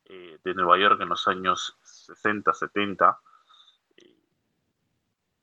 [0.04, 3.20] eh, de Nueva York en los años 60, 70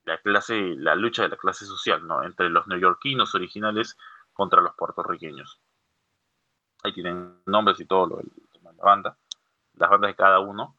[0.10, 2.24] la clase, la lucha de la clase social, ¿no?
[2.24, 3.96] Entre los neoyorquinos originales
[4.40, 5.60] contra los puertorriqueños.
[6.82, 8.24] Ahí tienen nombres y todo lo de
[8.64, 9.18] la banda,
[9.74, 10.78] las bandas de cada uno,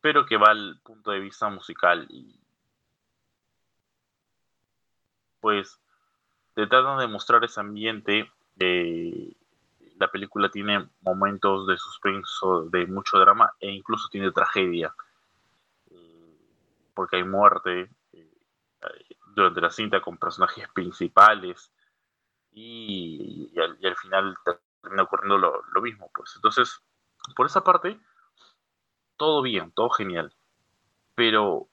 [0.00, 2.40] pero que va al punto de vista musical y
[5.38, 5.78] pues
[6.54, 8.32] te tratan de mostrar ese ambiente.
[8.56, 14.94] la película tiene momentos de suspenso, de mucho drama e incluso tiene tragedia,
[15.90, 16.38] eh,
[16.94, 17.90] porque hay muerte,
[19.34, 21.70] durante la cinta con personajes principales
[22.54, 24.36] y, al, final
[24.80, 26.10] termina ocurriendo lo, mismo.
[26.14, 26.80] Pues entonces,
[27.34, 27.98] por esa parte,
[29.16, 30.32] todo bien, todo genial.
[31.14, 31.68] Pero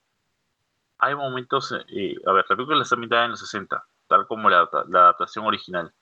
[0.98, 4.62] hay momentos, eh, a ver, la película está mitad en los 60, tal como la,
[4.62, 5.92] adaptación original.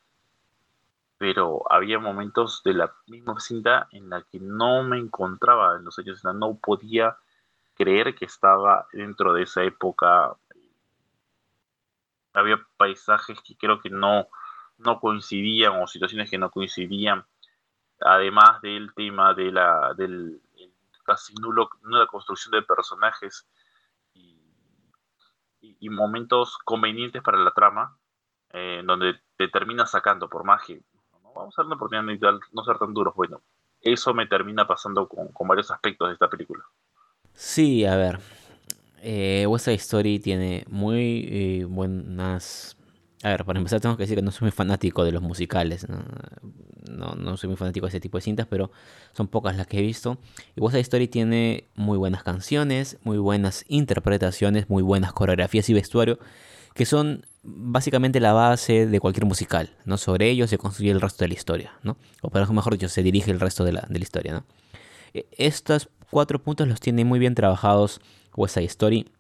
[1.18, 5.98] Pero había momentos de la misma cinta en la que no me encontraba en los
[5.98, 7.18] años, no podía
[7.74, 10.36] creer que estaba dentro de esa época
[12.32, 14.28] había paisajes que creo que no,
[14.80, 17.24] no coincidían o situaciones que no coincidían,
[18.00, 20.40] además del tema de la del
[21.04, 23.46] casi nulo, nula construcción de personajes
[24.14, 27.98] y, momentos convenientes para la trama,
[28.52, 30.78] eh, donde te termina sacando por magia.
[31.22, 31.32] ¿no?
[31.32, 33.14] Vamos a dar una oportunidad de no ser tan duros.
[33.16, 33.42] Bueno,
[33.80, 36.64] eso me termina pasando con, varios aspectos de esta película.
[37.34, 38.20] Sí, a ver,
[38.98, 39.68] eh, West
[40.22, 42.76] tiene muy eh, buenas...
[43.22, 45.86] A ver, para empezar tengo que decir que no soy muy fanático de los musicales.
[45.88, 47.14] ¿no?
[47.14, 48.70] No, soy muy fanático de ese tipo de cintas, pero
[49.12, 50.18] son pocas las que he visto.
[50.56, 55.74] Y West Side Story tiene muy buenas canciones, muy buenas interpretaciones, muy buenas coreografías y
[55.74, 56.18] vestuario,
[56.74, 59.76] que son básicamente la base de cualquier musical.
[59.84, 59.98] ¿no?
[59.98, 61.98] Sobre ello se construye el resto de la historia, ¿no?
[62.22, 64.32] o para mejor dicho, se dirige el resto de la, de historia.
[64.32, 64.44] ¿no?
[65.12, 68.00] E, estos cuatro puntos los tiene muy bien trabajados
[68.34, 69.10] West Side Story.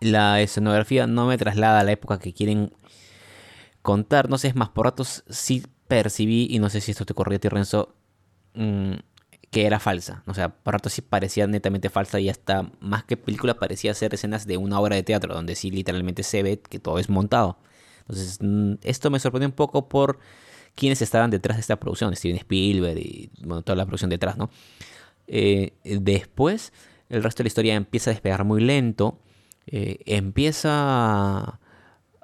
[0.00, 2.72] La escenografía no me traslada a la época que quieren
[3.82, 4.28] contar.
[4.28, 7.38] No sé, es más, por ratos sí percibí, y no sé si esto te corría
[7.38, 7.94] a ti, Renzo,
[8.54, 8.92] mm,
[9.50, 10.22] que era falsa.
[10.26, 14.14] O sea, por ratos sí parecía netamente falsa y hasta más que película parecía ser
[14.14, 17.58] escenas de una obra de teatro, donde sí literalmente se ve que todo es montado.
[18.00, 20.18] Entonces, mm, esto me sorprendió un poco por
[20.74, 24.50] quienes estaban detrás de esta producción, Steven Spielberg y bueno, toda la producción detrás, ¿no?
[25.26, 26.72] Eh, después
[27.08, 29.18] el resto de la historia empieza a despegar muy lento,
[29.70, 31.60] eh, empieza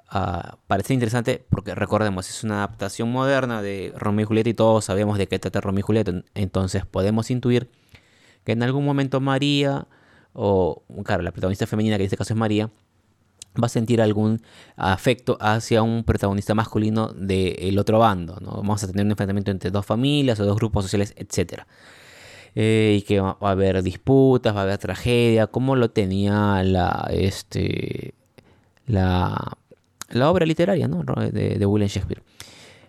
[0.07, 4.85] a, parecer interesante porque recordemos, es una adaptación moderna de Romeo y Julieta y todos
[4.85, 7.69] sabemos de qué trata Romeo y Julieta, entonces podemos intuir
[8.43, 9.87] que en algún momento María,
[10.33, 12.69] o claro, la protagonista femenina que en este caso es María,
[13.61, 14.41] va a sentir algún
[14.75, 18.37] afecto hacia un protagonista masculino del otro bando.
[18.41, 18.51] ¿no?
[18.51, 21.67] Vamos a tener un enfrentamiento entre dos familias o dos grupos sociales, etcétera.
[22.55, 27.09] Eh, y que va, a haber disputas, va a haber tragedia, como lo tenía la,
[27.11, 28.13] este,
[28.87, 29.57] la,
[30.09, 31.03] la obra literaria ¿no?
[31.03, 32.23] de, de, William Shakespeare.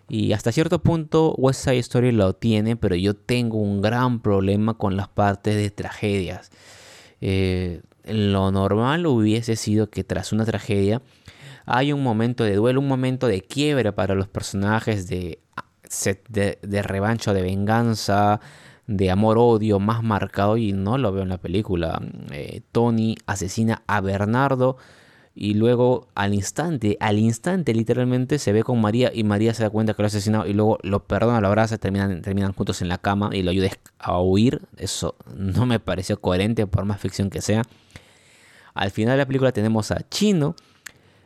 [0.09, 4.75] Y hasta cierto punto West Side Story lo tiene, pero yo tengo un gran problema
[4.75, 6.53] con las partes de tragedias.
[7.21, 11.03] Eh, lo normal hubiese sido que tras una tragedia
[11.65, 15.41] hay un momento de duelo, un momento de quiebra para los personajes de,
[16.29, 18.41] de, de revancho, de venganza,
[18.87, 22.01] de amor-odio más marcado y no lo veo en la película.
[22.31, 24.77] Eh, Tony asesina a Bernardo
[25.35, 29.71] y luego al instante, al instante literalmente se ve con María y María se da
[29.71, 32.89] cuenta que lo ha asesinado y luego lo perdona, lo abraza, terminan, terminan juntos en
[32.89, 34.63] la cama y lo ayuda a huir.
[34.77, 37.63] Eso no me pareció coherente por más ficción que sea.
[38.73, 40.55] Al final de la película tenemos a Chino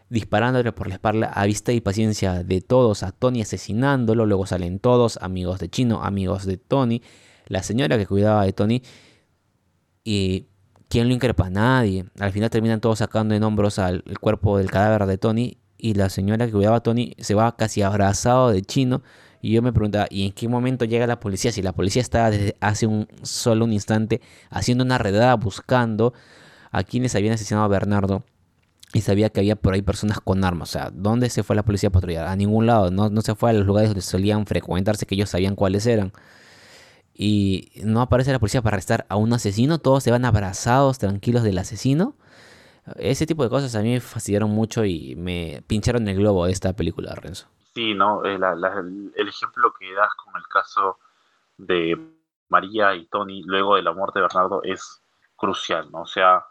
[0.09, 4.81] disparándole por la espalda a vista y paciencia de todos, a Tony asesinándolo, luego salen
[4.81, 7.01] todos, amigos de Chino, amigos de Tony,
[7.51, 8.82] la señora que cuidaba de Tony
[10.05, 10.47] y
[10.89, 11.51] ¿quién lo increpa?
[11.51, 12.06] Nadie.
[12.18, 16.09] Al final terminan todos sacando en hombros al cuerpo del cadáver de Tony y la
[16.09, 19.02] señora que cuidaba a Tony se va casi abrazado de Chino
[19.43, 21.51] y yo me preguntaba, ¿y en qué momento llega la policía?
[21.51, 26.14] Si la policía estaba desde hace un solo un instante haciendo una redada buscando
[26.70, 28.22] a quienes habían asesinado a Bernardo
[28.93, 30.68] y sabía que había por ahí personas con armas.
[30.68, 32.27] O sea, ¿dónde se fue la policía a patrullar?
[32.27, 32.93] A ningún lado.
[32.93, 36.12] No, no se fue a los lugares donde solían frecuentarse, que ellos sabían cuáles eran.
[37.15, 39.78] Y no aparece la policía para arrestar a un asesino.
[39.78, 42.15] Todos se van abrazados, tranquilos del asesino.
[42.97, 46.53] Ese tipo de cosas a mí me fastidiaron mucho y me pincharon el globo de
[46.53, 47.47] esta película, Renzo.
[47.74, 48.24] Sí, ¿no?
[48.24, 48.39] Eh,
[49.16, 50.99] el ejemplo que das con el caso
[51.57, 51.99] de
[52.49, 55.03] María y Tony luego de la muerte de Bernardo es
[55.37, 56.03] crucial, ¿no?
[56.03, 56.45] O sea,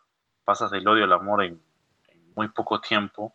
[0.45, 1.61] pasas del odio al amor en,
[2.36, 3.34] muy poco tiempo.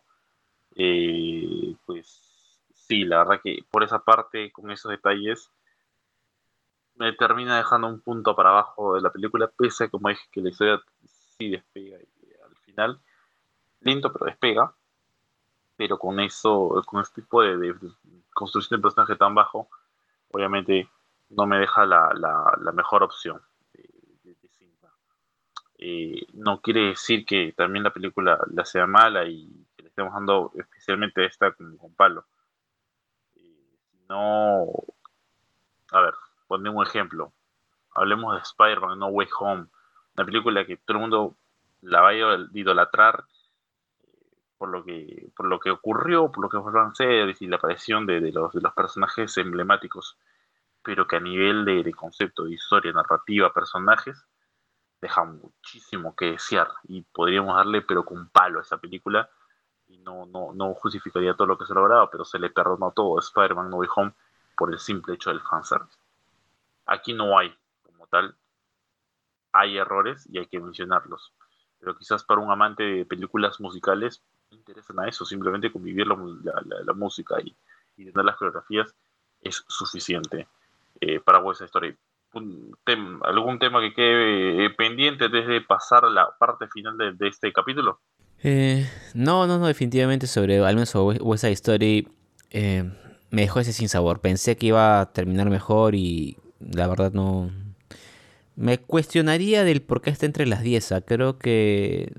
[0.75, 5.51] Eh, pues sí, la verdad que por esa parte, con esos detalles,
[6.95, 10.41] me termina dejando un punto para abajo de la película, pese a como dije que
[10.41, 10.81] la historia
[11.37, 12.99] sí despega al final.
[13.81, 14.73] Lento, pero despega
[15.77, 17.75] pero con eso, con este tipo de,
[18.33, 19.69] construcción de personaje tan bajo,
[20.31, 20.89] obviamente
[21.29, 23.41] no me deja la, la, mejor opción
[23.73, 24.35] de,
[25.77, 30.13] eh, no quiere decir que también la película la sea mala y que le estemos
[30.13, 32.25] dando especialmente esta con, con palo.
[33.35, 33.77] Eh,
[34.07, 34.65] no,
[35.91, 36.13] a ver,
[36.47, 37.33] ponemos un ejemplo.
[37.93, 39.67] Hablemos de Spider-Man No Way Home,
[40.15, 41.35] una película que todo el mundo
[41.81, 42.13] la va a
[42.53, 43.25] idolatrar
[44.57, 48.05] por lo que por lo que ocurrió, por lo que fueron series y la aparición
[48.05, 50.17] de, los, de los personajes emblemáticos,
[50.83, 54.25] pero que a nivel de, concepto, de historia, narrativa, personajes,
[55.01, 59.29] deja muchísimo que desear y podríamos darle pero con palo a esa película
[59.87, 63.17] y no, no, no justificaría todo lo que se lograba, pero se le perdonó todo
[63.17, 64.13] a Spider-Man No Way Home
[64.57, 66.04] por el simple hecho del fanservice.
[66.85, 67.53] Aquí no hay,
[67.83, 68.35] como tal,
[69.51, 71.33] hay errores y hay que mencionarlos.
[71.79, 74.21] Pero quizás para un amante de películas musicales
[74.51, 77.55] interesan a eso, simplemente convivir la, música y,
[77.95, 78.93] tener las coreografías
[79.41, 80.47] es suficiente
[81.01, 81.95] eh, para vuestra historia.
[83.21, 88.01] ¿Algún tema que quede eh, pendiente desde pasar la parte final de, este capítulo?
[88.43, 92.07] Eh, no, no, no, definitivamente sobre, al menos sobre West Story,
[92.51, 94.19] me dejó ese sin sabor.
[94.19, 97.51] Pensé que iba a terminar mejor y la verdad no,
[98.55, 100.93] me cuestionaría del por qué está entre las 10.
[101.05, 102.13] Creo que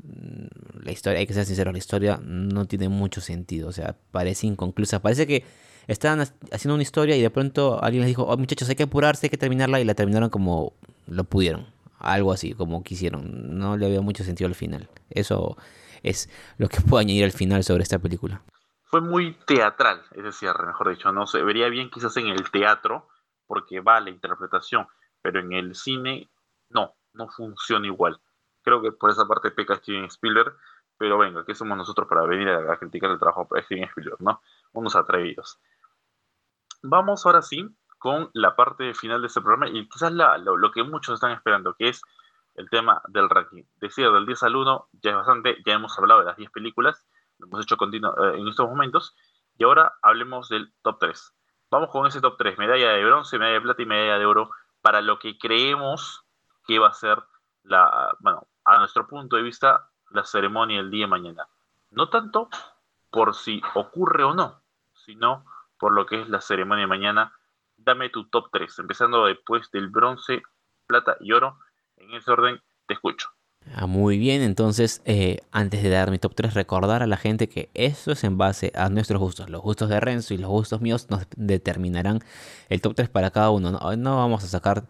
[0.82, 3.68] la historia, hay que ser sincero, la historia no tiene mucho sentido.
[3.68, 5.00] O sea, parece inconclusa.
[5.00, 5.44] Parece que
[5.86, 6.20] estaban
[6.52, 9.30] haciendo una historia y de pronto alguien les dijo, oh, muchachos, hay que apurarse, hay
[9.30, 9.80] que terminarla.
[9.80, 10.74] Y la terminaron como
[11.06, 11.66] lo pudieron.
[11.98, 13.58] Algo así, como quisieron.
[13.58, 14.90] No le había mucho sentido al final.
[15.10, 15.56] Eso
[16.02, 18.42] es lo que puedo añadir al final sobre esta película.
[18.84, 21.10] Fue muy teatral ese cierre, mejor dicho.
[21.12, 23.08] No se vería bien quizás en el teatro,
[23.46, 24.86] porque va la interpretación.
[25.22, 26.28] Pero en el cine,
[26.68, 28.20] no, no funciona igual.
[28.62, 30.56] Creo que por esa parte peca Steven Spielberg
[30.98, 34.40] pero venga, ¿qué somos nosotros para venir a, criticar el trabajo de Steven Spielberg, no?
[34.72, 35.58] Unos atrevidos.
[36.82, 37.68] Vamos ahora sí
[37.98, 41.88] con la parte final de este programa y quizás lo, que muchos están esperando, que
[41.88, 42.02] es
[42.54, 43.64] el tema del ranking.
[43.76, 47.04] Decía del 10 al 1, ya es bastante, ya hemos hablado de las 10 películas,
[47.38, 49.14] lo hemos hecho continuo, eh, en estos momentos,
[49.58, 51.34] y ahora hablemos del top 3.
[51.70, 54.50] Vamos con ese top 3, medalla de bronce, medalla de plata y medalla de oro,
[54.82, 56.24] para lo que creemos
[56.66, 57.22] que va a ser
[57.64, 61.48] la, bueno, a nuestro punto de vista, la ceremonia el día de mañana.
[61.90, 62.48] No tanto
[63.10, 64.60] por si ocurre o no,
[64.94, 65.44] sino
[65.78, 67.32] por lo que es la ceremonia de mañana.
[67.76, 70.42] Dame tu top 3, empezando después del bronce,
[70.86, 71.58] plata y oro.
[71.96, 73.30] En ese orden, te escucho.
[73.74, 77.48] Ah, muy bien, entonces eh, antes de dar mi top 3, recordar a la gente
[77.48, 79.50] que eso es en base a nuestros gustos.
[79.50, 82.20] Los gustos de Renzo y los gustos míos nos determinarán
[82.68, 83.72] el top 3 para cada uno.
[83.72, 84.84] No, no vamos a sacar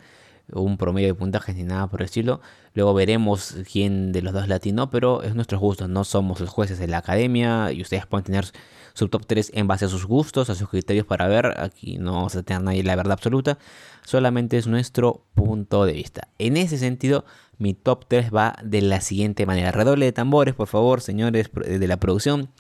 [0.53, 2.41] un promedio de puntajes ni nada por el estilo.
[2.75, 6.79] Luego veremos quién de los dos latino, pero es nuestros gustos, no somos los jueces
[6.79, 8.47] de la academia y ustedes pueden tener
[8.95, 11.61] su top 3 en base a sus gustos, a sus criterios para ver.
[11.61, 13.59] Aquí no vamos a tener nadie la verdad absoluta,
[14.05, 16.29] solamente es nuestro punto de vista.
[16.39, 17.25] En ese sentido,
[17.59, 19.73] mi top 3 va de la siguiente manera.
[19.73, 22.51] Redoble de tambores, por favor, señores de la producción.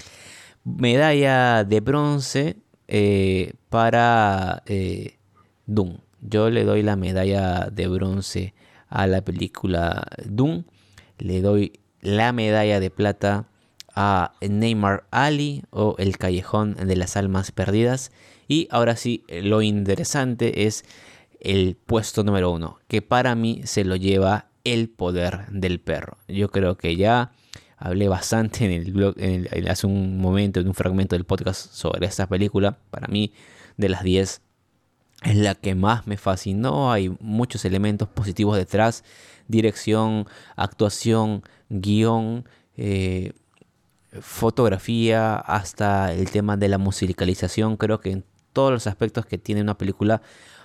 [0.65, 2.57] Medalla de bronce
[2.89, 5.17] eh, para eh,
[5.67, 5.99] Doom.
[6.28, 8.55] Yo le doy la medalla de bronce
[8.89, 10.65] a la película Doom.
[11.19, 13.48] Le doy la medalla de plata
[13.94, 18.12] a Neymar Ali o El Callejón de las Almas Perdidas.
[18.48, 20.85] Y ahora sí, lo interesante es
[21.40, 26.19] el puesto número uno, que para mí se lo lleva el poder del perro.
[26.28, 27.32] Yo creo que ya
[27.77, 32.07] hablé bastante en el blog en hace un momento, en un fragmento del podcast sobre
[32.07, 32.78] esta película.
[32.90, 33.32] Para mí,
[33.77, 34.43] de las 10,
[35.23, 36.93] es la que más me fascinó.
[36.93, 39.05] Hay muchos elementos positivos detrás.
[39.49, 40.27] Dirección,
[40.57, 43.33] actuación, guion, eh,
[44.21, 47.77] fotografía, hasta el tema de la musicalización.
[47.77, 50.23] Creo que en todos los aspectos que tiene una película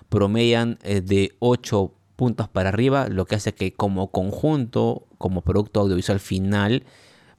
[0.09, 5.79] promedian eh, de 8 puntos para arriba, lo que hace que como conjunto, como producto
[5.79, 6.83] audiovisual final,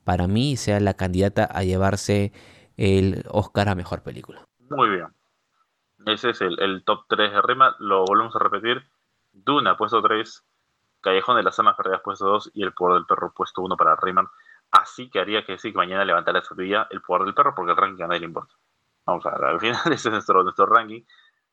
[0.05, 2.33] para mí sea la candidata a llevarse
[2.77, 4.45] el Oscar a Mejor Película.
[4.71, 5.07] Muy bien.
[6.07, 7.77] Ese es el, top 3 de Rima.
[7.79, 8.85] Lo volvemos a repetir.
[9.33, 10.45] Duna, puesto 3.
[11.01, 12.51] Callejón de las Almas Perdidas, puesto 2.
[12.55, 14.29] Y El Poder del Perro, puesto 1 para Rayman.
[14.71, 17.73] Así que haría que sí, que mañana levantará esa estatuilla El Poder del Perro, porque
[17.73, 18.55] el ranking a nadie le importa.
[19.05, 21.03] Vamos a ver, al final ese es nuestro, nuestro ranking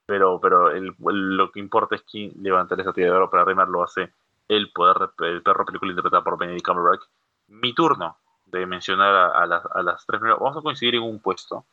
[0.09, 3.84] pero, pero lo que importa es que levantar esa tira de oro para Remar lo
[3.84, 4.11] hace
[4.47, 7.03] el poder del perro película interpretada por Benedict Cumberbatch.
[7.49, 8.17] Mi turno
[8.47, 9.61] de mencionar a, las,
[10.07, 10.39] tres primeras.
[10.39, 11.63] Vamos a coincidir en un puesto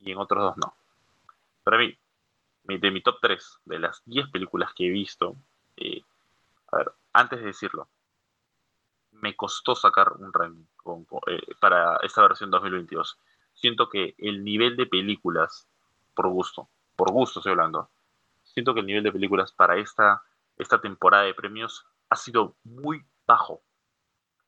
[0.00, 0.74] y en otros dos no.
[1.64, 1.98] Para mí,
[2.64, 5.36] de mi top 3 de las 10 películas que he visto,
[5.76, 6.02] eh,
[6.70, 7.88] a ver, antes de decirlo,
[9.12, 10.66] me costó sacar un ranking
[11.26, 13.18] eh, para esta versión 2022.
[13.54, 15.66] Siento que el nivel de películas,
[16.14, 17.88] por gusto, por gusto estoy hablando,
[18.42, 20.22] siento que el nivel de películas para esta,
[20.58, 23.62] esta temporada de premios ha sido muy bajo.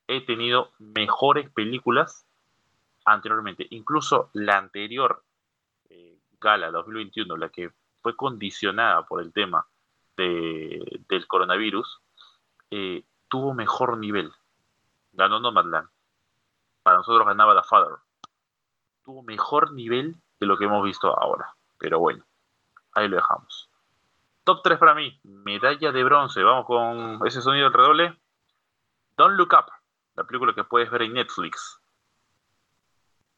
[0.07, 2.27] He tenido mejores películas
[3.05, 3.67] anteriormente.
[3.71, 5.23] Incluso la anterior
[6.47, 9.67] gala 2021, la que fue condicionada por el tema
[10.17, 12.01] del coronavirus,
[12.71, 14.33] eh, tuvo mejor nivel.
[15.13, 15.89] Ganó Nomadland.
[16.83, 17.97] Para nosotros ganaba The Father.
[19.05, 21.55] Tuvo mejor nivel de lo que hemos visto ahora.
[21.79, 22.25] Pero bueno,
[22.97, 23.69] Ahí lo dejamos.
[24.45, 25.21] Top 3 para mí.
[25.23, 26.43] Medalla de bronce.
[26.43, 28.19] Vamos con ese sonido del redoble.
[29.19, 29.71] Don't Look Up.
[30.15, 31.79] La película que puedes ver en Netflix.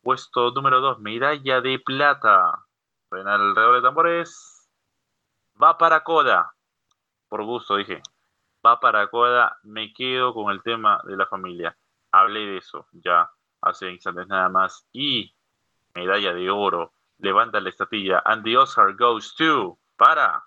[0.01, 1.01] Puesto número 2.
[1.01, 2.67] Medalla de plata.
[3.11, 4.69] El redoble de tambores.
[5.61, 6.53] Va para Coda.
[7.29, 8.03] Por gusto dije.
[8.65, 9.59] Va para Coda.
[9.63, 11.77] Me quedo con el tema de la familia.
[12.13, 13.31] Hablé de eso ya
[13.63, 14.87] hace instantes nada más.
[14.93, 15.35] Y
[15.95, 18.23] medalla de oro levanta la estatilla.
[18.25, 20.45] And the Oscar goes to para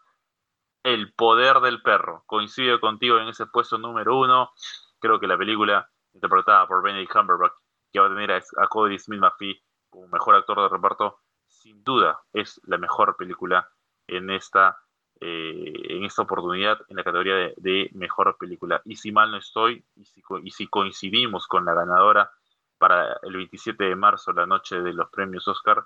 [0.84, 2.24] El poder del perro.
[2.26, 4.52] Coincido contigo en ese puesto número uno.
[5.00, 7.54] Creo que la película interpretada por Benedict Cumberbatch,
[7.92, 11.20] que va a tener a, Cody Smith McPhee como mejor actor de reparto,
[11.62, 13.70] sin duda es la mejor película
[14.08, 14.80] en esta,
[15.20, 18.82] eh, en esta oportunidad en la categoría de, mejor película.
[18.86, 22.32] Y si mal no estoy, y si, coincidimos con la ganadora
[22.78, 25.86] para el 27 de marzo, la noche de los premios Oscar,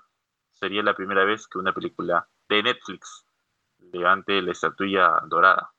[0.50, 3.26] sería la primera vez que una película de Netflix
[3.92, 5.72] levante la estatuilla dorada.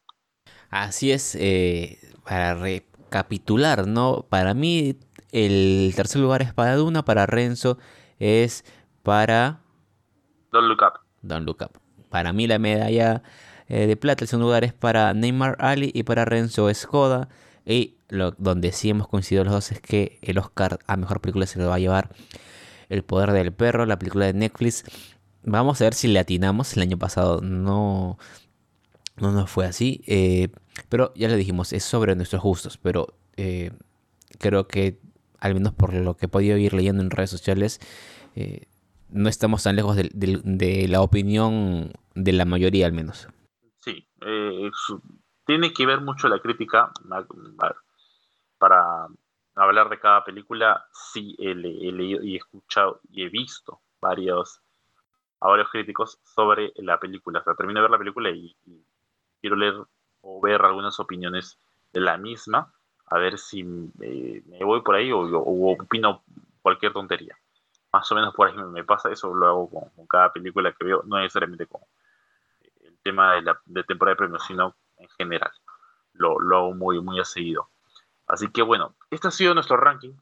[0.69, 4.27] Así es, eh, para recapitular, ¿no?
[4.29, 4.99] Para mí
[5.31, 7.79] el tercer lugar es para Duna, para Renzo
[8.19, 8.63] es
[9.01, 9.66] para...
[10.57, 10.99] Don't Look Up.
[11.21, 11.79] Don't Look Up.
[12.09, 13.21] Para mí la medalla
[13.67, 17.29] eh, de plata, el segundo lugar es para Neymar Ali y para Renzo es Koda.
[17.65, 21.45] Y lo, donde sí hemos coincidido los dos es que el Oscar a Mejor Película
[21.45, 22.09] se lo va a llevar
[22.89, 24.83] el poder del perro, la película de Netflix.
[25.43, 26.75] Vamos a ver si le atinamos.
[26.75, 28.17] El año pasado no,
[29.17, 30.01] no nos fue así.
[30.07, 30.49] Eh,
[30.89, 32.77] pero ya le dijimos, es sobre nuestros gustos.
[32.77, 33.71] Pero eh,
[34.39, 34.99] creo que,
[35.39, 37.79] al menos por lo que he podido ir leyendo en redes sociales,
[38.35, 38.61] eh,
[39.09, 43.27] no estamos tan lejos de, la opinión de la mayoría, al menos.
[43.79, 44.07] Sí,
[45.45, 46.91] tiene que ver mucho la crítica
[48.57, 49.07] para
[49.55, 54.61] hablar de cada película, sí he, leído y he escuchado y he visto varios,
[55.39, 57.43] a varios críticos sobre la película.
[57.45, 58.55] O termino de ver la película y,
[59.41, 59.75] quiero leer
[60.21, 61.59] o ver algunas opiniones
[61.93, 62.73] de la misma,
[63.05, 66.23] a ver si me voy por ahí o, opino
[66.61, 67.37] cualquier tontería.
[67.97, 71.01] Más o menos por ahí me, pasa eso, lo hago con, cada película que veo,
[71.07, 71.81] no necesariamente con
[72.81, 75.51] el tema de la de temporada de premios, sino en general.
[76.13, 77.71] Lo, lo hago muy, muy a seguido.
[78.27, 80.13] Así que bueno, este ha sido nuestro ranking.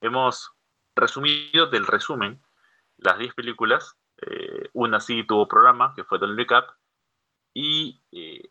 [0.00, 0.50] Hemos
[0.96, 2.42] resumido del resumen
[2.96, 3.96] las 10 películas.
[4.22, 6.68] Eh, una sí tuvo programa, que fue Don Recap.
[7.54, 8.50] Y eh,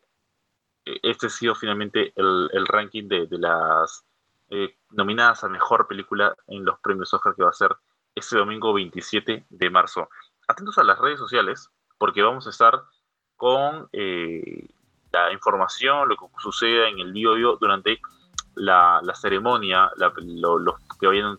[1.02, 4.06] este ha sido finalmente el, ranking de, las
[4.48, 7.76] eh, nominadas a mejor película en los premios Oscar que va a ser
[8.14, 10.08] este domingo 27 de marzo.
[10.48, 12.82] Atentos a las redes sociales, porque vamos a estar
[13.36, 18.00] con la información, lo que suceda en el día durante
[18.54, 21.36] la, ceremonia, los que vayan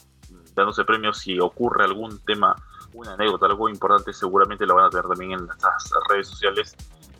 [0.55, 2.55] dándose premios, si ocurre algún tema,
[2.93, 6.75] una anécdota, algo importante, seguramente lo van a tener también en las redes sociales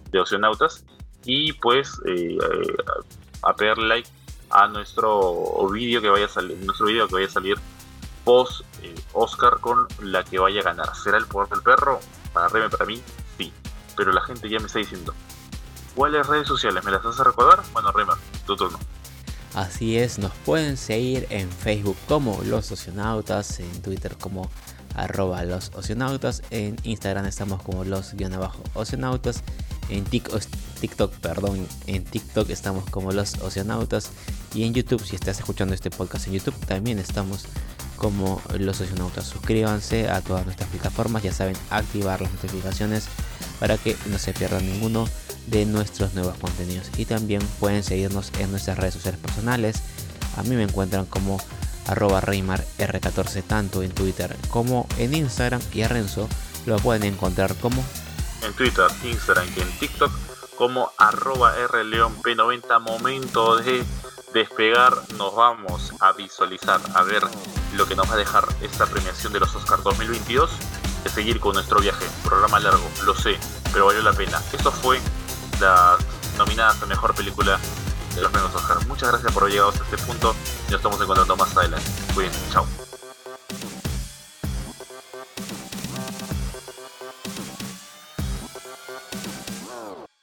[0.10, 0.86] de Oceanautas.
[1.24, 2.38] Y pues eh,
[3.44, 4.10] a pegar like
[4.50, 7.58] a nuestro vídeo que vaya a salir, nuestro video que vaya a salir
[8.24, 10.96] post eh, Oscar con la que vaya a ganar.
[10.96, 12.00] ¿Será el poder del perro?
[12.34, 13.02] Para Reme, para mí,
[13.38, 13.52] sí.
[13.96, 15.14] Pero la gente ya me está diciendo,
[15.96, 16.84] ¿cuáles redes sociales?
[16.84, 17.62] ¿Me las hace recordar?
[17.74, 18.14] Bueno, Reme,
[18.46, 18.80] tu turno.
[19.54, 24.50] Así es, nos pueden seguir en Facebook como Los Oceanautas, en Twitter como
[24.96, 28.34] arroba los oceanautas, en Instagram estamos como los guion
[28.74, 29.44] oceanautas,
[29.90, 34.12] en TikTok, perdón, en TikTok estamos como los oceanautas
[34.54, 37.46] y en YouTube, si estás escuchando este podcast en YouTube, también estamos
[38.02, 39.28] como los oceanautas.
[39.28, 43.08] Suscríbanse a todas nuestras plataformas, ya saben, activar las notificaciones
[43.60, 45.08] para que no se pierdan ninguno
[45.46, 46.90] de nuestros nuevos contenidos.
[46.98, 49.84] Y también pueden seguirnos en nuestras redes sociales personales.
[50.36, 51.40] A mí me encuentran como
[51.86, 56.28] arroba Reymar R14 tanto en Twitter como en Instagram y a Renzo
[56.66, 57.84] lo pueden encontrar como
[58.44, 60.12] en Twitter, Instagram y en TikTok
[60.58, 63.84] como arroba rleonp90 momento de
[64.34, 67.24] despegar nos vamos a visualizar a ver
[67.76, 70.50] lo que nos va a dejar esta premiación de los Oscars 2022
[71.04, 73.40] de seguir con nuestro viaje programa largo lo sé
[73.74, 75.00] pero valió la pena esto fue
[75.60, 75.98] la
[76.38, 77.60] nominada a mejor película
[78.16, 78.86] de los premios Oscar.
[78.88, 80.36] Muchas gracias por haber llegado hasta este punto
[80.68, 81.90] y nos estamos encontrando más adelante.
[82.14, 82.66] Cuídense, chao.